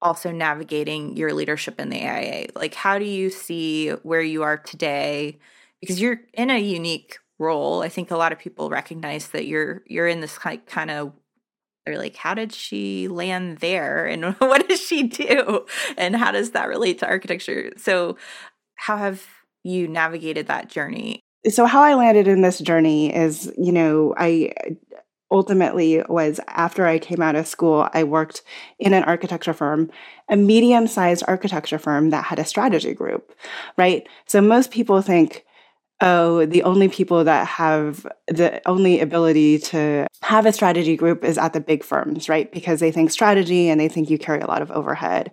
also 0.00 0.30
navigating 0.30 1.16
your 1.16 1.32
leadership 1.32 1.80
in 1.80 1.88
the 1.88 2.04
AIA? 2.04 2.48
Like, 2.54 2.74
how 2.74 2.98
do 2.98 3.04
you 3.04 3.30
see 3.30 3.90
where 3.90 4.22
you 4.22 4.42
are 4.42 4.58
today? 4.58 5.38
Because 5.80 6.00
you're 6.00 6.20
in 6.34 6.50
a 6.50 6.58
unique 6.58 7.18
role. 7.38 7.82
I 7.82 7.88
think 7.88 8.10
a 8.10 8.16
lot 8.16 8.32
of 8.32 8.38
people 8.38 8.70
recognize 8.70 9.28
that 9.28 9.46
you're 9.46 9.82
you're 9.86 10.06
in 10.06 10.20
this 10.20 10.38
kind 10.38 10.90
of 10.90 11.12
they're 11.84 11.98
like, 11.98 12.16
how 12.16 12.34
did 12.34 12.52
she 12.52 13.08
land 13.08 13.58
there? 13.58 14.06
And 14.06 14.34
what 14.38 14.68
does 14.68 14.80
she 14.80 15.04
do? 15.04 15.66
And 15.96 16.16
how 16.16 16.32
does 16.32 16.52
that 16.52 16.68
relate 16.68 16.98
to 17.00 17.06
architecture? 17.06 17.72
So, 17.76 18.16
how 18.76 18.96
have 18.96 19.24
you 19.62 19.86
navigated 19.88 20.48
that 20.48 20.68
journey? 20.68 21.20
So, 21.48 21.66
how 21.66 21.82
I 21.82 21.94
landed 21.94 22.28
in 22.28 22.42
this 22.42 22.58
journey 22.58 23.14
is, 23.14 23.52
you 23.58 23.72
know, 23.72 24.14
I 24.16 24.52
ultimately 25.30 26.02
was 26.08 26.40
after 26.46 26.86
I 26.86 26.98
came 26.98 27.22
out 27.22 27.36
of 27.36 27.46
school, 27.46 27.88
I 27.94 28.04
worked 28.04 28.42
in 28.78 28.92
an 28.92 29.02
architecture 29.04 29.54
firm, 29.54 29.90
a 30.28 30.36
medium 30.36 30.86
sized 30.86 31.24
architecture 31.26 31.78
firm 31.78 32.10
that 32.10 32.24
had 32.24 32.38
a 32.38 32.44
strategy 32.44 32.92
group, 32.94 33.32
right? 33.76 34.06
So, 34.26 34.40
most 34.40 34.70
people 34.70 35.02
think, 35.02 35.44
oh, 36.02 36.44
the 36.44 36.64
only 36.64 36.88
people 36.88 37.22
that 37.24 37.46
have 37.46 38.06
the 38.26 38.60
only 38.68 39.00
ability 39.00 39.60
to 39.60 40.06
have 40.20 40.44
a 40.44 40.52
strategy 40.52 40.96
group 40.96 41.24
is 41.24 41.38
at 41.38 41.52
the 41.52 41.60
big 41.60 41.84
firms, 41.84 42.28
right? 42.28 42.50
Because 42.52 42.80
they 42.80 42.90
think 42.90 43.10
strategy 43.10 43.68
and 43.68 43.80
they 43.80 43.88
think 43.88 44.10
you 44.10 44.18
carry 44.18 44.40
a 44.40 44.46
lot 44.46 44.62
of 44.62 44.70
overhead. 44.72 45.30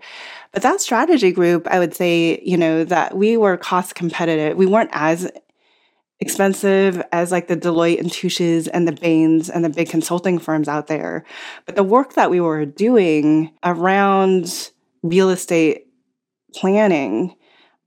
But 0.52 0.62
that 0.62 0.80
strategy 0.80 1.32
group, 1.32 1.68
I 1.68 1.80
would 1.80 1.96
say, 1.96 2.40
you 2.46 2.56
know, 2.56 2.84
that 2.86 3.18
we 3.18 3.36
were 3.36 3.58
cost 3.58 3.96
competitive. 3.96 4.58
We 4.58 4.68
weren't 4.68 4.92
as 4.94 5.30
expensive 6.20 7.02
as 7.12 7.32
like 7.32 7.48
the 7.48 7.58
Deloitte 7.58 8.00
and 8.00 8.12
Touches 8.12 8.68
and 8.68 8.88
the 8.88 8.92
Bains 8.92 9.50
and 9.50 9.66
the 9.66 9.70
big 9.70 9.90
consulting 9.90 10.38
firms 10.38 10.68
out 10.68 10.88
there. 10.88 11.26
But 11.66 11.76
the 11.76 11.84
work 11.84 12.14
that 12.14 12.30
we 12.30 12.42
were 12.42 12.66
doing 12.66 13.52
around 13.64 14.70
real 15.02 15.30
estate 15.30 15.88
planning 16.54 17.36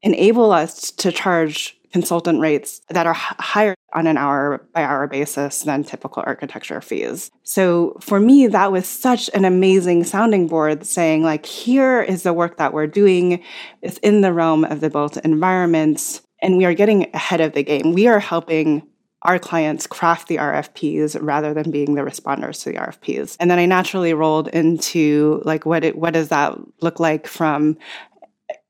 enable 0.02 0.50
us 0.50 0.90
to 0.90 1.12
charge 1.12 1.78
consultant 1.92 2.40
rates 2.40 2.80
that 2.88 3.06
are 3.06 3.12
higher 3.14 3.74
on 3.94 4.06
an 4.06 4.16
hour 4.16 4.66
by 4.72 4.82
hour 4.82 5.06
basis 5.06 5.62
than 5.62 5.84
typical 5.84 6.22
architecture 6.26 6.80
fees. 6.80 7.30
So 7.42 7.96
for 8.00 8.18
me, 8.18 8.46
that 8.46 8.72
was 8.72 8.88
such 8.88 9.28
an 9.34 9.44
amazing 9.44 10.04
sounding 10.04 10.48
board 10.48 10.86
saying, 10.86 11.22
like, 11.22 11.44
here 11.44 12.00
is 12.00 12.22
the 12.22 12.32
work 12.32 12.56
that 12.56 12.72
we're 12.72 12.86
doing. 12.86 13.42
It's 13.82 13.98
in 13.98 14.22
the 14.22 14.32
realm 14.32 14.64
of 14.64 14.80
the 14.80 14.90
built 14.90 15.18
environments, 15.18 16.22
and 16.40 16.56
we 16.56 16.64
are 16.64 16.74
getting 16.74 17.10
ahead 17.14 17.40
of 17.40 17.52
the 17.52 17.62
game. 17.62 17.92
We 17.92 18.06
are 18.06 18.20
helping 18.20 18.82
our 19.22 19.38
clients 19.38 19.86
craft 19.86 20.26
the 20.26 20.38
RFPs 20.38 21.16
rather 21.20 21.54
than 21.54 21.70
being 21.70 21.94
the 21.94 22.02
responders 22.02 22.62
to 22.62 22.72
the 22.72 22.78
RFPs. 22.78 23.36
And 23.38 23.50
then 23.50 23.58
I 23.58 23.66
naturally 23.66 24.14
rolled 24.14 24.48
into 24.48 25.40
like 25.44 25.64
what 25.64 25.84
it, 25.84 25.96
what 25.96 26.12
does 26.12 26.28
that 26.28 26.58
look 26.80 26.98
like 26.98 27.28
from 27.28 27.76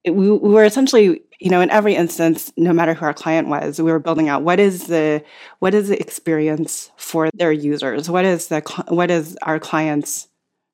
we, 0.05 0.31
we 0.31 0.37
were 0.37 0.65
essentially 0.65 1.23
you 1.43 1.51
know 1.51 1.61
in 1.61 1.71
every 1.71 1.95
instance 1.95 2.53
no 2.57 2.73
matter 2.73 2.95
who 2.95 3.05
our 3.05 3.13
client 3.13 3.49
was 3.49 3.81
we 3.81 3.91
were 3.91 3.99
building 3.99 4.29
out 4.29 4.43
what 4.43 4.61
is 4.61 4.87
the 4.87 5.23
what 5.59 5.75
is 5.75 5.89
the 5.89 6.01
experience 6.01 6.91
for 6.97 7.31
their 7.35 7.53
users? 7.53 8.09
What 8.09 8.25
is 8.25 8.49
the 8.49 8.61
what 8.89 9.11
is 9.11 9.37
our 9.43 9.59
clients 9.59 10.29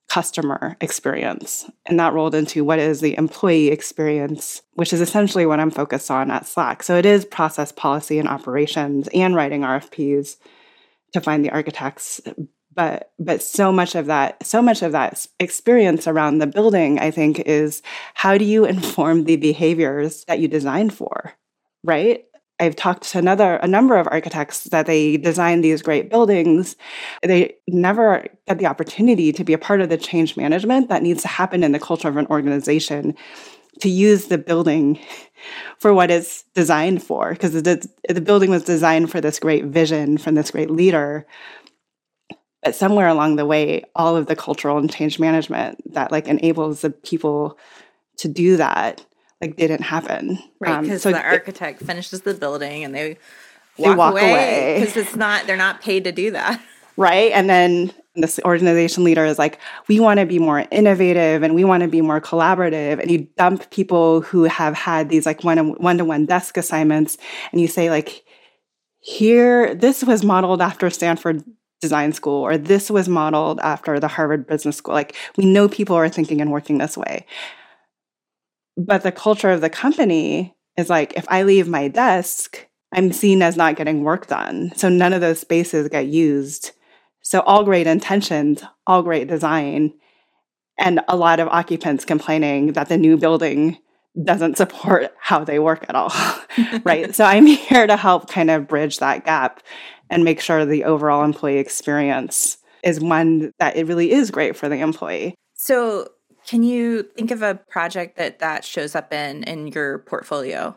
customer 0.09 0.77
experience? 0.81 1.71
And 1.87 1.99
that 1.99 2.13
rolled 2.13 2.35
into 2.35 2.65
what 2.65 2.79
is 2.79 3.01
the 3.01 3.17
employee 3.17 3.69
experience 3.69 4.63
which 4.75 4.93
is 4.93 5.01
essentially 5.01 5.47
what 5.47 5.59
i'm 5.59 5.71
focused 5.71 6.11
on 6.11 6.31
at 6.31 6.47
slack. 6.47 6.83
So 6.83 6.97
it 6.97 7.07
is 7.07 7.25
process 7.25 7.73
policy 7.73 8.19
and 8.19 8.29
operations 8.29 9.09
and 9.15 9.35
writing 9.35 9.63
rfps 9.63 10.37
to 11.15 11.21
find 11.21 11.45
the 11.45 11.51
architects 11.51 12.21
but 12.79 13.11
but 13.19 13.43
so 13.43 13.73
much 13.73 13.95
of 13.95 14.07
that 14.07 14.47
so 14.47 14.63
much 14.63 14.83
of 14.83 14.93
that 14.93 15.27
experience 15.41 16.07
around 16.07 16.39
the 16.39 16.47
building 16.47 16.99
i 17.01 17.11
think 17.11 17.41
is 17.41 17.83
how 18.15 18.39
do 18.39 18.45
you 18.45 18.65
inform 18.65 19.25
the 19.25 19.37
behaviors 19.37 20.25
that 20.27 20.39
you 20.39 20.49
design 20.49 20.89
for 20.89 21.35
right? 21.85 22.25
I've 22.61 22.75
talked 22.75 23.05
to 23.11 23.19
another 23.19 23.57
a 23.57 23.69
number 23.69 23.97
of 23.97 24.09
architects 24.11 24.65
that 24.65 24.87
they 24.87 25.17
design 25.17 25.61
these 25.61 25.81
great 25.81 26.11
buildings. 26.11 26.77
They 27.23 27.55
never 27.69 28.27
get 28.49 28.59
the 28.59 28.67
opportunity 28.67 29.33
to 29.33 29.45
be 29.45 29.53
a 29.53 29.59
part 29.59 29.81
of 29.81 29.89
the 29.89 29.97
change 29.97 30.37
management 30.37 30.89
that 30.89 31.03
needs 31.03 31.23
to 31.23 31.29
happen 31.29 31.63
in 31.63 31.73
the 31.73 31.79
culture 31.79 32.09
of 32.09 32.17
an 32.17 32.27
organization 32.27 33.15
to 33.81 33.89
use 33.89 34.27
the 34.27 34.39
building 34.39 34.99
for 35.79 35.95
what 35.95 36.11
it's 36.11 36.43
designed 36.55 37.01
for 37.01 37.31
because 37.31 37.53
the, 37.53 37.89
the 38.09 38.21
building 38.21 38.51
was 38.51 38.65
designed 38.65 39.09
for 39.09 39.21
this 39.21 39.39
great 39.39 39.67
vision 39.67 40.19
from 40.19 40.35
this 40.35 40.51
great 40.51 40.69
leader 40.69 41.25
but 42.69 42.75
somewhere 42.75 43.09
along 43.09 43.37
the 43.37 43.47
way 43.47 43.83
all 43.95 44.15
of 44.15 44.27
the 44.27 44.37
cultural 44.37 44.77
and 44.77 44.93
change 44.93 45.19
management 45.19 45.81
that 45.95 46.13
like 46.13 46.29
enables 46.29 46.83
the 46.83 46.91
people 46.91 47.59
to 48.19 48.29
do 48.29 48.59
that 48.59 49.03
like 49.41 49.57
didn't 49.57 49.81
happen. 49.81 50.39
Right 50.61 50.83
because 50.83 51.07
um, 51.07 51.13
so 51.13 51.19
the 51.19 51.25
architect 51.25 51.81
finishes 51.81 52.21
the 52.21 52.35
building 52.35 52.85
and 52.85 52.95
they 52.95 53.17
walk, 53.79 53.91
they 53.93 53.95
walk 53.95 54.13
away 54.13 54.81
because 54.81 54.99
it's 54.99 55.17
not 55.17 55.47
they're 55.47 55.57
not 55.57 55.81
paid 55.81 56.05
to 56.05 56.13
do 56.13 56.31
that. 56.33 56.61
Right 56.99 57.31
and 57.31 57.49
then 57.49 57.93
this 58.17 58.41
organization 58.45 59.05
leader 59.05 59.25
is 59.25 59.39
like 59.39 59.61
we 59.87 60.01
want 60.01 60.19
to 60.19 60.27
be 60.27 60.41
more 60.41 60.67
innovative 60.73 61.45
and 61.45 61.55
we 61.55 61.63
want 61.63 61.85
to 61.85 61.89
be 61.89 62.01
more 62.01 62.21
collaborative 62.21 63.01
and 63.01 63.09
you 63.09 63.29
dump 63.39 63.71
people 63.71 64.21
who 64.23 64.43
have 64.45 64.75
had 64.75 65.09
these 65.09 65.25
like 65.25 65.45
one 65.45 65.59
one-to-one 65.81 66.27
desk 66.27 66.57
assignments 66.57 67.17
and 67.53 67.61
you 67.61 67.69
say 67.69 67.89
like 67.89 68.25
here 68.99 69.77
this 69.77 70.03
was 70.03 70.25
modeled 70.25 70.61
after 70.61 70.91
stanford 70.91 71.45
design 71.81 72.13
school 72.13 72.43
or 72.43 72.57
this 72.57 72.91
was 72.91 73.09
modeled 73.09 73.61
after 73.61 74.01
the 74.01 74.09
Harvard 74.09 74.47
Business 74.47 74.77
School. 74.77 74.95
Like 74.95 75.15
we 75.37 75.47
know 75.47 75.69
people 75.69 75.97
are 75.97 76.09
thinking 76.09 76.41
and 76.41 76.51
working 76.51 76.79
this 76.79 76.97
way. 76.97 77.27
But 78.77 79.03
the 79.03 79.13
culture 79.13 79.51
of 79.51 79.61
the 79.61 79.71
company 79.71 80.55
is 80.77 80.89
like 80.89 81.15
if 81.17 81.27
I 81.29 81.43
leave 81.43 81.69
my 81.69 81.89
desk, 81.89 82.67
I'm 82.93 83.13
seen 83.13 83.43
as 83.43 83.57
not 83.57 83.77
getting 83.77 84.03
work 84.03 84.27
done. 84.27 84.73
So 84.77 84.89
none 84.89 85.13
of 85.13 85.21
those 85.21 85.41
spaces 85.41 85.89
get 85.89 86.07
used. 86.07 86.73
So 87.23 87.41
all 87.41 87.65
great 87.65 87.87
intentions, 87.87 88.63
all 88.87 89.03
great 89.03 89.29
design, 89.29 89.93
and 90.79 91.01
a 91.09 91.17
lot 91.17 91.41
of 91.41 91.49
occupants 91.49 92.05
complaining 92.05 92.73
that 92.73 92.89
the 92.89 92.97
new 92.97 93.17
building 93.17 93.79
doesn't 94.23 94.57
support 94.57 95.15
how 95.21 95.45
they 95.45 95.59
work 95.59 95.87
at 95.89 95.95
all. 95.95 96.13
right. 96.85 97.15
So 97.15 97.25
I'm 97.25 97.47
here 97.47 97.87
to 97.87 97.97
help 97.97 98.29
kind 98.29 98.51
of 98.51 98.67
bridge 98.67 98.99
that 98.99 99.25
gap 99.25 99.63
and 100.11 100.25
make 100.25 100.41
sure 100.41 100.65
the 100.65 100.85
overall 100.85 101.25
employee 101.25 101.59
experience 101.59 102.59
is 102.83 103.01
one 103.01 103.53
that 103.59 103.77
it 103.77 103.87
really 103.87 104.13
is 104.13 104.31
great 104.31 104.57
for 104.57 104.69
the 104.69 104.77
employee. 104.77 105.35
So, 105.55 106.09
can 106.47 106.63
you 106.63 107.03
think 107.03 107.31
of 107.31 107.43
a 107.43 107.57
project 107.57 108.17
that 108.17 108.39
that 108.39 108.65
shows 108.65 108.95
up 108.95 109.13
in 109.13 109.43
in 109.45 109.67
your 109.67 109.99
portfolio? 109.99 110.77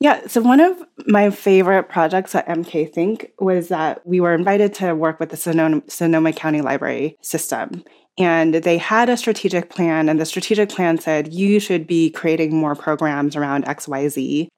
Yeah, 0.00 0.26
so 0.28 0.40
one 0.40 0.60
of 0.60 0.82
my 1.06 1.28
favorite 1.28 1.90
projects 1.90 2.34
at 2.34 2.48
MK 2.48 2.90
Think 2.90 3.32
was 3.38 3.68
that 3.68 4.06
we 4.06 4.18
were 4.18 4.32
invited 4.32 4.72
to 4.74 4.94
work 4.94 5.20
with 5.20 5.28
the 5.28 5.36
Sonoma, 5.36 5.82
Sonoma 5.88 6.32
County 6.32 6.62
Library 6.62 7.18
System. 7.20 7.84
And 8.20 8.54
they 8.54 8.78
had 8.78 9.08
a 9.08 9.16
strategic 9.16 9.70
plan, 9.70 10.08
and 10.08 10.20
the 10.20 10.26
strategic 10.26 10.68
plan 10.68 10.98
said, 10.98 11.32
you 11.32 11.58
should 11.58 11.86
be 11.86 12.10
creating 12.10 12.54
more 12.54 12.74
programs 12.74 13.34
around 13.34 13.64
XYZ. 13.64 14.48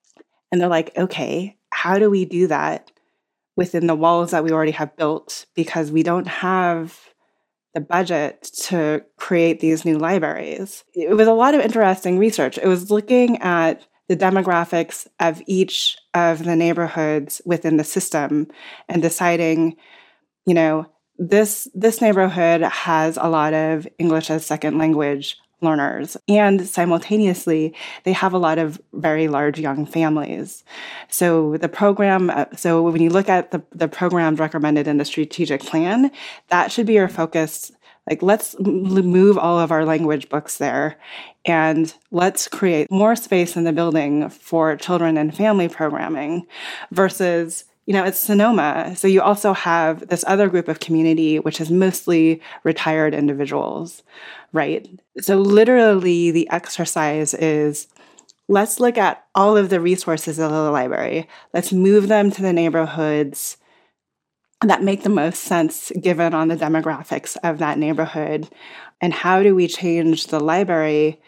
And 0.50 0.60
they're 0.60 0.68
like, 0.68 0.96
okay, 0.98 1.56
how 1.72 1.98
do 1.98 2.10
we 2.10 2.24
do 2.24 2.48
that? 2.48 2.90
within 3.56 3.86
the 3.86 3.94
walls 3.94 4.30
that 4.30 4.44
we 4.44 4.52
already 4.52 4.72
have 4.72 4.96
built 4.96 5.46
because 5.54 5.92
we 5.92 6.02
don't 6.02 6.26
have 6.26 6.98
the 7.74 7.80
budget 7.80 8.42
to 8.42 9.02
create 9.16 9.60
these 9.60 9.84
new 9.84 9.98
libraries. 9.98 10.84
It 10.94 11.14
was 11.16 11.28
a 11.28 11.32
lot 11.32 11.54
of 11.54 11.60
interesting 11.60 12.18
research. 12.18 12.58
It 12.58 12.66
was 12.66 12.90
looking 12.90 13.40
at 13.40 13.86
the 14.08 14.16
demographics 14.16 15.06
of 15.20 15.42
each 15.46 15.96
of 16.12 16.44
the 16.44 16.56
neighborhoods 16.56 17.40
within 17.46 17.76
the 17.76 17.84
system 17.84 18.48
and 18.88 19.00
deciding, 19.00 19.76
you 20.44 20.54
know, 20.54 20.86
this 21.18 21.68
this 21.74 22.00
neighborhood 22.00 22.62
has 22.62 23.16
a 23.20 23.28
lot 23.28 23.54
of 23.54 23.86
English 23.98 24.30
as 24.30 24.44
second 24.44 24.78
language 24.78 25.38
learners. 25.62 26.16
And 26.28 26.66
simultaneously, 26.66 27.74
they 28.04 28.12
have 28.12 28.32
a 28.32 28.38
lot 28.38 28.58
of 28.58 28.80
very 28.92 29.28
large 29.28 29.58
young 29.58 29.86
families. 29.86 30.64
So 31.08 31.56
the 31.56 31.68
program, 31.68 32.30
uh, 32.30 32.46
so 32.56 32.82
when 32.82 33.00
you 33.00 33.10
look 33.10 33.28
at 33.28 33.52
the, 33.52 33.62
the 33.72 33.88
programs 33.88 34.40
recommended 34.40 34.88
in 34.88 34.98
the 34.98 35.04
strategic 35.04 35.60
plan, 35.60 36.10
that 36.48 36.72
should 36.72 36.86
be 36.86 36.94
your 36.94 37.08
focus. 37.08 37.72
Like, 38.10 38.20
let's 38.20 38.58
move 38.58 39.38
all 39.38 39.60
of 39.60 39.70
our 39.70 39.84
language 39.84 40.28
books 40.28 40.58
there 40.58 40.96
and 41.44 41.94
let's 42.10 42.48
create 42.48 42.90
more 42.90 43.14
space 43.14 43.56
in 43.56 43.62
the 43.62 43.72
building 43.72 44.28
for 44.28 44.74
children 44.74 45.16
and 45.16 45.34
family 45.36 45.68
programming 45.68 46.46
versus 46.90 47.64
you 47.86 47.92
know, 47.92 48.04
it's 48.04 48.18
Sonoma. 48.18 48.94
So 48.96 49.08
you 49.08 49.20
also 49.22 49.52
have 49.52 50.08
this 50.08 50.24
other 50.26 50.48
group 50.48 50.68
of 50.68 50.80
community, 50.80 51.38
which 51.38 51.60
is 51.60 51.70
mostly 51.70 52.40
retired 52.62 53.14
individuals, 53.14 54.02
right? 54.52 54.88
So 55.20 55.38
literally, 55.38 56.30
the 56.30 56.48
exercise 56.50 57.34
is 57.34 57.88
let's 58.48 58.78
look 58.78 58.98
at 58.98 59.24
all 59.34 59.56
of 59.56 59.70
the 59.70 59.80
resources 59.80 60.38
of 60.38 60.50
the 60.50 60.70
library. 60.70 61.28
Let's 61.52 61.72
move 61.72 62.08
them 62.08 62.30
to 62.30 62.42
the 62.42 62.52
neighborhoods 62.52 63.56
that 64.60 64.82
make 64.82 65.02
the 65.02 65.08
most 65.08 65.40
sense 65.40 65.90
given 66.00 66.34
on 66.34 66.48
the 66.48 66.56
demographics 66.56 67.36
of 67.42 67.58
that 67.58 67.78
neighborhood. 67.78 68.48
And 69.00 69.12
how 69.12 69.42
do 69.42 69.56
we 69.56 69.66
change 69.66 70.28
the 70.28 70.38
library 70.38 71.20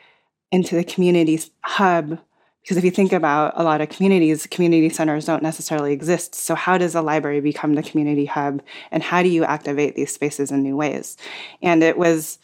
into 0.53 0.77
the 0.77 0.85
community's 0.85 1.51
hub 1.63 2.21
because 2.65 2.79
if 2.79 2.85
you 2.85 2.91
think 2.91 3.13
about 3.13 3.53
a 3.57 3.63
lot 3.63 3.83
of 3.83 3.91
communities, 3.91 4.47
community 4.47 4.89
centers 4.89 5.27
don't 5.27 5.43
necessarily 5.43 5.93
exist. 5.93 6.35
So, 6.35 6.55
how 6.55 6.79
does 6.79 6.95
a 6.95 7.03
library 7.03 7.41
become 7.41 7.75
the 7.75 7.83
community 7.83 8.25
hub? 8.25 8.63
And 8.91 9.03
how 9.03 9.23
do 9.23 9.29
you 9.29 9.45
activate 9.45 9.97
these 9.97 10.15
spaces 10.15 10.51
in 10.51 10.63
new 10.63 10.75
ways? 10.75 11.19
And 11.61 11.83
it 11.83 11.99
was 11.99 12.39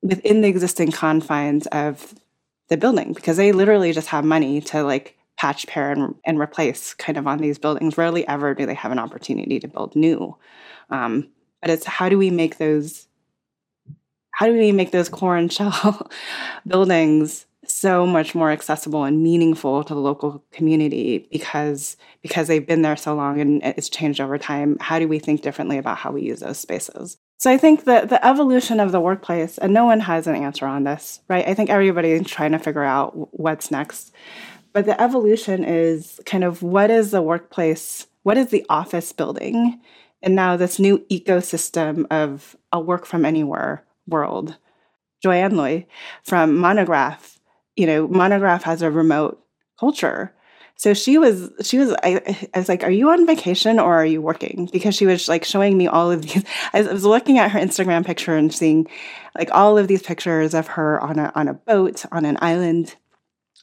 within 0.00 0.40
the 0.40 0.48
existing 0.48 0.92
confines 0.92 1.66
of 1.66 2.14
the 2.68 2.78
building 2.78 3.12
because 3.12 3.36
they 3.36 3.52
literally 3.52 3.92
just 3.92 4.08
have 4.08 4.24
money 4.24 4.62
to 4.62 4.82
like 4.82 5.18
patch, 5.36 5.66
pair, 5.66 5.92
and, 5.92 6.14
and 6.24 6.38
replace 6.38 6.94
kind 6.94 7.18
of 7.18 7.26
on 7.26 7.36
these 7.36 7.58
buildings. 7.58 7.98
Rarely 7.98 8.26
ever 8.26 8.54
do 8.54 8.64
they 8.64 8.74
have 8.74 8.90
an 8.90 8.98
opportunity 8.98 9.60
to 9.60 9.68
build 9.68 9.94
new. 9.94 10.34
Um, 10.88 11.28
but 11.60 11.68
it's 11.68 11.84
how 11.84 12.08
do 12.08 12.16
we 12.16 12.30
make 12.30 12.56
those 12.56 13.06
how 14.30 14.46
do 14.46 14.52
we 14.52 14.72
make 14.72 14.92
those 14.92 15.10
core 15.10 15.36
and 15.36 15.52
shell 15.52 16.10
buildings 16.66 17.44
so 17.70 18.06
much 18.06 18.34
more 18.34 18.50
accessible 18.50 19.04
and 19.04 19.22
meaningful 19.22 19.84
to 19.84 19.94
the 19.94 20.00
local 20.00 20.44
community 20.52 21.28
because 21.30 21.96
because 22.22 22.48
they've 22.48 22.66
been 22.66 22.82
there 22.82 22.96
so 22.96 23.14
long 23.14 23.40
and 23.40 23.62
it's 23.62 23.88
changed 23.88 24.20
over 24.20 24.38
time. 24.38 24.76
How 24.80 24.98
do 24.98 25.08
we 25.08 25.18
think 25.18 25.42
differently 25.42 25.78
about 25.78 25.98
how 25.98 26.10
we 26.10 26.22
use 26.22 26.40
those 26.40 26.58
spaces? 26.58 27.18
So 27.40 27.50
i 27.50 27.56
think 27.56 27.84
that 27.84 28.08
the 28.08 28.24
evolution 28.26 28.80
of 28.80 28.90
the 28.90 29.00
workplace 29.00 29.58
and 29.58 29.72
no 29.72 29.84
one 29.84 30.00
has 30.00 30.26
an 30.26 30.34
answer 30.34 30.66
on 30.66 30.84
this 30.84 31.20
right? 31.28 31.46
I 31.46 31.54
think 31.54 31.70
everybody's 31.70 32.26
trying 32.26 32.52
to 32.52 32.58
figure 32.58 32.84
out 32.84 33.38
what's 33.38 33.70
next. 33.70 34.12
But 34.72 34.84
the 34.84 35.00
evolution 35.00 35.64
is 35.64 36.20
kind 36.26 36.44
of 36.44 36.62
what 36.62 36.90
is 36.90 37.10
the 37.10 37.22
workplace 37.22 38.06
what 38.22 38.36
is 38.36 38.48
the 38.48 38.66
office 38.68 39.12
building? 39.12 39.80
And 40.22 40.34
now 40.34 40.56
this 40.56 40.78
new 40.78 40.98
ecosystem 41.10 42.06
of 42.10 42.56
a 42.72 42.80
work 42.80 43.06
from 43.06 43.24
anywhere 43.24 43.84
world. 44.06 44.56
Joanne 45.22 45.56
loy 45.56 45.86
from 46.22 46.56
monograph 46.56 47.37
you 47.78 47.86
know, 47.86 48.08
Monograph 48.08 48.64
has 48.64 48.82
a 48.82 48.90
remote 48.90 49.40
culture. 49.78 50.34
So 50.74 50.94
she 50.94 51.18
was, 51.18 51.50
she 51.62 51.78
was, 51.78 51.92
I, 52.02 52.48
I 52.54 52.58
was 52.58 52.68
like, 52.68 52.82
are 52.82 52.90
you 52.90 53.10
on 53.10 53.26
vacation 53.26 53.78
or 53.78 53.94
are 53.94 54.06
you 54.06 54.20
working? 54.20 54.68
Because 54.72 54.94
she 54.94 55.06
was 55.06 55.28
like 55.28 55.44
showing 55.44 55.78
me 55.78 55.86
all 55.86 56.10
of 56.10 56.22
these. 56.22 56.44
I 56.72 56.82
was 56.82 57.04
looking 57.04 57.38
at 57.38 57.50
her 57.52 57.58
Instagram 57.58 58.04
picture 58.04 58.36
and 58.36 58.52
seeing 58.52 58.86
like 59.36 59.50
all 59.52 59.78
of 59.78 59.88
these 59.88 60.02
pictures 60.02 60.54
of 60.54 60.66
her 60.68 61.00
on 61.00 61.18
a, 61.18 61.32
on 61.34 61.48
a 61.48 61.54
boat 61.54 62.04
on 62.12 62.24
an 62.24 62.36
island 62.40 62.96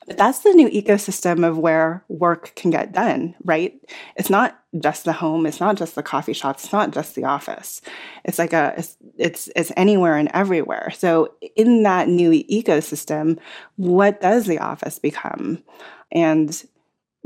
that's 0.08 0.40
the 0.40 0.54
new 0.54 0.70
ecosystem 0.70 1.48
of 1.48 1.58
where 1.58 2.04
work 2.10 2.54
can 2.56 2.70
get 2.70 2.92
done, 2.92 3.34
right? 3.44 3.74
It's 4.16 4.30
not 4.30 4.60
just 4.80 5.04
the 5.04 5.14
home, 5.14 5.46
it's 5.46 5.60
not 5.60 5.78
just 5.78 5.96
the 5.96 6.04
coffee 6.04 6.34
shop, 6.34 6.58
it's 6.58 6.72
not 6.72 6.92
just 6.92 7.16
the 7.16 7.24
office. 7.24 7.82
It's 8.24 8.38
like 8.38 8.54
a 8.54 8.76
it's 8.78 8.98
it's, 9.18 9.50
it's 9.56 9.72
anywhere 9.76 10.16
and 10.16 10.30
everywhere. 10.34 10.92
So 10.92 11.34
in 11.56 11.84
that 11.84 12.08
new 12.08 12.32
ecosystem, 12.32 13.40
what 13.78 14.22
does 14.22 14.46
the 14.46 14.60
office 14.60 15.00
become? 15.00 15.64
And 16.12 16.64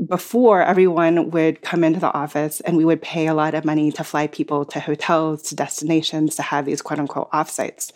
before 0.06 0.62
everyone 0.62 1.30
would 1.30 1.60
come 1.60 1.84
into 1.84 2.00
the 2.00 2.12
office 2.14 2.60
and 2.60 2.78
we 2.78 2.86
would 2.86 3.02
pay 3.02 3.26
a 3.26 3.34
lot 3.34 3.54
of 3.54 3.66
money 3.66 3.92
to 3.92 4.04
fly 4.04 4.26
people 4.26 4.64
to 4.64 4.80
hotels, 4.80 5.42
to 5.42 5.54
destinations, 5.54 6.36
to 6.36 6.42
have 6.42 6.64
these 6.64 6.80
quote 6.80 6.98
unquote 6.98 7.30
offsites. 7.30 7.92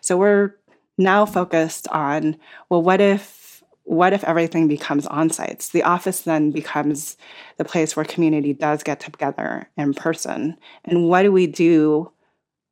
So 0.00 0.16
we're 0.16 0.54
now 0.96 1.26
focused 1.26 1.86
on 1.88 2.36
well, 2.70 2.82
what 2.82 3.02
if 3.02 3.41
what 3.84 4.12
if 4.12 4.24
everything 4.24 4.68
becomes 4.68 5.06
on 5.06 5.30
sites? 5.30 5.70
The 5.70 5.82
office 5.82 6.20
then 6.22 6.50
becomes 6.50 7.16
the 7.58 7.64
place 7.64 7.96
where 7.96 8.04
community 8.04 8.52
does 8.52 8.82
get 8.82 9.00
together 9.00 9.68
in 9.76 9.94
person. 9.94 10.56
And 10.84 11.08
what 11.08 11.22
do 11.22 11.32
we 11.32 11.46
do? 11.46 12.10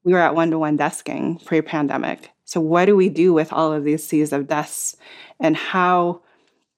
We 0.05 0.13
were 0.13 0.21
at 0.21 0.35
one 0.35 0.51
to 0.51 0.59
one 0.59 0.79
desking 0.79 1.45
pre 1.45 1.63
pandemic. 1.63 2.31
So, 2.45 2.61
what 2.61 2.87
do 2.87 2.97
we 2.97 3.09
do 3.09 3.33
with 3.33 3.53
all 3.53 3.73
of 3.73 3.85
these 3.85 4.07
seas 4.07 4.33
of 4.33 4.49
desks? 4.49 4.97
And 5.39 5.57
how, 5.57 6.23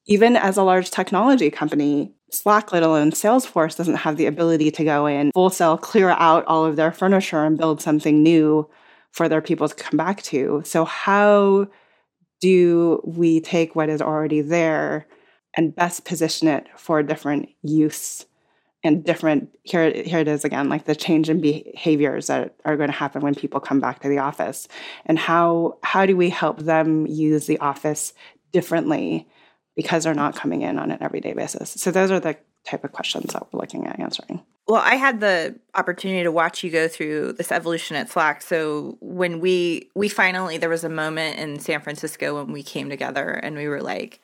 even 0.06 0.36
as 0.36 0.56
a 0.56 0.62
large 0.62 0.90
technology 0.90 1.50
company, 1.50 2.12
Slack, 2.30 2.72
let 2.72 2.82
alone 2.82 3.10
Salesforce, 3.10 3.76
doesn't 3.76 3.96
have 3.96 4.16
the 4.16 4.26
ability 4.26 4.70
to 4.72 4.84
go 4.84 5.06
in 5.06 5.30
wholesale, 5.34 5.76
clear 5.76 6.10
out 6.10 6.44
all 6.46 6.64
of 6.64 6.76
their 6.76 6.92
furniture 6.92 7.44
and 7.44 7.58
build 7.58 7.80
something 7.80 8.22
new 8.22 8.68
for 9.10 9.28
their 9.28 9.42
people 9.42 9.68
to 9.68 9.74
come 9.74 9.96
back 9.96 10.22
to. 10.22 10.62
So, 10.64 10.84
how 10.84 11.68
do 12.42 13.00
we 13.04 13.40
take 13.40 13.74
what 13.74 13.88
is 13.88 14.02
already 14.02 14.42
there 14.42 15.06
and 15.56 15.74
best 15.74 16.04
position 16.04 16.48
it 16.48 16.66
for 16.76 17.02
different 17.02 17.48
use 17.62 18.26
and 18.84 19.04
different 19.04 19.56
here 19.62 19.92
here 20.04 20.18
it 20.18 20.28
is 20.28 20.44
again 20.44 20.68
like 20.68 20.84
the 20.84 20.96
change 20.96 21.30
in 21.30 21.40
behaviors 21.40 22.26
that 22.26 22.54
are 22.64 22.76
going 22.76 22.90
to 22.90 22.96
happen 22.96 23.22
when 23.22 23.34
people 23.34 23.60
come 23.60 23.78
back 23.78 24.00
to 24.00 24.08
the 24.08 24.18
office 24.18 24.66
and 25.06 25.18
how 25.18 25.78
how 25.84 26.04
do 26.04 26.16
we 26.16 26.28
help 26.28 26.58
them 26.58 27.06
use 27.06 27.46
the 27.46 27.58
office 27.60 28.12
differently 28.50 29.26
because 29.76 30.04
they're 30.04 30.14
not 30.14 30.36
coming 30.36 30.62
in 30.62 30.78
on 30.78 30.90
an 30.90 30.98
everyday 31.00 31.32
basis? 31.32 31.70
So 31.70 31.90
those 31.90 32.10
are 32.10 32.20
the 32.20 32.36
type 32.66 32.84
of 32.84 32.92
questions 32.92 33.32
that 33.32 33.46
we're 33.52 33.60
looking 33.60 33.86
at 33.86 33.98
answering 33.98 34.44
well, 34.68 34.80
I 34.82 34.94
had 34.94 35.20
the 35.20 35.58
opportunity 35.74 36.22
to 36.22 36.30
watch 36.30 36.62
you 36.62 36.70
go 36.70 36.86
through 36.86 37.32
this 37.32 37.50
evolution 37.50 37.96
at 37.96 38.10
Slack. 38.10 38.42
So 38.42 38.96
when 39.00 39.40
we 39.40 39.90
we 39.94 40.08
finally 40.08 40.56
there 40.58 40.68
was 40.68 40.84
a 40.84 40.88
moment 40.88 41.38
in 41.38 41.58
San 41.58 41.80
Francisco 41.80 42.36
when 42.36 42.52
we 42.52 42.62
came 42.62 42.88
together 42.88 43.28
and 43.28 43.56
we 43.56 43.66
were 43.66 43.80
like, 43.82 44.20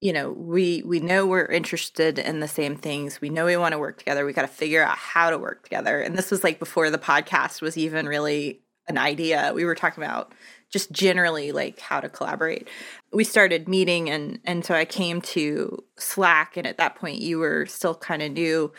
you 0.00 0.12
know, 0.12 0.30
we 0.32 0.82
we 0.86 1.00
know 1.00 1.26
we're 1.26 1.44
interested 1.46 2.18
in 2.18 2.40
the 2.40 2.48
same 2.48 2.76
things. 2.76 3.20
We 3.20 3.28
know 3.28 3.44
we 3.44 3.56
want 3.56 3.72
to 3.72 3.78
work 3.78 3.98
together. 3.98 4.24
We 4.24 4.32
got 4.32 4.42
to 4.42 4.48
figure 4.48 4.82
out 4.82 4.96
how 4.96 5.30
to 5.30 5.38
work 5.38 5.62
together. 5.64 6.00
And 6.00 6.16
this 6.16 6.30
was 6.30 6.42
like 6.42 6.58
before 6.58 6.90
the 6.90 6.98
podcast 6.98 7.60
was 7.60 7.76
even 7.76 8.06
really 8.06 8.62
an 8.88 8.98
idea. 8.98 9.52
We 9.54 9.64
were 9.64 9.74
talking 9.74 10.02
about 10.02 10.32
just 10.70 10.92
generally 10.92 11.52
like 11.52 11.80
how 11.80 12.00
to 12.00 12.08
collaborate. 12.08 12.68
We 13.12 13.24
started 13.24 13.68
meeting 13.68 14.10
and 14.10 14.40
and 14.44 14.64
so 14.64 14.74
I 14.74 14.84
came 14.84 15.20
to 15.22 15.82
Slack 15.98 16.56
and 16.56 16.66
at 16.66 16.78
that 16.78 16.96
point 16.96 17.20
you 17.20 17.38
were 17.38 17.66
still 17.66 17.94
kind 17.94 18.22
of 18.22 18.32
new 18.32 18.72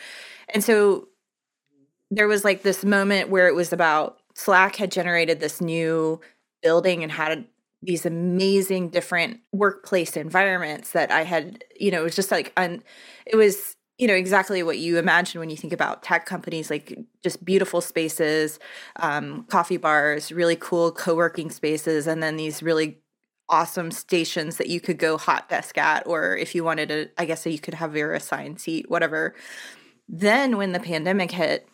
and 0.52 0.62
so 0.62 1.08
there 2.10 2.28
was 2.28 2.44
like 2.44 2.62
this 2.62 2.84
moment 2.84 3.30
where 3.30 3.48
it 3.48 3.54
was 3.54 3.72
about 3.72 4.18
Slack 4.34 4.76
had 4.76 4.92
generated 4.92 5.40
this 5.40 5.60
new 5.60 6.20
building 6.62 7.02
and 7.02 7.10
had 7.10 7.46
these 7.82 8.06
amazing 8.06 8.90
different 8.90 9.40
workplace 9.52 10.16
environments 10.16 10.92
that 10.92 11.10
I 11.10 11.22
had, 11.22 11.64
you 11.78 11.90
know, 11.90 12.00
it 12.00 12.04
was 12.04 12.16
just 12.16 12.30
like 12.30 12.52
un, 12.56 12.82
it 13.26 13.36
was, 13.36 13.75
you 13.98 14.06
know, 14.06 14.14
exactly 14.14 14.62
what 14.62 14.78
you 14.78 14.98
imagine 14.98 15.40
when 15.40 15.48
you 15.48 15.56
think 15.56 15.72
about 15.72 16.02
tech 16.02 16.26
companies, 16.26 16.68
like 16.70 16.98
just 17.22 17.44
beautiful 17.44 17.80
spaces, 17.80 18.58
um, 18.96 19.44
coffee 19.44 19.78
bars, 19.78 20.30
really 20.30 20.56
cool 20.56 20.92
co-working 20.92 21.50
spaces, 21.50 22.06
and 22.06 22.22
then 22.22 22.36
these 22.36 22.62
really 22.62 22.98
awesome 23.48 23.90
stations 23.90 24.56
that 24.58 24.68
you 24.68 24.80
could 24.80 24.98
go 24.98 25.16
hot 25.16 25.48
desk 25.48 25.78
at, 25.78 26.06
or 26.06 26.36
if 26.36 26.54
you 26.54 26.64
wanted 26.64 26.88
to, 26.88 27.08
I 27.16 27.24
guess 27.24 27.46
you 27.46 27.58
could 27.58 27.74
have 27.74 27.96
your 27.96 28.12
assigned 28.12 28.60
seat, 28.60 28.90
whatever. 28.90 29.34
Then 30.08 30.56
when 30.56 30.72
the 30.72 30.80
pandemic 30.80 31.30
hit, 31.30 31.68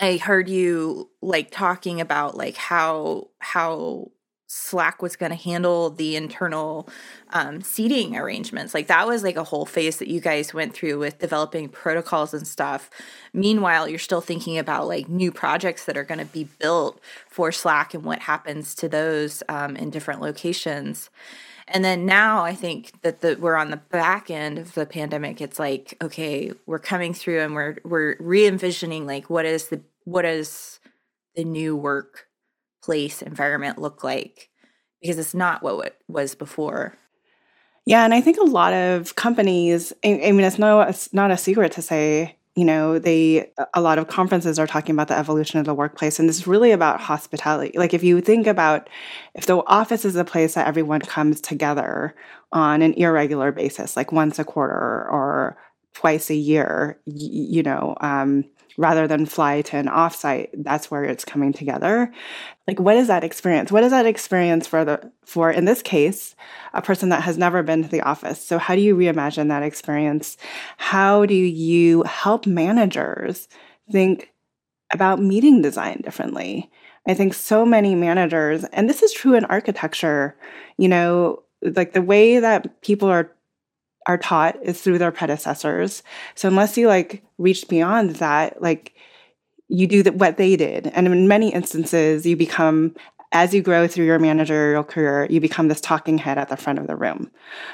I 0.00 0.16
heard 0.16 0.48
you 0.48 1.10
like 1.22 1.50
talking 1.50 2.00
about 2.00 2.36
like 2.36 2.56
how 2.56 3.28
how 3.38 4.10
Slack 4.54 5.02
was 5.02 5.16
going 5.16 5.30
to 5.30 5.36
handle 5.36 5.90
the 5.90 6.14
internal 6.14 6.88
um, 7.30 7.60
seating 7.60 8.16
arrangements. 8.16 8.72
Like 8.72 8.86
that 8.86 9.04
was 9.04 9.24
like 9.24 9.34
a 9.34 9.42
whole 9.42 9.66
phase 9.66 9.96
that 9.96 10.06
you 10.06 10.20
guys 10.20 10.54
went 10.54 10.74
through 10.74 11.00
with 11.00 11.18
developing 11.18 11.68
protocols 11.68 12.32
and 12.32 12.46
stuff. 12.46 12.88
Meanwhile, 13.32 13.88
you're 13.88 13.98
still 13.98 14.20
thinking 14.20 14.56
about 14.56 14.86
like 14.86 15.08
new 15.08 15.32
projects 15.32 15.86
that 15.86 15.96
are 15.96 16.04
going 16.04 16.20
to 16.20 16.24
be 16.24 16.44
built 16.44 17.00
for 17.28 17.50
Slack 17.50 17.94
and 17.94 18.04
what 18.04 18.20
happens 18.20 18.76
to 18.76 18.88
those 18.88 19.42
um, 19.48 19.74
in 19.74 19.90
different 19.90 20.20
locations. 20.20 21.10
And 21.66 21.84
then 21.84 22.06
now 22.06 22.44
I 22.44 22.54
think 22.54 22.92
that 23.02 23.22
the, 23.22 23.36
we're 23.40 23.56
on 23.56 23.70
the 23.70 23.78
back 23.78 24.30
end 24.30 24.58
of 24.58 24.74
the 24.74 24.86
pandemic. 24.86 25.40
It's 25.40 25.58
like, 25.58 25.96
okay, 26.00 26.52
we're 26.66 26.78
coming 26.78 27.12
through 27.12 27.40
and 27.40 27.54
we're 27.54 27.78
we're 27.84 28.16
re-envisioning 28.20 29.04
like 29.04 29.28
what 29.28 29.46
is 29.46 29.68
the 29.68 29.80
what 30.04 30.24
is 30.24 30.78
the 31.34 31.44
new 31.44 31.74
workplace 32.84 33.22
environment 33.22 33.78
look 33.78 34.04
like? 34.04 34.50
Because 35.00 35.18
it's 35.18 35.34
not 35.34 35.62
what 35.62 35.86
it 35.86 35.96
was 36.08 36.34
before. 36.34 36.96
Yeah, 37.86 38.04
and 38.04 38.14
I 38.14 38.20
think 38.20 38.38
a 38.38 38.44
lot 38.44 38.72
of 38.72 39.14
companies. 39.14 39.92
I, 40.04 40.20
I 40.24 40.32
mean, 40.32 40.40
it's 40.40 40.58
no, 40.58 40.80
it's 40.80 41.12
not 41.12 41.30
a 41.30 41.36
secret 41.36 41.72
to 41.72 41.82
say 41.82 42.36
you 42.56 42.64
know 42.64 42.98
they 43.00 43.50
a 43.74 43.80
lot 43.80 43.98
of 43.98 44.06
conferences 44.06 44.58
are 44.58 44.66
talking 44.66 44.94
about 44.94 45.08
the 45.08 45.18
evolution 45.18 45.58
of 45.58 45.66
the 45.66 45.74
workplace 45.74 46.20
and 46.20 46.28
this 46.28 46.36
is 46.36 46.46
really 46.46 46.70
about 46.70 47.00
hospitality 47.00 47.76
like 47.76 47.92
if 47.92 48.04
you 48.04 48.20
think 48.20 48.46
about 48.46 48.88
if 49.34 49.46
the 49.46 49.56
office 49.66 50.04
is 50.04 50.14
a 50.14 50.24
place 50.24 50.54
that 50.54 50.68
everyone 50.68 51.00
comes 51.00 51.40
together 51.40 52.14
on 52.52 52.80
an 52.80 52.94
irregular 52.94 53.50
basis 53.50 53.96
like 53.96 54.12
once 54.12 54.38
a 54.38 54.44
quarter 54.44 54.72
or 55.10 55.58
twice 55.94 56.30
a 56.30 56.36
year 56.36 57.00
you 57.06 57.64
know 57.64 57.96
um, 58.00 58.44
rather 58.76 59.06
than 59.06 59.26
fly 59.26 59.62
to 59.62 59.76
an 59.76 59.86
offsite 59.86 60.48
that's 60.54 60.90
where 60.90 61.04
it's 61.04 61.24
coming 61.24 61.52
together. 61.52 62.12
Like 62.66 62.80
what 62.80 62.96
is 62.96 63.08
that 63.08 63.24
experience? 63.24 63.70
What 63.70 63.84
is 63.84 63.90
that 63.90 64.06
experience 64.06 64.66
for 64.66 64.84
the 64.84 65.12
for 65.24 65.50
in 65.50 65.64
this 65.64 65.82
case 65.82 66.34
a 66.72 66.82
person 66.82 67.08
that 67.10 67.22
has 67.22 67.38
never 67.38 67.62
been 67.62 67.82
to 67.82 67.88
the 67.88 68.02
office? 68.02 68.44
So 68.44 68.58
how 68.58 68.74
do 68.74 68.80
you 68.80 68.96
reimagine 68.96 69.48
that 69.48 69.62
experience? 69.62 70.36
How 70.76 71.26
do 71.26 71.34
you 71.34 72.02
help 72.04 72.46
managers 72.46 73.48
think 73.90 74.32
about 74.90 75.20
meeting 75.20 75.62
design 75.62 76.00
differently? 76.02 76.70
I 77.06 77.14
think 77.14 77.34
so 77.34 77.66
many 77.66 77.94
managers 77.94 78.64
and 78.64 78.88
this 78.88 79.02
is 79.02 79.12
true 79.12 79.34
in 79.34 79.44
architecture 79.44 80.36
you 80.78 80.88
know 80.88 81.42
like 81.62 81.92
the 81.92 82.02
way 82.02 82.38
that 82.40 82.80
people 82.82 83.08
are 83.08 83.30
are 84.06 84.18
taught 84.18 84.56
is 84.62 84.80
through 84.80 84.98
their 84.98 85.12
predecessors. 85.12 86.02
So 86.34 86.48
unless 86.48 86.76
you 86.76 86.88
like 86.88 87.22
reach 87.38 87.68
beyond 87.68 88.16
that, 88.16 88.60
like 88.60 88.94
you 89.68 89.86
do 89.86 90.02
that 90.02 90.16
what 90.16 90.36
they 90.36 90.56
did. 90.56 90.88
And 90.88 91.06
in 91.06 91.28
many 91.28 91.52
instances, 91.52 92.26
you 92.26 92.36
become 92.36 92.94
as 93.32 93.52
you 93.52 93.60
grow 93.62 93.88
through 93.88 94.04
your 94.04 94.20
managerial 94.20 94.84
career, 94.84 95.26
you 95.28 95.40
become 95.40 95.66
this 95.66 95.80
talking 95.80 96.18
head 96.18 96.38
at 96.38 96.48
the 96.48 96.56
front 96.56 96.78
of 96.78 96.86
the 96.86 96.94
room, 96.94 97.32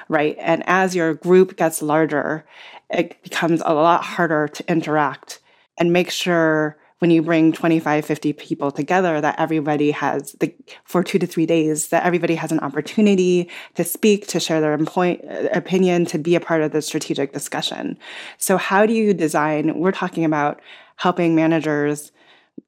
right? 0.08 0.34
And 0.40 0.62
as 0.66 0.96
your 0.96 1.12
group 1.12 1.56
gets 1.56 1.82
larger, 1.82 2.46
it 2.88 3.22
becomes 3.22 3.60
a 3.66 3.74
lot 3.74 4.02
harder 4.02 4.48
to 4.48 4.70
interact 4.70 5.40
and 5.78 5.92
make 5.92 6.10
sure 6.10 6.78
when 7.00 7.10
you 7.10 7.22
bring 7.22 7.52
25 7.52 8.04
50 8.04 8.32
people 8.34 8.70
together 8.70 9.20
that 9.20 9.38
everybody 9.38 9.90
has 9.90 10.32
the 10.40 10.54
for 10.84 11.02
two 11.02 11.18
to 11.18 11.26
three 11.26 11.46
days 11.46 11.88
that 11.88 12.04
everybody 12.04 12.34
has 12.34 12.52
an 12.52 12.60
opportunity 12.60 13.48
to 13.74 13.84
speak 13.84 14.26
to 14.28 14.38
share 14.38 14.60
their 14.60 14.76
point, 14.78 15.22
uh, 15.24 15.48
opinion 15.52 16.04
to 16.04 16.18
be 16.18 16.34
a 16.34 16.40
part 16.40 16.62
of 16.62 16.72
the 16.72 16.82
strategic 16.82 17.32
discussion. 17.32 17.98
So 18.38 18.56
how 18.56 18.86
do 18.86 18.92
you 18.92 19.14
design 19.14 19.78
we're 19.78 19.92
talking 19.92 20.24
about 20.24 20.60
helping 20.96 21.34
managers 21.34 22.12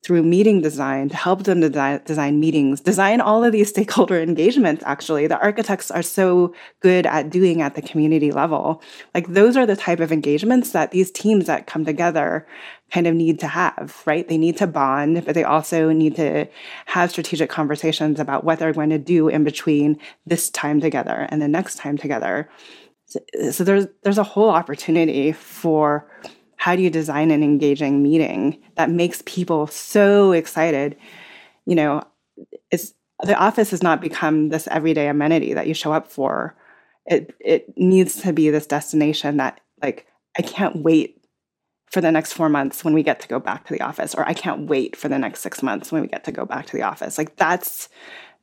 through 0.03 0.23
meeting 0.23 0.61
design 0.61 1.09
to 1.09 1.17
help 1.17 1.45
them 1.45 1.61
design, 1.61 2.01
design 2.05 2.41
meetings, 2.41 2.81
design 2.81 3.21
all 3.21 3.45
of 3.45 3.53
these 3.53 3.69
stakeholder 3.69 4.21
engagements, 4.21 4.83
actually. 4.87 5.27
The 5.27 5.41
architects 5.41 5.91
are 5.91 6.03
so 6.03 6.55
good 6.81 7.07
at 7.07 7.31
doing 7.31 7.63
at 7.63 7.75
the 7.75 7.83
community 7.83 8.33
level. 8.33 8.83
Like 9.15 9.29
those 9.29 9.57
are 9.57 9.67
the 9.67 9.77
type 9.77 10.01
of 10.01 10.13
engagements 10.13 10.71
that 10.71 10.91
these 10.91 11.11
teams 11.11 11.47
that 11.47 11.67
come 11.67 11.85
together 11.85 12.47
kind 12.91 13.07
of 13.07 13.15
need 13.15 13.41
to 13.41 13.49
have, 13.49 14.03
right? 14.05 14.29
They 14.29 14.39
need 14.39 14.59
to 14.59 14.67
bond, 14.67 15.25
but 15.25 15.35
they 15.35 15.45
also 15.45 15.93
need 15.93 16.17
to 16.17 16.47
have 16.87 17.11
strategic 17.11 17.49
conversations 17.49 18.21
about 18.21 18.45
what 18.45 18.59
they're 18.59 18.73
going 18.73 18.91
to 18.91 18.99
do 18.99 19.29
in 19.29 19.45
between 19.45 19.99
this 20.27 20.51
time 20.51 20.81
together 20.81 21.27
and 21.31 21.41
the 21.41 21.49
next 21.49 21.77
time 21.77 21.97
together. 21.97 22.51
So, 23.07 23.21
so 23.51 23.65
there's 23.65 23.87
there's 24.03 24.19
a 24.19 24.25
whole 24.25 24.51
opportunity 24.51 25.33
for 25.33 26.11
how 26.63 26.77
do 26.77 26.83
you 26.83 26.91
design 26.91 27.33
an 27.33 27.43
engaging 27.43 28.05
meeting 28.05 28.57
that 28.77 28.89
makes 28.89 29.21
people 29.27 29.67
so 29.67 30.31
excited? 30.31 30.97
You 31.67 31.75
know, 31.75 32.05
it's 32.71 32.95
the 33.25 33.35
office 33.35 33.73
has 33.73 33.83
not 33.83 34.01
become 34.01 34.49
this 34.49 34.69
everyday 34.69 35.09
amenity 35.09 35.55
that 35.55 35.67
you 35.67 35.75
show 35.75 35.93
up 35.93 36.07
for 36.07 36.55
it 37.07 37.35
it 37.41 37.77
needs 37.77 38.23
to 38.23 38.33
be 38.33 38.49
this 38.49 38.69
destination 38.69 39.39
that 39.39 39.61
like 39.83 40.07
I 40.39 40.43
can't 40.43 40.85
wait 40.85 41.21
for 41.91 42.01
the 42.01 42.13
next 42.13 42.33
four 42.33 42.49
months 42.49 42.85
when 42.85 42.95
we 42.95 43.03
get 43.03 43.19
to 43.23 43.29
go 43.29 43.41
back 43.41 43.67
to 43.67 43.73
the 43.73 43.81
office, 43.81 44.15
or 44.15 44.25
I 44.25 44.33
can't 44.33 44.69
wait 44.69 44.95
for 44.95 45.09
the 45.09 45.19
next 45.19 45.41
six 45.41 45.65
months 45.65 45.91
when 45.91 46.03
we 46.03 46.07
get 46.07 46.23
to 46.25 46.33
go 46.33 46.45
back 46.45 46.67
to 46.67 46.77
the 46.77 46.85
office. 46.85 47.19
Like 47.19 47.35
that's 47.35 47.89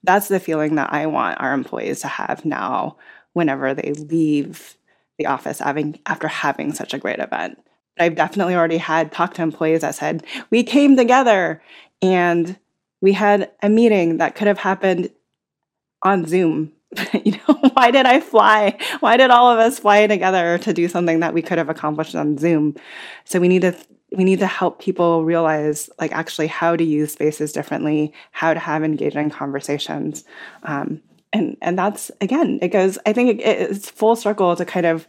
that's 0.03 0.27
the 0.27 0.41
feeling 0.41 0.75
that 0.75 0.91
I 0.91 1.05
want 1.05 1.39
our 1.39 1.53
employees 1.53 2.01
to 2.01 2.09
have 2.09 2.43
now 2.43 2.97
whenever 3.31 3.73
they 3.73 3.93
leave 3.93 4.75
the 5.17 5.27
office 5.27 5.59
having 5.59 5.99
after 6.05 6.27
having 6.27 6.73
such 6.73 6.93
a 6.93 6.99
great 6.99 7.19
event. 7.19 7.59
I've 7.99 8.15
definitely 8.15 8.55
already 8.55 8.77
had 8.77 9.11
talked 9.11 9.35
to 9.35 9.41
employees 9.41 9.81
that 9.81 9.95
said, 9.95 10.25
we 10.49 10.63
came 10.63 10.95
together 10.95 11.61
and 12.01 12.57
we 13.01 13.13
had 13.13 13.51
a 13.61 13.69
meeting 13.69 14.17
that 14.17 14.35
could 14.35 14.47
have 14.47 14.59
happened 14.59 15.09
on 16.01 16.25
Zoom. 16.25 16.73
you 17.23 17.33
know, 17.33 17.53
why 17.73 17.91
did 17.91 18.05
I 18.05 18.19
fly? 18.19 18.77
Why 18.99 19.17
did 19.17 19.29
all 19.29 19.51
of 19.51 19.59
us 19.59 19.79
fly 19.79 20.07
together 20.07 20.57
to 20.59 20.73
do 20.73 20.87
something 20.87 21.19
that 21.19 21.33
we 21.33 21.41
could 21.41 21.57
have 21.57 21.69
accomplished 21.69 22.15
on 22.15 22.37
Zoom? 22.37 22.75
So 23.25 23.39
we 23.39 23.47
need 23.47 23.61
to 23.61 23.75
we 24.11 24.23
need 24.23 24.39
to 24.39 24.47
help 24.47 24.81
people 24.81 25.23
realize 25.23 25.87
like 25.99 26.11
actually 26.11 26.47
how 26.47 26.75
to 26.75 26.83
use 26.83 27.13
spaces 27.13 27.53
differently, 27.53 28.11
how 28.31 28.55
to 28.55 28.59
have 28.59 28.83
engaging 28.83 29.29
conversations. 29.29 30.23
Um, 30.63 31.01
and 31.31 31.57
and 31.61 31.77
that's 31.77 32.09
again, 32.21 32.57
it 32.61 32.69
goes, 32.69 32.97
I 33.05 33.13
think 33.13 33.39
it, 33.39 33.43
it's 33.43 33.89
full 33.89 34.15
circle 34.15 34.55
to 34.55 34.65
kind 34.65 34.87
of 34.87 35.07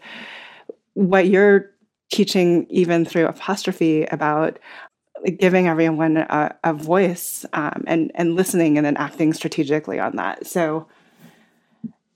what 0.95 1.29
you're 1.29 1.71
teaching 2.11 2.67
even 2.71 3.05
through 3.05 3.27
apostrophe 3.27 4.05
about 4.05 4.59
giving 5.39 5.69
everyone 5.69 6.17
a, 6.17 6.57
a 6.65 6.73
voice 6.73 7.45
um, 7.53 7.85
and 7.87 8.11
and 8.15 8.35
listening 8.37 8.77
and 8.77 8.87
then 8.87 8.97
acting 8.97 9.33
strategically 9.33 9.99
on 10.01 10.17
that. 10.17 10.47
So, 10.47 10.87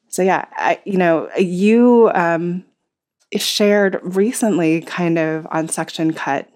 so 0.08 0.22
yeah, 0.22 0.46
I, 0.52 0.80
you 0.84 0.96
know, 0.96 1.28
you 1.36 2.10
um, 2.14 2.64
shared 3.36 4.00
recently, 4.02 4.80
kind 4.80 5.18
of 5.18 5.46
on 5.50 5.68
section 5.68 6.12
cut 6.12 6.48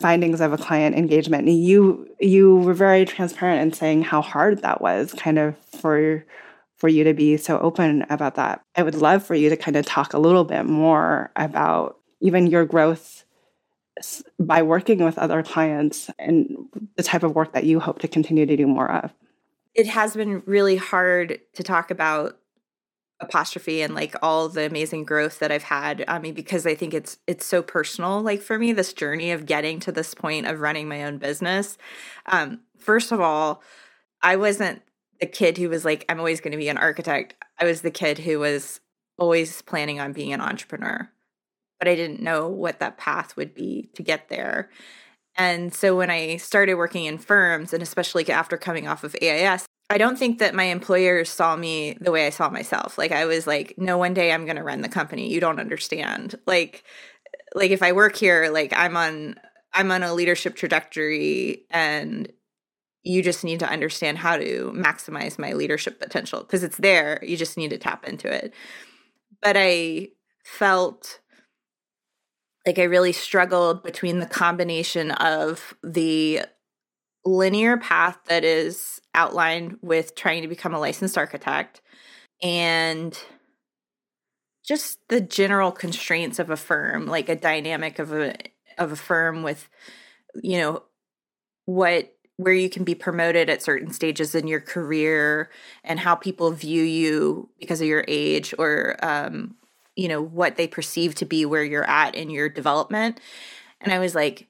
findings 0.00 0.40
of 0.40 0.52
a 0.52 0.58
client 0.58 0.96
engagement. 0.96 1.46
And 1.48 1.62
you 1.62 2.08
you 2.18 2.56
were 2.56 2.74
very 2.74 3.04
transparent 3.04 3.62
in 3.62 3.72
saying 3.72 4.02
how 4.02 4.22
hard 4.22 4.62
that 4.62 4.80
was, 4.80 5.12
kind 5.12 5.38
of 5.38 5.56
for 5.80 6.24
for 6.76 6.88
you 6.88 7.04
to 7.04 7.14
be 7.14 7.36
so 7.36 7.60
open 7.60 8.04
about 8.10 8.34
that. 8.34 8.60
I 8.74 8.82
would 8.82 8.96
love 8.96 9.24
for 9.24 9.36
you 9.36 9.48
to 9.50 9.56
kind 9.56 9.76
of 9.76 9.86
talk 9.86 10.14
a 10.14 10.18
little 10.18 10.44
bit 10.44 10.64
more 10.64 11.30
about 11.36 11.98
even 12.22 12.46
your 12.46 12.64
growth 12.64 13.24
by 14.38 14.62
working 14.62 15.04
with 15.04 15.18
other 15.18 15.42
clients 15.42 16.10
and 16.18 16.56
the 16.96 17.02
type 17.02 17.22
of 17.22 17.34
work 17.34 17.52
that 17.52 17.64
you 17.64 17.78
hope 17.78 17.98
to 17.98 18.08
continue 18.08 18.46
to 18.46 18.56
do 18.56 18.66
more 18.66 18.90
of? 18.90 19.12
It 19.74 19.86
has 19.86 20.14
been 20.14 20.42
really 20.46 20.76
hard 20.76 21.40
to 21.54 21.62
talk 21.62 21.90
about 21.90 22.38
apostrophe 23.20 23.82
and 23.82 23.94
like 23.94 24.14
all 24.22 24.48
the 24.48 24.66
amazing 24.66 25.04
growth 25.04 25.38
that 25.38 25.52
I've 25.52 25.62
had. 25.62 26.04
I 26.08 26.18
mean, 26.18 26.34
because 26.34 26.66
I 26.66 26.74
think 26.74 26.92
it's 26.94 27.18
it's 27.26 27.46
so 27.46 27.62
personal. 27.62 28.20
Like 28.20 28.42
for 28.42 28.58
me, 28.58 28.72
this 28.72 28.92
journey 28.92 29.30
of 29.30 29.46
getting 29.46 29.78
to 29.80 29.92
this 29.92 30.14
point 30.14 30.46
of 30.46 30.60
running 30.60 30.88
my 30.88 31.04
own 31.04 31.18
business. 31.18 31.78
Um, 32.26 32.60
first 32.78 33.12
of 33.12 33.20
all, 33.20 33.62
I 34.22 34.36
wasn't 34.36 34.82
the 35.20 35.26
kid 35.26 35.56
who 35.56 35.68
was 35.68 35.84
like, 35.84 36.04
I'm 36.08 36.18
always 36.18 36.40
going 36.40 36.52
to 36.52 36.58
be 36.58 36.68
an 36.68 36.78
architect. 36.78 37.34
I 37.60 37.64
was 37.64 37.82
the 37.82 37.90
kid 37.90 38.18
who 38.18 38.40
was 38.40 38.80
always 39.18 39.62
planning 39.62 40.00
on 40.00 40.12
being 40.12 40.32
an 40.32 40.40
entrepreneur 40.40 41.08
but 41.82 41.88
I 41.88 41.96
didn't 41.96 42.22
know 42.22 42.46
what 42.48 42.78
that 42.78 42.96
path 42.96 43.36
would 43.36 43.56
be 43.56 43.90
to 43.96 44.04
get 44.04 44.28
there. 44.28 44.70
And 45.34 45.74
so 45.74 45.96
when 45.96 46.10
I 46.10 46.36
started 46.36 46.74
working 46.74 47.06
in 47.06 47.18
firms, 47.18 47.72
and 47.72 47.82
especially 47.82 48.30
after 48.30 48.56
coming 48.56 48.86
off 48.86 49.02
of 49.02 49.14
AIAS, 49.14 49.64
I 49.90 49.98
don't 49.98 50.16
think 50.16 50.38
that 50.38 50.54
my 50.54 50.62
employers 50.62 51.28
saw 51.28 51.56
me 51.56 51.98
the 52.00 52.12
way 52.12 52.24
I 52.24 52.30
saw 52.30 52.48
myself. 52.50 52.98
Like 52.98 53.10
I 53.10 53.24
was 53.24 53.48
like, 53.48 53.74
no, 53.78 53.98
one 53.98 54.14
day 54.14 54.30
I'm 54.30 54.44
going 54.44 54.58
to 54.58 54.62
run 54.62 54.82
the 54.82 54.88
company. 54.88 55.32
You 55.32 55.40
don't 55.40 55.58
understand. 55.58 56.38
Like, 56.46 56.84
like 57.52 57.72
if 57.72 57.82
I 57.82 57.90
work 57.90 58.14
here, 58.14 58.48
like 58.52 58.72
I'm 58.76 58.96
on, 58.96 59.34
I'm 59.74 59.90
on 59.90 60.04
a 60.04 60.14
leadership 60.14 60.54
trajectory, 60.54 61.66
and 61.68 62.30
you 63.02 63.24
just 63.24 63.42
need 63.42 63.58
to 63.58 63.68
understand 63.68 64.18
how 64.18 64.36
to 64.36 64.72
maximize 64.72 65.36
my 65.36 65.54
leadership 65.54 65.98
potential 65.98 66.42
because 66.42 66.62
it's 66.62 66.76
there. 66.76 67.18
You 67.24 67.36
just 67.36 67.56
need 67.56 67.70
to 67.70 67.78
tap 67.78 68.06
into 68.06 68.32
it. 68.32 68.54
But 69.40 69.56
I 69.58 70.10
felt 70.44 71.18
like 72.66 72.78
I 72.78 72.84
really 72.84 73.12
struggled 73.12 73.82
between 73.82 74.18
the 74.18 74.26
combination 74.26 75.10
of 75.12 75.74
the 75.82 76.42
linear 77.24 77.76
path 77.76 78.18
that 78.28 78.44
is 78.44 79.00
outlined 79.14 79.78
with 79.82 80.14
trying 80.14 80.42
to 80.42 80.48
become 80.48 80.74
a 80.74 80.80
licensed 80.80 81.16
architect 81.16 81.80
and 82.42 83.18
just 84.64 84.98
the 85.08 85.20
general 85.20 85.70
constraints 85.70 86.38
of 86.38 86.50
a 86.50 86.56
firm 86.56 87.06
like 87.06 87.28
a 87.28 87.36
dynamic 87.36 87.98
of 87.98 88.12
a 88.12 88.34
of 88.78 88.92
a 88.92 88.96
firm 88.96 89.42
with 89.42 89.68
you 90.42 90.58
know 90.58 90.82
what 91.66 92.12
where 92.36 92.54
you 92.54 92.68
can 92.68 92.82
be 92.82 92.94
promoted 92.94 93.48
at 93.48 93.62
certain 93.62 93.92
stages 93.92 94.34
in 94.34 94.48
your 94.48 94.60
career 94.60 95.50
and 95.84 96.00
how 96.00 96.14
people 96.14 96.50
view 96.50 96.82
you 96.82 97.48
because 97.60 97.80
of 97.80 97.86
your 97.86 98.04
age 98.08 98.54
or 98.58 98.96
um, 99.02 99.54
you 99.96 100.08
know 100.08 100.22
what 100.22 100.56
they 100.56 100.66
perceive 100.66 101.14
to 101.14 101.24
be 101.24 101.44
where 101.44 101.64
you're 101.64 101.88
at 101.88 102.14
in 102.14 102.30
your 102.30 102.48
development 102.48 103.20
and 103.80 103.92
i 103.92 103.98
was 103.98 104.14
like 104.14 104.48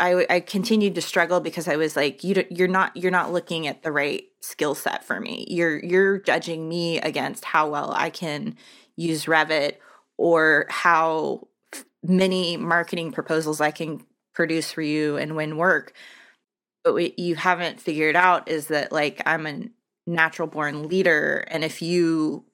I, 0.00 0.26
I 0.28 0.40
continued 0.40 0.94
to 0.96 1.02
struggle 1.02 1.40
because 1.40 1.68
I 1.68 1.76
was 1.76 1.94
like, 1.94 2.24
you 2.24 2.44
you're 2.50 2.68
not 2.68 2.96
you're 2.96 3.12
not 3.12 3.32
looking 3.32 3.66
at 3.66 3.82
the 3.82 3.92
right 3.92 4.24
skill 4.40 4.74
set 4.74 5.04
for 5.04 5.20
me. 5.20 5.46
You're 5.48 5.78
you're 5.78 6.18
judging 6.18 6.68
me 6.68 6.98
against 7.00 7.44
how 7.44 7.70
well 7.70 7.92
I 7.94 8.10
can 8.10 8.56
use 8.96 9.26
Revit 9.26 9.76
or 10.18 10.66
how 10.68 11.46
many 12.02 12.56
marketing 12.56 13.12
proposals 13.12 13.60
I 13.60 13.70
can 13.70 14.04
produce 14.34 14.72
for 14.72 14.82
you 14.82 15.16
and 15.16 15.36
win 15.36 15.56
work. 15.56 15.92
But 16.82 16.94
what 16.94 17.18
you 17.18 17.36
haven't 17.36 17.80
figured 17.80 18.16
out 18.16 18.48
is 18.48 18.66
that 18.68 18.90
like 18.90 19.22
I'm 19.26 19.46
a 19.46 19.68
natural 20.06 20.48
born 20.48 20.88
leader, 20.88 21.44
and 21.48 21.62
if 21.62 21.80
you 21.80 22.44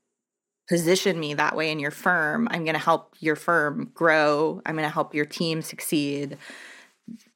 position 0.69 1.19
me 1.19 1.35
that 1.35 1.57
way 1.57 1.71
in 1.71 1.79
your 1.79 1.91
firm, 1.91 2.49
I'm 2.51 2.64
going 2.64 2.75
to 2.75 2.81
help 2.81 3.14
your 3.21 3.37
firm 3.37 3.91
grow. 3.95 4.61
I'm 4.66 4.75
going 4.75 4.87
to 4.89 4.93
help 4.93 5.14
your 5.14 5.25
team 5.25 5.62
succeed. 5.62 6.37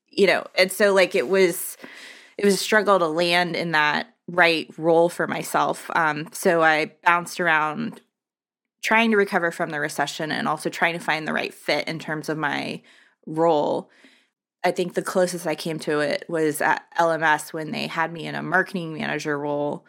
You 0.09 0.26
know, 0.26 0.45
and 0.55 0.70
so 0.70 0.93
like 0.93 1.14
it 1.14 1.28
was 1.28 1.78
it 2.37 2.45
was 2.45 2.55
a 2.55 2.59
struggle 2.59 2.99
to 2.99 3.07
land 3.07 3.57
in 3.57 3.72
that 3.72 4.14
right 4.28 4.68
role 4.76 5.09
for 5.09 5.26
myself. 5.26 5.91
Um, 5.95 6.28
so 6.33 6.62
I 6.62 6.93
bounced 7.05 7.41
around 7.41 8.01
trying 8.83 9.11
to 9.12 9.16
recover 9.16 9.51
from 9.51 9.70
the 9.70 9.80
recession 9.80 10.30
and 10.33 10.49
also 10.49 10.68
trying 10.68 10.95
to 10.95 11.05
find 11.05 11.26
the 11.26 11.33
right 11.33 11.55
fit 11.55 11.89
in 11.89 11.99
terms 11.99 12.28
of 12.28 12.37
my 12.37 12.83
role. 13.26 13.91
I 14.64 14.70
think 14.70 14.95
the 14.95 15.03
closest 15.03 15.47
I 15.47 15.55
came 15.55 15.78
to 15.80 16.01
it 16.01 16.24
was 16.28 16.61
at 16.61 16.85
LMS 16.99 17.53
when 17.53 17.70
they 17.70 17.87
had 17.87 18.12
me 18.12 18.26
in 18.26 18.35
a 18.35 18.43
marketing 18.43 18.95
manager 18.95 19.39
role 19.39 19.85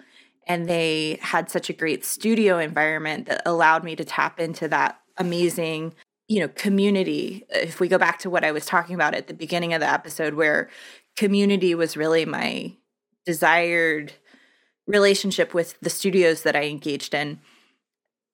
and 0.48 0.68
they 0.68 1.20
had 1.22 1.50
such 1.50 1.70
a 1.70 1.74
great 1.74 2.04
studio 2.06 2.58
environment 2.60 3.28
that 3.28 3.42
allowed 3.46 3.84
me 3.84 3.96
to 3.96 4.04
tap 4.04 4.40
into 4.40 4.68
that 4.68 5.00
amazing 5.18 5.94
you 6.28 6.40
know 6.40 6.48
community. 6.50 7.46
If 7.50 7.80
we 7.80 7.88
go 7.88 7.98
back 7.98 8.20
to 8.20 8.30
what 8.30 8.44
i 8.44 8.52
was 8.52 8.66
talking 8.66 8.96
about 8.96 9.16
at 9.16 9.28
the 9.28 9.34
beginning 9.34 9.74
of 9.74 9.82
the 9.82 9.90
episode 9.90 10.34
where 10.34 10.70
community 11.16 11.76
was 11.76 11.98
really 11.98 12.26
my 12.26 12.76
desired 13.26 14.14
relationship 14.88 15.54
with 15.54 15.80
the 15.82 15.90
studios 15.90 16.44
that 16.44 16.56
i 16.56 16.64
engaged 16.64 17.14
in 17.14 17.40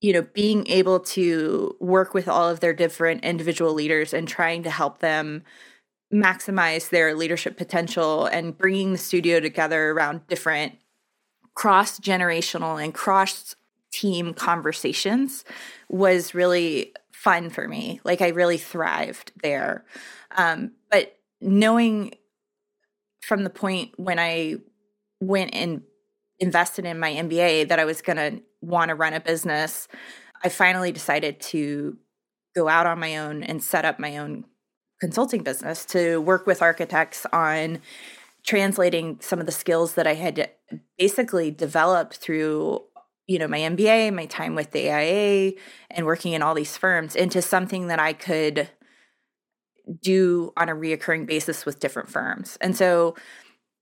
you 0.01 0.13
know 0.13 0.21
being 0.21 0.65
able 0.67 0.99
to 0.99 1.75
work 1.79 2.13
with 2.13 2.27
all 2.27 2.49
of 2.49 2.59
their 2.59 2.73
different 2.73 3.23
individual 3.23 3.73
leaders 3.73 4.13
and 4.13 4.27
trying 4.27 4.63
to 4.63 4.69
help 4.69 4.99
them 4.99 5.43
maximize 6.13 6.89
their 6.89 7.13
leadership 7.13 7.55
potential 7.55 8.25
and 8.25 8.57
bringing 8.57 8.91
the 8.91 8.97
studio 8.97 9.39
together 9.39 9.91
around 9.91 10.25
different 10.27 10.78
cross 11.59 11.99
generational 11.99 12.81
and 12.81 12.93
cross 12.93 13.53
team 13.91 14.33
conversations 14.33 15.43
was 15.89 16.33
really 16.33 16.93
fun 17.11 17.49
for 17.49 17.67
me. 17.67 17.99
Like 18.05 18.21
I 18.21 18.29
really 18.29 18.57
thrived 18.57 19.33
there. 19.43 19.83
Um, 20.37 20.71
but 20.89 21.17
knowing 21.41 22.13
from 23.19 23.43
the 23.43 23.49
point 23.49 23.91
when 23.97 24.19
I 24.19 24.59
went 25.19 25.53
and 25.53 25.81
invested 26.39 26.85
in 26.85 26.97
my 26.97 27.11
MBA 27.11 27.67
that 27.67 27.77
I 27.77 27.83
was 27.83 28.01
going 28.01 28.15
to 28.15 28.41
want 28.61 28.87
to 28.87 28.95
run 28.95 29.11
a 29.11 29.19
business, 29.19 29.89
I 30.41 30.47
finally 30.47 30.93
decided 30.93 31.41
to 31.41 31.97
go 32.55 32.69
out 32.69 32.85
on 32.85 33.01
my 33.01 33.17
own 33.17 33.43
and 33.43 33.61
set 33.61 33.83
up 33.83 33.99
my 33.99 34.17
own 34.17 34.45
consulting 35.01 35.43
business 35.43 35.83
to 35.87 36.21
work 36.21 36.47
with 36.47 36.61
architects 36.61 37.25
on 37.33 37.81
translating 38.45 39.17
some 39.19 39.41
of 39.41 39.45
the 39.45 39.51
skills 39.51 39.95
that 39.95 40.07
I 40.07 40.13
had 40.13 40.49
basically 40.97 41.51
developed 41.51 42.17
through 42.17 42.83
you 43.27 43.37
know 43.37 43.47
my 43.47 43.59
MBA, 43.59 44.13
my 44.13 44.25
time 44.25 44.55
with 44.55 44.71
the 44.71 44.89
AIA 44.89 45.53
and 45.91 46.05
working 46.05 46.33
in 46.33 46.41
all 46.41 46.55
these 46.55 46.75
firms 46.77 47.15
into 47.15 47.41
something 47.41 47.87
that 47.87 47.99
I 47.99 48.13
could 48.13 48.69
do 50.01 50.53
on 50.57 50.69
a 50.69 50.73
reoccurring 50.73 51.25
basis 51.25 51.65
with 51.65 51.79
different 51.79 52.09
firms. 52.09 52.57
And 52.61 52.75
so 52.75 53.15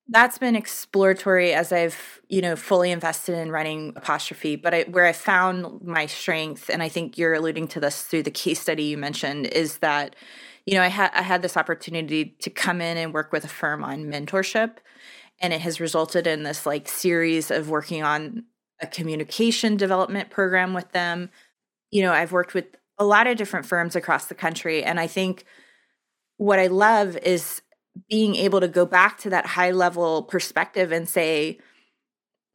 that's 0.09 0.38
been 0.38 0.55
exploratory 0.55 1.53
as 1.53 1.71
I've, 1.71 2.21
you 2.29 2.41
know, 2.41 2.55
fully 2.55 2.91
invested 2.91 3.38
in 3.38 3.51
running 3.51 3.93
apostrophe. 3.95 4.55
But 4.55 4.73
I, 4.73 4.83
where 4.83 5.05
I 5.05 5.11
found 5.11 5.83
my 5.83 6.05
strength, 6.05 6.69
and 6.69 6.81
I 6.81 6.89
think 6.89 7.17
you're 7.17 7.33
alluding 7.33 7.67
to 7.69 7.79
this 7.79 8.03
through 8.03 8.23
the 8.23 8.31
case 8.31 8.59
study 8.61 8.83
you 8.83 8.97
mentioned, 8.97 9.47
is 9.47 9.79
that, 9.79 10.15
you 10.65 10.75
know, 10.75 10.81
I 10.81 10.88
had 10.88 11.11
I 11.13 11.21
had 11.21 11.41
this 11.41 11.57
opportunity 11.57 12.35
to 12.39 12.49
come 12.49 12.79
in 12.79 12.97
and 12.97 13.13
work 13.13 13.31
with 13.31 13.43
a 13.43 13.49
firm 13.49 13.83
on 13.83 14.05
mentorship, 14.05 14.77
and 15.39 15.53
it 15.53 15.61
has 15.61 15.79
resulted 15.79 16.27
in 16.27 16.43
this 16.43 16.65
like 16.65 16.88
series 16.88 17.51
of 17.51 17.69
working 17.69 18.03
on 18.03 18.43
a 18.81 18.88
communication 18.88 19.77
development 19.77 20.29
program 20.29 20.73
with 20.73 20.91
them. 20.91 21.29
You 21.91 22.03
know, 22.03 22.11
I've 22.11 22.31
worked 22.31 22.53
with 22.53 22.65
a 22.97 23.05
lot 23.05 23.27
of 23.27 23.38
different 23.38 23.65
firms 23.65 23.95
across 23.95 24.25
the 24.25 24.35
country, 24.35 24.83
and 24.83 24.99
I 24.99 25.07
think 25.07 25.45
what 26.38 26.59
I 26.59 26.67
love 26.67 27.17
is 27.17 27.61
being 28.09 28.35
able 28.35 28.59
to 28.59 28.67
go 28.67 28.85
back 28.85 29.17
to 29.19 29.29
that 29.29 29.45
high 29.45 29.71
level 29.71 30.23
perspective 30.23 30.91
and 30.91 31.09
say, 31.09 31.59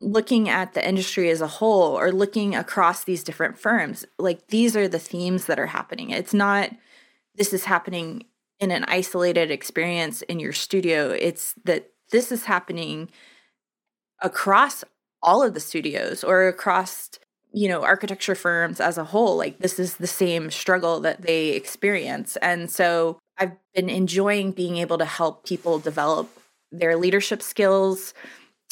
looking 0.00 0.48
at 0.48 0.74
the 0.74 0.86
industry 0.86 1.30
as 1.30 1.40
a 1.40 1.46
whole 1.46 1.96
or 1.96 2.10
looking 2.10 2.54
across 2.54 3.04
these 3.04 3.22
different 3.22 3.58
firms, 3.58 4.04
like 4.18 4.48
these 4.48 4.76
are 4.76 4.88
the 4.88 4.98
themes 4.98 5.46
that 5.46 5.60
are 5.60 5.66
happening. 5.66 6.10
It's 6.10 6.34
not 6.34 6.70
this 7.34 7.52
is 7.52 7.64
happening 7.64 8.24
in 8.60 8.70
an 8.70 8.84
isolated 8.88 9.50
experience 9.50 10.22
in 10.22 10.38
your 10.38 10.52
studio. 10.52 11.10
It's 11.10 11.54
that 11.64 11.91
this 12.12 12.30
is 12.30 12.44
happening 12.44 13.10
across 14.22 14.84
all 15.22 15.42
of 15.42 15.54
the 15.54 15.60
studios 15.60 16.22
or 16.22 16.46
across 16.46 17.10
you 17.52 17.68
know 17.68 17.82
architecture 17.82 18.34
firms 18.34 18.80
as 18.80 18.96
a 18.96 19.04
whole 19.04 19.36
like 19.36 19.58
this 19.58 19.78
is 19.78 19.96
the 19.96 20.06
same 20.06 20.50
struggle 20.50 21.00
that 21.00 21.22
they 21.22 21.48
experience. 21.48 22.36
And 22.36 22.70
so 22.70 23.18
I've 23.38 23.52
been 23.74 23.90
enjoying 23.90 24.52
being 24.52 24.76
able 24.76 24.98
to 24.98 25.04
help 25.04 25.44
people 25.44 25.78
develop 25.78 26.30
their 26.70 26.96
leadership 26.96 27.42
skills, 27.42 28.14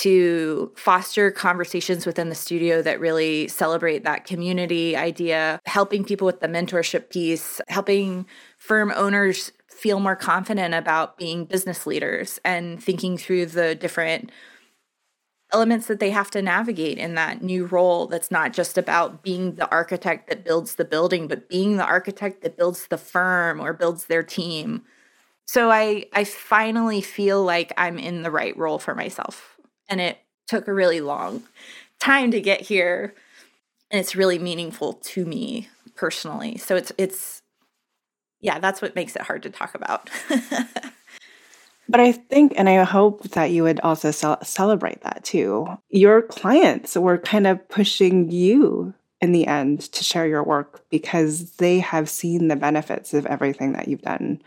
to 0.01 0.73
foster 0.77 1.31
conversations 1.31 2.07
within 2.07 2.31
the 2.31 2.35
studio 2.35 2.81
that 2.81 2.99
really 3.01 3.47
celebrate 3.49 4.03
that 4.03 4.25
community 4.25 4.97
idea, 4.97 5.61
helping 5.67 6.05
people 6.05 6.25
with 6.25 6.41
the 6.41 6.47
mentorship 6.47 7.11
piece, 7.11 7.61
helping 7.69 8.25
firm 8.57 8.91
owners 8.97 9.53
feel 9.81 9.99
more 9.99 10.15
confident 10.15 10.75
about 10.75 11.17
being 11.17 11.47
business 11.47 11.87
leaders 11.87 12.39
and 12.45 12.83
thinking 12.83 13.17
through 13.17 13.47
the 13.47 13.75
different 13.75 14.31
elements 15.55 15.87
that 15.87 16.01
they 16.01 16.11
have 16.11 16.31
to 16.31 16.43
navigate 16.43 16.99
in 16.99 17.15
that 17.15 17.43
new 17.43 17.65
role 17.65 18.07
that's 18.07 18.31
not 18.31 18.53
just 18.53 18.77
about 18.77 19.23
being 19.23 19.55
the 19.55 19.69
architect 19.71 20.29
that 20.29 20.45
builds 20.45 20.75
the 20.75 20.85
building 20.85 21.27
but 21.27 21.49
being 21.49 21.79
the 21.79 21.85
architect 21.85 22.43
that 22.43 22.59
builds 22.59 22.89
the 22.89 22.99
firm 22.99 23.59
or 23.59 23.73
builds 23.73 24.05
their 24.05 24.23
team. 24.23 24.83
So 25.47 25.71
i 25.71 26.05
i 26.13 26.25
finally 26.25 27.01
feel 27.01 27.43
like 27.43 27.73
i'm 27.79 27.99
in 27.99 28.23
the 28.23 28.31
right 28.31 28.57
role 28.59 28.79
for 28.79 28.95
myself. 28.95 29.57
And 29.89 29.99
it 29.99 30.19
took 30.47 30.69
a 30.69 30.75
really 30.75 31.01
long 31.01 31.45
time 32.01 32.31
to 32.33 32.41
get 32.41 32.61
here. 32.61 33.15
And 33.91 33.99
it's 33.99 34.15
really 34.15 34.39
meaningful 34.39 34.93
to 34.93 35.25
me 35.25 35.71
personally. 35.97 36.59
So 36.59 36.77
it's 36.77 36.93
it's 36.99 37.40
yeah 38.41 38.59
that's 38.59 38.83
what 38.83 38.95
makes 38.95 39.17
it 39.17 39.23
hard 39.23 39.43
to 39.43 39.51
talk 39.51 39.75
about 39.75 40.09
But 41.91 41.99
I 41.99 42.13
think, 42.13 42.53
and 42.57 42.69
I 42.69 42.85
hope 42.85 43.31
that 43.31 43.51
you 43.51 43.65
would 43.65 43.81
also 43.81 44.13
ce- 44.13 44.47
celebrate 44.47 45.01
that 45.01 45.25
too. 45.25 45.67
Your 45.89 46.23
clients 46.23 46.95
were 46.95 47.19
kind 47.19 47.49
of 47.49 47.69
pushing 47.69 48.31
you 48.31 48.95
in 49.21 49.33
the 49.33 49.49
end 49.49 49.81
to 49.93 50.05
share 50.05 50.25
your 50.25 50.45
work 50.45 50.85
because 50.89 51.51
they 51.57 51.81
have 51.81 52.09
seen 52.09 52.47
the 52.47 52.55
benefits 52.55 53.13
of 53.13 53.27
everything 53.27 53.73
that 53.73 53.89
you've 53.89 54.03
done 54.03 54.41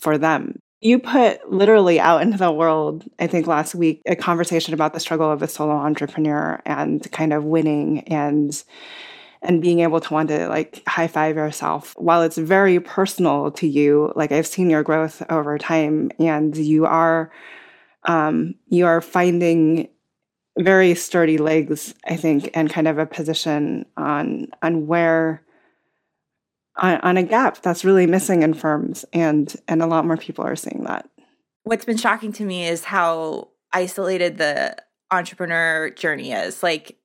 for 0.00 0.16
them. 0.16 0.60
You 0.80 1.00
put 1.00 1.50
literally 1.50 1.98
out 1.98 2.22
into 2.22 2.38
the 2.38 2.52
world, 2.52 3.04
I 3.18 3.26
think 3.26 3.48
last 3.48 3.74
week, 3.74 4.00
a 4.06 4.14
conversation 4.14 4.72
about 4.72 4.94
the 4.94 5.00
struggle 5.00 5.32
of 5.32 5.42
a 5.42 5.48
solo 5.48 5.74
entrepreneur 5.74 6.62
and 6.64 7.10
kind 7.10 7.32
of 7.32 7.42
winning 7.42 8.06
and 8.06 8.62
and 9.42 9.62
being 9.62 9.80
able 9.80 10.00
to 10.00 10.12
want 10.12 10.28
to 10.28 10.48
like 10.48 10.82
high 10.86 11.06
five 11.06 11.36
yourself. 11.36 11.94
While 11.96 12.22
it's 12.22 12.38
very 12.38 12.80
personal 12.80 13.50
to 13.52 13.66
you 13.66 14.12
like 14.16 14.32
i've 14.32 14.46
seen 14.46 14.70
your 14.70 14.82
growth 14.82 15.22
over 15.30 15.58
time 15.58 16.10
and 16.18 16.56
you 16.56 16.86
are 16.86 17.30
um, 18.04 18.54
you 18.68 18.86
are 18.86 19.00
finding 19.00 19.88
very 20.58 20.94
sturdy 20.94 21.38
legs 21.38 21.94
i 22.06 22.16
think 22.16 22.50
and 22.54 22.70
kind 22.70 22.88
of 22.88 22.98
a 22.98 23.06
position 23.06 23.86
on 23.96 24.48
on 24.62 24.86
where 24.86 25.42
on, 26.78 27.00
on 27.00 27.16
a 27.16 27.22
gap 27.22 27.60
that's 27.62 27.84
really 27.84 28.06
missing 28.06 28.42
in 28.42 28.54
firms 28.54 29.04
and 29.12 29.54
and 29.66 29.82
a 29.82 29.86
lot 29.86 30.06
more 30.06 30.16
people 30.16 30.44
are 30.44 30.56
seeing 30.56 30.84
that. 30.84 31.08
What's 31.64 31.84
been 31.84 31.96
shocking 31.96 32.32
to 32.34 32.44
me 32.44 32.66
is 32.66 32.84
how 32.84 33.48
isolated 33.72 34.38
the 34.38 34.76
entrepreneur 35.10 35.90
journey 35.90 36.32
is. 36.32 36.62
Like 36.62 36.97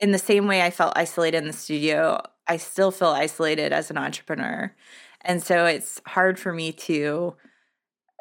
in 0.00 0.12
the 0.12 0.18
same 0.18 0.46
way 0.46 0.62
I 0.62 0.70
felt 0.70 0.92
isolated 0.96 1.38
in 1.38 1.46
the 1.46 1.52
studio, 1.52 2.20
I 2.46 2.56
still 2.56 2.90
feel 2.90 3.08
isolated 3.08 3.72
as 3.72 3.90
an 3.90 3.98
entrepreneur. 3.98 4.74
And 5.22 5.42
so 5.42 5.66
it's 5.66 6.00
hard 6.06 6.38
for 6.38 6.52
me 6.52 6.72
to 6.72 7.34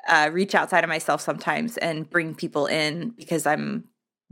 uh, 0.08 0.30
reach 0.32 0.56
outside 0.56 0.84
of 0.84 0.90
myself 0.90 1.22
sometimes 1.22 1.78
and 1.78 2.10
bring 2.10 2.36
people 2.36 2.66
in 2.66 3.10
because 3.12 3.46
I'm 3.46 3.86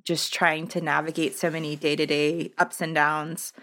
just 0.04 0.34
trying 0.34 0.68
to 0.68 0.82
navigate 0.82 1.36
so 1.36 1.50
many 1.50 1.76
day 1.76 1.96
to 1.96 2.06
day 2.06 2.54
ups 2.58 2.82
and 2.82 2.96
downs. 2.96 3.54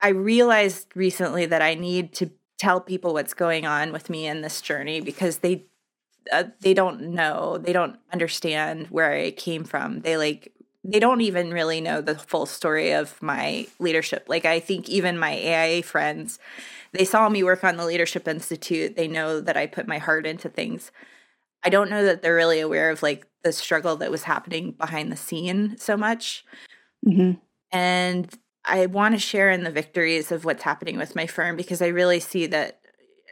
I 0.00 0.08
realized 0.08 0.88
recently 0.94 1.46
that 1.46 1.62
I 1.62 1.74
need 1.74 2.12
to 2.14 2.30
tell 2.58 2.80
people 2.80 3.12
what's 3.12 3.34
going 3.34 3.66
on 3.66 3.92
with 3.92 4.08
me 4.08 4.26
in 4.26 4.42
this 4.42 4.60
journey 4.60 5.00
because 5.00 5.38
they 5.38 5.66
uh, 6.32 6.44
they 6.60 6.72
don't 6.72 7.02
know 7.02 7.58
they 7.58 7.72
don't 7.74 7.98
understand 8.10 8.86
where 8.86 9.12
i 9.12 9.30
came 9.30 9.62
from 9.62 10.00
they 10.00 10.16
like 10.16 10.53
they 10.84 11.00
don't 11.00 11.22
even 11.22 11.50
really 11.50 11.80
know 11.80 12.02
the 12.02 12.14
full 12.14 12.44
story 12.44 12.92
of 12.92 13.20
my 13.22 13.66
leadership. 13.78 14.26
Like 14.28 14.44
I 14.44 14.60
think 14.60 14.88
even 14.88 15.18
my 15.18 15.32
AIA 15.32 15.82
friends, 15.82 16.38
they 16.92 17.06
saw 17.06 17.28
me 17.28 17.42
work 17.42 17.64
on 17.64 17.76
the 17.76 17.86
Leadership 17.86 18.28
Institute. 18.28 18.94
They 18.94 19.08
know 19.08 19.40
that 19.40 19.56
I 19.56 19.66
put 19.66 19.88
my 19.88 19.98
heart 19.98 20.26
into 20.26 20.48
things. 20.50 20.92
I 21.64 21.70
don't 21.70 21.88
know 21.88 22.04
that 22.04 22.20
they're 22.20 22.34
really 22.34 22.60
aware 22.60 22.90
of 22.90 23.02
like 23.02 23.26
the 23.42 23.52
struggle 23.52 23.96
that 23.96 24.10
was 24.10 24.24
happening 24.24 24.72
behind 24.72 25.10
the 25.10 25.16
scene 25.16 25.76
so 25.78 25.96
much. 25.96 26.44
Mm-hmm. 27.06 27.32
And 27.72 28.38
I 28.66 28.86
want 28.86 29.14
to 29.14 29.18
share 29.18 29.50
in 29.50 29.64
the 29.64 29.70
victories 29.70 30.30
of 30.30 30.44
what's 30.44 30.62
happening 30.62 30.98
with 30.98 31.16
my 31.16 31.26
firm 31.26 31.56
because 31.56 31.80
I 31.80 31.88
really 31.88 32.20
see 32.20 32.46
that, 32.46 32.80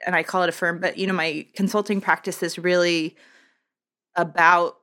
and 0.07 0.17
I 0.17 0.23
call 0.23 0.43
it 0.43 0.49
a 0.49 0.53
firm, 0.53 0.81
but 0.81 0.97
you 0.97 1.07
know, 1.07 1.13
my 1.13 1.47
consulting 1.55 2.01
practice 2.01 2.43
is 2.43 2.59
really 2.59 3.17
about 4.17 4.79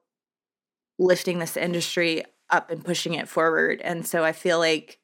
lifting 0.99 1.39
this 1.39 1.57
industry 1.57 2.23
up 2.49 2.71
and 2.71 2.83
pushing 2.83 3.13
it 3.13 3.27
forward. 3.27 3.81
And 3.81 4.05
so 4.05 4.23
I 4.23 4.31
feel 4.31 4.59
like 4.59 4.99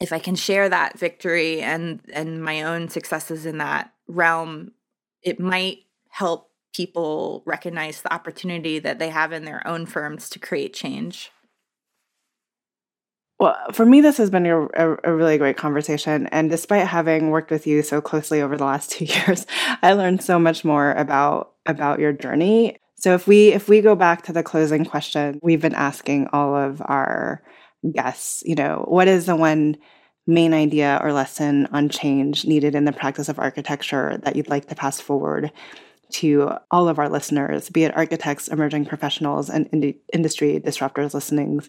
if 0.00 0.12
I 0.12 0.18
can 0.18 0.34
share 0.34 0.68
that 0.68 0.98
victory 0.98 1.60
and 1.60 2.00
and 2.12 2.42
my 2.42 2.62
own 2.62 2.88
successes 2.88 3.46
in 3.46 3.58
that 3.58 3.92
realm, 4.08 4.72
it 5.22 5.38
might 5.38 5.78
help 6.10 6.50
people 6.74 7.42
recognize 7.46 8.02
the 8.02 8.12
opportunity 8.12 8.78
that 8.78 8.98
they 8.98 9.10
have 9.10 9.32
in 9.32 9.44
their 9.44 9.66
own 9.66 9.86
firms 9.86 10.28
to 10.30 10.38
create 10.38 10.74
change. 10.74 11.30
Well, 13.38 13.56
for 13.72 13.84
me, 13.84 14.00
this 14.00 14.18
has 14.18 14.30
been 14.30 14.46
a, 14.46 14.68
a, 14.76 15.12
really 15.12 15.36
great 15.36 15.56
conversation. 15.56 16.28
And 16.28 16.48
despite 16.48 16.86
having 16.86 17.30
worked 17.30 17.50
with 17.50 17.66
you 17.66 17.82
so 17.82 18.00
closely 18.00 18.40
over 18.40 18.56
the 18.56 18.64
last 18.64 18.90
two 18.92 19.04
years, 19.04 19.46
I 19.82 19.94
learned 19.94 20.22
so 20.22 20.38
much 20.38 20.64
more 20.64 20.92
about 20.92 21.52
about 21.66 22.00
your 22.00 22.12
journey 22.12 22.78
so 23.02 23.14
if 23.14 23.26
we 23.26 23.48
if 23.48 23.68
we 23.68 23.80
go 23.80 23.96
back 23.96 24.22
to 24.22 24.32
the 24.32 24.44
closing 24.44 24.84
question, 24.84 25.40
we've 25.42 25.60
been 25.60 25.74
asking 25.74 26.28
all 26.32 26.54
of 26.54 26.80
our 26.84 27.42
guests, 27.90 28.44
you 28.46 28.54
know, 28.54 28.84
what 28.86 29.08
is 29.08 29.26
the 29.26 29.34
one 29.34 29.76
main 30.28 30.54
idea 30.54 31.00
or 31.02 31.12
lesson 31.12 31.66
on 31.72 31.88
change 31.88 32.44
needed 32.44 32.76
in 32.76 32.84
the 32.84 32.92
practice 32.92 33.28
of 33.28 33.40
architecture 33.40 34.20
that 34.22 34.36
you'd 34.36 34.48
like 34.48 34.68
to 34.68 34.76
pass 34.76 35.00
forward 35.00 35.50
to 36.10 36.52
all 36.70 36.88
of 36.88 37.00
our 37.00 37.08
listeners, 37.08 37.70
be 37.70 37.82
it 37.82 37.96
architects, 37.96 38.46
emerging 38.46 38.84
professionals, 38.84 39.50
and 39.50 39.68
ind- 39.72 39.94
industry 40.12 40.60
disruptors 40.60 41.12
listening? 41.12 41.60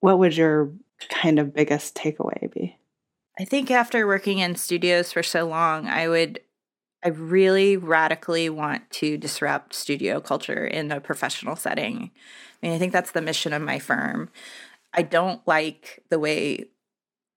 What 0.00 0.18
would 0.18 0.34
your 0.34 0.72
kind 1.10 1.38
of 1.38 1.52
biggest 1.52 1.94
takeaway 1.94 2.50
be? 2.50 2.78
I 3.38 3.44
think 3.44 3.70
after 3.70 4.06
working 4.06 4.38
in 4.38 4.56
studios 4.56 5.12
for 5.12 5.22
so 5.22 5.46
long, 5.46 5.88
I 5.88 6.08
would 6.08 6.40
I 7.04 7.08
really 7.08 7.76
radically 7.76 8.48
want 8.48 8.90
to 8.92 9.18
disrupt 9.18 9.74
studio 9.74 10.20
culture 10.20 10.66
in 10.66 10.90
a 10.90 11.00
professional 11.00 11.54
setting. 11.54 12.10
I 12.62 12.66
mean, 12.66 12.74
I 12.74 12.78
think 12.78 12.92
that's 12.92 13.10
the 13.10 13.20
mission 13.20 13.52
of 13.52 13.60
my 13.60 13.78
firm. 13.78 14.30
I 14.94 15.02
don't 15.02 15.46
like 15.46 16.02
the 16.10 16.18
way 16.18 16.66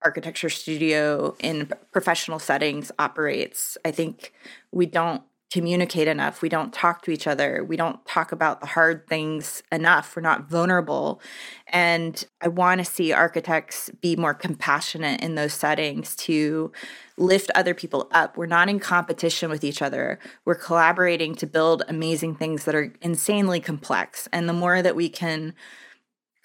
architecture 0.04 0.50
studio 0.50 1.36
in 1.40 1.72
professional 1.92 2.38
settings 2.38 2.92
operates. 2.98 3.78
I 3.84 3.90
think 3.92 4.32
we 4.72 4.86
don't 4.86 5.22
communicate 5.50 6.08
enough. 6.08 6.42
We 6.42 6.50
don't 6.50 6.74
talk 6.74 7.02
to 7.02 7.10
each 7.10 7.26
other. 7.26 7.64
We 7.64 7.76
don't 7.76 8.04
talk 8.06 8.32
about 8.32 8.60
the 8.60 8.66
hard 8.66 9.06
things 9.06 9.62
enough. 9.72 10.14
We're 10.14 10.22
not 10.22 10.48
vulnerable. 10.48 11.22
And 11.68 12.22
I 12.42 12.48
want 12.48 12.80
to 12.80 12.84
see 12.84 13.12
architects 13.12 13.90
be 14.02 14.14
more 14.14 14.34
compassionate 14.34 15.22
in 15.22 15.36
those 15.36 15.54
settings 15.54 16.14
to 16.16 16.70
lift 17.16 17.50
other 17.54 17.72
people 17.72 18.08
up. 18.12 18.36
We're 18.36 18.46
not 18.46 18.68
in 18.68 18.78
competition 18.78 19.48
with 19.48 19.64
each 19.64 19.80
other. 19.80 20.18
We're 20.44 20.54
collaborating 20.54 21.34
to 21.36 21.46
build 21.46 21.82
amazing 21.88 22.36
things 22.36 22.64
that 22.64 22.74
are 22.74 22.92
insanely 23.00 23.60
complex. 23.60 24.28
And 24.32 24.48
the 24.48 24.52
more 24.52 24.82
that 24.82 24.96
we 24.96 25.08
can 25.08 25.54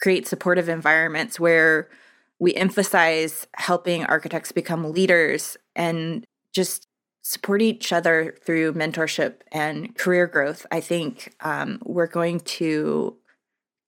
create 0.01 0.27
supportive 0.27 0.69
environments 0.69 1.39
where 1.39 1.89
we 2.39 2.53
emphasize 2.55 3.47
helping 3.55 4.05
architects 4.05 4.51
become 4.51 4.91
leaders 4.91 5.57
and 5.75 6.25
just 6.53 6.88
support 7.24 7.62
each 7.62 7.91
other 7.91 8.36
through 8.45 8.74
mentorship 8.74 9.36
and 9.52 9.95
career 9.95 10.28
growth, 10.28 10.66
I 10.72 10.82
think 10.82 11.34
um, 11.40 11.80
we're 11.84 12.08
going 12.08 12.41
to 12.41 13.18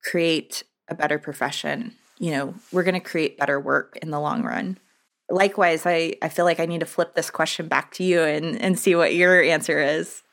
create 0.04 0.64
a 0.88 0.96
better 0.96 1.20
profession. 1.20 1.96
You 2.18 2.32
know, 2.32 2.56
we're 2.72 2.84
going 2.84 2.96
to 2.96 3.02
create 3.02 3.38
better 3.38 3.60
work 3.60 4.00
in 4.02 4.10
the 4.10 4.20
long 4.20 4.44
run. 4.44 4.80
Likewise, 5.30 5.86
I, 5.86 6.16
I 6.22 6.30
feel 6.30 6.46
like 6.46 6.60
I 6.60 6.66
need 6.66 6.80
to 6.80 6.86
flip 6.86 7.14
this 7.14 7.30
question 7.30 7.68
back 7.68 7.92
to 7.96 8.04
you 8.04 8.22
and, 8.22 8.60
and 8.62 8.80
see 8.80 8.96
what 8.96 9.16
your 9.16 9.42
answer 9.42 9.80
is. 9.82 10.24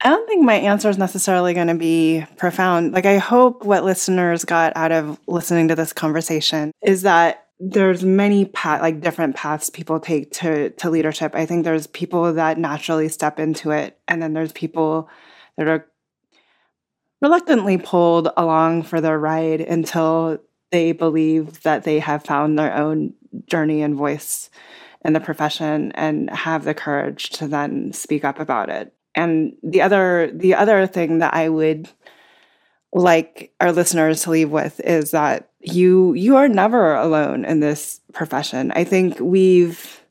I 0.00 0.08
don't 0.08 0.26
think 0.26 0.44
my 0.44 0.54
answer 0.54 0.88
is 0.88 0.98
necessarily 0.98 1.54
going 1.54 1.68
to 1.68 1.74
be 1.74 2.24
profound. 2.36 2.92
Like, 2.92 3.06
I 3.06 3.18
hope 3.18 3.64
what 3.64 3.84
listeners 3.84 4.44
got 4.44 4.72
out 4.74 4.90
of 4.90 5.20
listening 5.26 5.68
to 5.68 5.76
this 5.76 5.92
conversation 5.92 6.72
is 6.82 7.02
that 7.02 7.46
there's 7.64 8.02
many 8.02 8.46
path, 8.46 8.82
like 8.82 9.00
different 9.00 9.36
paths 9.36 9.70
people 9.70 10.00
take 10.00 10.32
to 10.32 10.70
to 10.70 10.90
leadership. 10.90 11.36
I 11.36 11.46
think 11.46 11.62
there's 11.62 11.86
people 11.86 12.32
that 12.32 12.58
naturally 12.58 13.08
step 13.08 13.38
into 13.38 13.70
it, 13.70 13.98
and 14.08 14.20
then 14.20 14.32
there's 14.32 14.50
people 14.50 15.08
that 15.56 15.68
are 15.68 15.86
reluctantly 17.20 17.78
pulled 17.78 18.28
along 18.36 18.82
for 18.82 19.00
the 19.00 19.16
ride 19.16 19.60
until 19.60 20.38
they 20.72 20.90
believe 20.90 21.62
that 21.62 21.84
they 21.84 22.00
have 22.00 22.24
found 22.24 22.58
their 22.58 22.74
own 22.74 23.14
journey 23.46 23.80
and 23.82 23.94
voice 23.94 24.50
in 25.04 25.12
the 25.12 25.20
profession 25.20 25.92
and 25.92 26.30
have 26.30 26.64
the 26.64 26.74
courage 26.74 27.30
to 27.30 27.46
then 27.46 27.92
speak 27.92 28.24
up 28.24 28.40
about 28.40 28.70
it. 28.70 28.92
And 29.14 29.52
the 29.62 29.82
other 29.82 30.32
the 30.34 30.56
other 30.56 30.88
thing 30.88 31.18
that 31.18 31.32
I 31.32 31.48
would 31.48 31.88
like 32.92 33.54
our 33.60 33.70
listeners 33.70 34.22
to 34.22 34.30
leave 34.30 34.50
with 34.50 34.80
is 34.80 35.12
that 35.12 35.51
you 35.62 36.14
you 36.14 36.36
are 36.36 36.48
never 36.48 36.94
alone 36.94 37.44
in 37.44 37.60
this 37.60 38.00
profession. 38.12 38.72
I 38.72 38.84
think 38.84 39.18
we've 39.20 40.02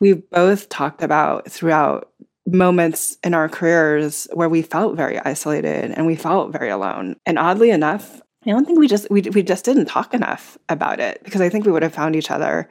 we've 0.00 0.28
both 0.30 0.68
talked 0.68 1.02
about 1.02 1.50
throughout 1.50 2.10
moments 2.46 3.18
in 3.24 3.34
our 3.34 3.48
careers 3.48 4.28
where 4.32 4.48
we 4.48 4.62
felt 4.62 4.96
very 4.96 5.18
isolated 5.18 5.90
and 5.92 6.06
we 6.06 6.14
felt 6.14 6.52
very 6.52 6.70
alone. 6.70 7.16
And 7.26 7.38
oddly 7.38 7.70
enough, 7.70 8.20
I 8.46 8.50
don't 8.50 8.64
think 8.64 8.78
we 8.78 8.88
just 8.88 9.10
we 9.10 9.22
we 9.22 9.42
just 9.42 9.64
didn't 9.64 9.86
talk 9.86 10.14
enough 10.14 10.56
about 10.68 11.00
it 11.00 11.22
because 11.24 11.40
I 11.40 11.48
think 11.48 11.66
we 11.66 11.72
would 11.72 11.82
have 11.82 11.94
found 11.94 12.14
each 12.14 12.30
other. 12.30 12.68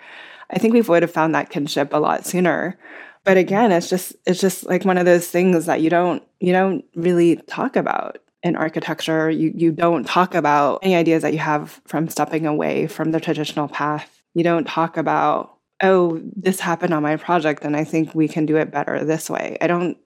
I 0.50 0.60
think 0.60 0.74
we 0.74 0.82
would 0.82 1.02
have 1.02 1.12
found 1.12 1.36
that 1.36 1.50
kinship 1.50 1.94
a 1.94 1.98
lot 1.98 2.26
sooner. 2.26 2.78
But 3.24 3.38
again, 3.38 3.72
it's 3.72 3.90
just 3.90 4.16
it's 4.26 4.40
just 4.40 4.66
like 4.66 4.86
one 4.86 4.98
of 4.98 5.06
those 5.06 5.28
things 5.28 5.66
that 5.66 5.82
you 5.82 5.90
don't 5.90 6.24
you 6.40 6.54
don't 6.54 6.86
really 6.96 7.38
talk 7.48 7.76
about 7.76 8.20
in 8.46 8.56
architecture. 8.56 9.30
You 9.30 9.52
you 9.54 9.72
don't 9.72 10.06
talk 10.06 10.36
about 10.36 10.80
any 10.84 10.96
ideas 10.96 11.24
that 11.24 11.34
you 11.34 11.40
have 11.40 11.82
from 11.88 12.08
stepping 12.08 12.46
away 12.46 12.86
from 12.86 13.12
the 13.12 13.20
traditional 13.20 13.68
path. 13.68 14.22
You 14.36 14.44
don't 14.44 14.68
talk 14.68 14.98
about, 14.98 15.58
oh, 15.82 16.22
this 16.36 16.60
happened 16.60 16.94
on 16.94 17.02
my 17.02 17.18
project 17.18 17.66
and 17.66 17.76
I 17.76 17.84
think 17.84 18.14
we 18.14 18.28
can 18.28 18.46
do 18.46 18.56
it 18.58 18.72
better 18.72 19.04
this 19.04 19.30
way. 19.30 19.58
I 19.60 19.68
don't 19.68 19.98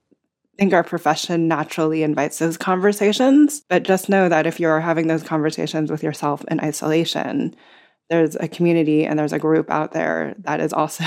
think 0.57 0.73
our 0.73 0.83
profession 0.83 1.47
naturally 1.49 2.01
invites 2.01 2.39
those 2.39 2.57
conversations, 2.57 3.61
but 3.67 3.83
just 3.83 4.07
know 4.07 4.29
that 4.29 4.47
if 4.47 4.59
you're 4.59 4.79
having 4.79 5.07
those 5.07 5.23
conversations 5.23 5.91
with 5.91 6.01
yourself 6.01 6.43
in 6.49 6.61
isolation, 6.61 7.55
there's 8.09 8.35
a 8.35 8.47
community 8.47 9.05
and 9.05 9.19
there's 9.19 9.33
a 9.33 9.39
group 9.39 9.69
out 9.69 9.91
there 9.91 10.35
that 10.39 10.61
is 10.61 10.73
also 10.73 11.03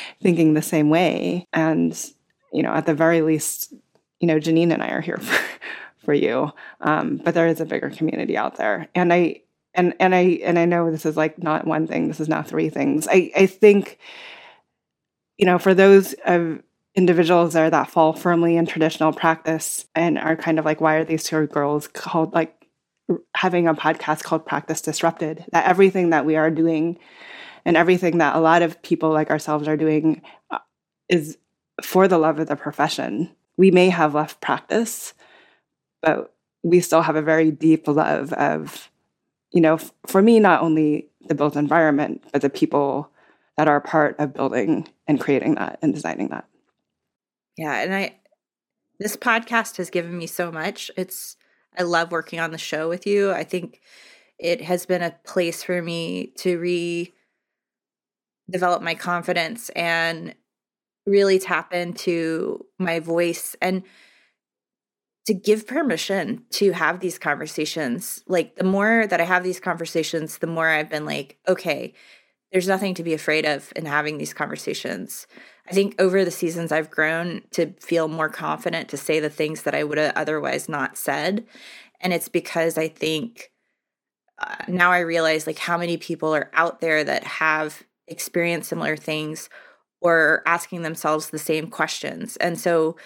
thinking 0.22 0.54
the 0.54 0.62
same 0.62 0.88
way. 0.88 1.46
And, 1.52 1.98
you 2.52 2.62
know, 2.62 2.72
at 2.72 2.86
the 2.86 2.94
very 2.94 3.22
least, 3.22 3.72
you 4.20 4.26
know, 4.26 4.38
Janine 4.38 4.72
and 4.72 4.82
I 4.82 4.88
are 4.88 5.00
here 5.00 5.16
for, 5.20 5.42
for 6.04 6.14
you. 6.14 6.52
Um, 6.80 7.16
but 7.22 7.34
there 7.34 7.46
is 7.46 7.60
a 7.60 7.66
bigger 7.66 7.90
community 7.90 8.36
out 8.36 8.56
there. 8.56 8.88
And 8.94 9.12
I 9.12 9.42
and 9.74 9.94
and 10.00 10.14
I 10.14 10.40
and 10.44 10.58
I 10.58 10.64
know 10.64 10.90
this 10.90 11.06
is 11.06 11.16
like 11.16 11.42
not 11.42 11.66
one 11.66 11.86
thing, 11.86 12.08
this 12.08 12.20
is 12.20 12.28
not 12.28 12.48
three 12.48 12.68
things. 12.68 13.08
I, 13.10 13.30
I 13.36 13.46
think, 13.46 13.98
you 15.38 15.46
know, 15.46 15.58
for 15.58 15.74
those 15.74 16.14
of 16.26 16.62
individuals 16.94 17.54
there 17.54 17.70
that 17.70 17.90
fall 17.90 18.12
firmly 18.12 18.56
in 18.56 18.66
traditional 18.66 19.12
practice 19.12 19.86
and 19.94 20.18
are 20.18 20.36
kind 20.36 20.58
of 20.58 20.64
like, 20.64 20.80
why 20.80 20.96
are 20.96 21.04
these 21.04 21.24
two 21.24 21.46
girls 21.46 21.88
called 21.88 22.34
like 22.34 22.68
having 23.34 23.66
a 23.66 23.74
podcast 23.74 24.22
called 24.22 24.44
Practice 24.44 24.82
Disrupted? 24.82 25.44
That 25.52 25.66
everything 25.66 26.10
that 26.10 26.26
we 26.26 26.36
are 26.36 26.50
doing 26.50 26.98
and 27.64 27.76
everything 27.76 28.18
that 28.18 28.36
a 28.36 28.40
lot 28.40 28.62
of 28.62 28.82
people 28.82 29.10
like 29.10 29.30
ourselves 29.30 29.68
are 29.68 29.76
doing 29.76 30.22
uh, 30.50 30.58
is 31.08 31.38
for 31.82 32.08
the 32.08 32.18
love 32.18 32.38
of 32.38 32.48
the 32.48 32.56
profession. 32.56 33.30
We 33.56 33.70
may 33.70 33.88
have 33.88 34.14
left 34.14 34.40
practice, 34.40 35.14
but 36.02 36.34
we 36.62 36.80
still 36.80 37.02
have 37.02 37.16
a 37.16 37.22
very 37.22 37.50
deep 37.50 37.88
love 37.88 38.32
of, 38.34 38.90
you 39.52 39.60
know, 39.60 39.74
f- 39.74 39.92
for 40.06 40.20
me, 40.22 40.38
not 40.38 40.62
only 40.62 41.08
the 41.28 41.34
built 41.34 41.56
environment, 41.56 42.22
but 42.32 42.42
the 42.42 42.50
people 42.50 43.10
that 43.56 43.68
are 43.68 43.80
part 43.80 44.16
of 44.18 44.34
building 44.34 44.88
and 45.06 45.20
creating 45.20 45.54
that 45.54 45.78
and 45.82 45.94
designing 45.94 46.28
that. 46.28 46.46
Yeah. 47.56 47.80
And 47.82 47.94
I, 47.94 48.16
this 48.98 49.16
podcast 49.16 49.76
has 49.76 49.90
given 49.90 50.16
me 50.16 50.26
so 50.26 50.50
much. 50.50 50.90
It's, 50.96 51.36
I 51.78 51.82
love 51.82 52.12
working 52.12 52.40
on 52.40 52.50
the 52.50 52.58
show 52.58 52.88
with 52.88 53.06
you. 53.06 53.32
I 53.32 53.44
think 53.44 53.80
it 54.38 54.60
has 54.62 54.86
been 54.86 55.02
a 55.02 55.16
place 55.24 55.62
for 55.62 55.80
me 55.82 56.32
to 56.38 56.58
re 56.58 57.12
develop 58.50 58.82
my 58.82 58.94
confidence 58.94 59.70
and 59.70 60.34
really 61.06 61.38
tap 61.38 61.72
into 61.72 62.66
my 62.78 63.00
voice 63.00 63.56
and 63.62 63.82
to 65.26 65.34
give 65.34 65.66
permission 65.66 66.44
to 66.50 66.72
have 66.72 67.00
these 67.00 67.18
conversations. 67.18 68.22
Like 68.26 68.56
the 68.56 68.64
more 68.64 69.06
that 69.06 69.20
I 69.20 69.24
have 69.24 69.44
these 69.44 69.60
conversations, 69.60 70.38
the 70.38 70.46
more 70.46 70.68
I've 70.68 70.90
been 70.90 71.04
like, 71.04 71.38
okay, 71.46 71.94
there's 72.50 72.68
nothing 72.68 72.94
to 72.94 73.02
be 73.02 73.14
afraid 73.14 73.46
of 73.46 73.72
in 73.76 73.86
having 73.86 74.18
these 74.18 74.34
conversations. 74.34 75.26
I 75.68 75.72
think 75.72 75.94
over 76.00 76.24
the 76.24 76.30
seasons, 76.30 76.72
I've 76.72 76.90
grown 76.90 77.42
to 77.52 77.72
feel 77.80 78.08
more 78.08 78.28
confident 78.28 78.88
to 78.90 78.96
say 78.96 79.20
the 79.20 79.30
things 79.30 79.62
that 79.62 79.74
I 79.74 79.84
would 79.84 79.96
have 79.96 80.12
otherwise 80.16 80.68
not 80.68 80.98
said. 80.98 81.46
And 82.00 82.12
it's 82.12 82.28
because 82.28 82.76
I 82.76 82.88
think 82.88 83.50
uh, 84.38 84.56
now 84.68 84.90
I 84.90 84.98
realize 84.98 85.46
like 85.46 85.58
how 85.58 85.78
many 85.78 85.96
people 85.96 86.34
are 86.34 86.50
out 86.52 86.80
there 86.80 87.04
that 87.04 87.24
have 87.24 87.84
experienced 88.08 88.68
similar 88.68 88.96
things 88.96 89.48
or 90.00 90.42
asking 90.46 90.82
themselves 90.82 91.30
the 91.30 91.38
same 91.38 91.68
questions. 91.68 92.36
And 92.38 92.58
so 92.58 92.96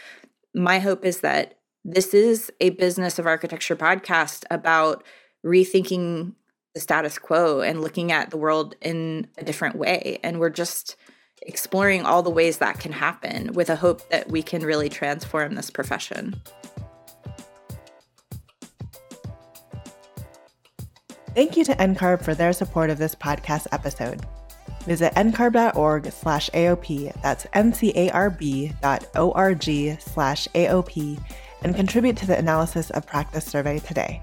my 0.55 0.79
hope 0.79 1.05
is 1.05 1.21
that 1.21 1.59
this 1.89 2.13
is 2.13 2.51
a 2.61 2.71
business 2.71 3.17
of 3.21 3.27
architecture 3.27 3.77
podcast 3.77 4.45
about 4.51 5.05
rethinking 5.45 6.33
the 6.75 6.81
status 6.81 7.17
quo 7.17 7.61
and 7.61 7.81
looking 7.81 8.11
at 8.11 8.31
the 8.31 8.37
world 8.37 8.75
in 8.83 9.29
a 9.39 9.45
different 9.45 9.77
way. 9.77 10.19
And 10.25 10.41
we're 10.41 10.51
just 10.51 10.97
exploring 11.43 12.05
all 12.05 12.25
the 12.25 12.31
ways 12.31 12.59
that 12.59 12.81
can 12.81 12.91
happen 12.91 13.53
with 13.53 13.71
a 13.71 13.77
hope 13.77 14.09
that 14.09 14.29
we 14.29 14.43
can 14.43 14.63
really 14.63 14.89
transform 14.89 15.55
this 15.55 15.71
profession. 15.71 16.43
Thank 21.37 21.57
you 21.57 21.65
to 21.65 21.75
NCARB 21.77 22.25
for 22.25 22.35
their 22.35 22.53
support 22.53 22.91
of 22.91 22.99
this 22.99 23.15
podcast 23.15 23.69
episode. 23.71 24.27
Visit 24.87 25.15
ncarb.org 25.15 26.11
slash 26.11 26.51
AOP, 26.51 27.23
that's 27.23 27.47
N-C-A-R-B 27.53 28.73
dot 28.83 29.07
O-R-G 29.15 29.97
slash 30.01 30.49
AOP 30.55 31.21
and 31.62 31.74
contribute 31.74 32.16
to 32.19 32.27
the 32.27 32.39
analysis 32.39 32.91
of 32.91 33.07
practice 33.07 33.45
survey 33.45 33.78
today. 33.78 34.23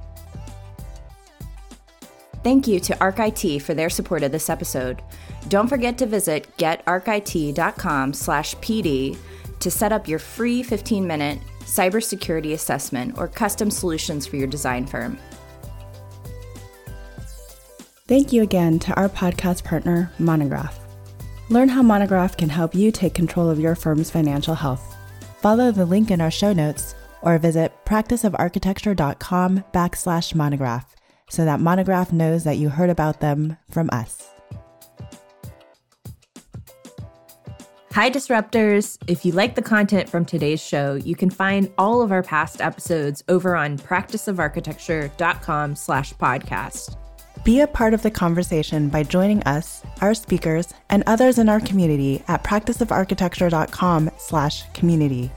Thank 2.44 2.68
you 2.68 2.80
to 2.82 2.96
ArcIT 2.96 3.62
for 3.62 3.74
their 3.74 3.90
support 3.90 4.22
of 4.24 4.32
this 4.32 4.50
episode. 4.50 5.02
Don't 5.48 5.68
forget 5.68 5.98
to 6.00 6.06
visit 6.06 6.48
getarcit.com 6.58 8.14
slash 8.14 8.56
PD 8.56 9.18
to 9.60 9.72
set 9.72 9.94
up 9.94 10.08
your 10.08 10.20
free 10.20 10.62
15-minute 10.62 11.40
cybersecurity 11.62 12.54
assessment 12.54 13.18
or 13.18 13.28
custom 13.30 13.72
solutions 13.72 14.28
for 14.28 14.36
your 14.36 14.48
design 14.48 14.86
firm. 14.86 15.18
Thank 18.08 18.34
you 18.34 18.44
again 18.44 18.80
to 18.80 18.94
our 18.96 19.08
podcast 19.08 19.64
partner, 19.64 20.12
Monograph. 20.20 20.78
Learn 21.50 21.70
how 21.70 21.82
Monograph 21.82 22.36
can 22.36 22.50
help 22.50 22.76
you 22.76 22.92
take 22.92 23.14
control 23.14 23.50
of 23.50 23.60
your 23.60 23.76
firm's 23.76 24.10
financial 24.10 24.56
health. 24.56 24.96
Follow 25.40 25.72
the 25.72 25.86
link 25.86 26.12
in 26.12 26.20
our 26.20 26.32
show 26.32 26.52
notes 26.52 26.96
or 27.24 27.38
visit 27.40 27.74
practiceofarchitecture.com 27.86 29.64
backslash 29.74 30.36
monograph 30.36 30.96
so 31.30 31.46
that 31.46 31.60
Monograph 31.60 32.14
knows 32.14 32.44
that 32.44 32.58
you 32.58 32.70
heard 32.70 32.92
about 32.92 33.20
them 33.20 33.58
from 33.72 33.90
us. 33.92 34.30
Hi, 37.94 38.10
Disruptors. 38.10 38.98
If 39.06 39.24
you 39.24 39.34
like 39.34 39.54
the 39.54 39.62
content 39.62 40.10
from 40.10 40.26
today's 40.26 40.60
show, 40.60 40.96
you 40.96 41.16
can 41.16 41.30
find 41.30 41.72
all 41.78 42.02
of 42.02 42.12
our 42.12 42.24
past 42.24 42.60
episodes 42.60 43.24
over 43.28 43.56
on 43.56 43.78
practiceofarchitecture.com 43.78 45.76
slash 45.76 46.14
podcast. 46.16 46.98
Be 47.44 47.60
a 47.60 47.68
part 47.68 47.94
of 47.94 48.02
the 48.02 48.10
conversation 48.10 48.90
by 48.90 49.04
joining 49.04 49.44
us, 49.44 49.84
our 50.02 50.16
speakers, 50.16 50.74
and 50.90 51.04
others 51.06 51.38
in 51.38 51.50
our 51.50 51.60
community 51.60 52.24
at 52.28 52.44
practiceofarchitecture.com 52.44 54.10
slash 54.18 54.64
community. 54.74 55.32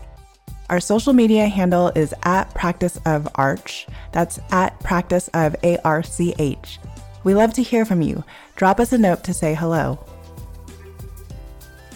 Our 0.68 0.80
social 0.80 1.12
media 1.12 1.46
handle 1.46 1.92
is 1.94 2.12
at 2.24 2.52
practice 2.54 2.98
of 3.06 3.28
arch. 3.36 3.86
That's 4.12 4.40
at 4.50 4.80
practice 4.80 5.30
of 5.32 5.54
A 5.62 5.78
R 5.84 6.02
C 6.02 6.34
H. 6.38 6.80
We 7.22 7.34
love 7.34 7.54
to 7.54 7.62
hear 7.62 7.84
from 7.84 8.02
you. 8.02 8.24
Drop 8.56 8.80
us 8.80 8.92
a 8.92 8.98
note 8.98 9.22
to 9.24 9.34
say 9.34 9.54
hello. 9.54 10.04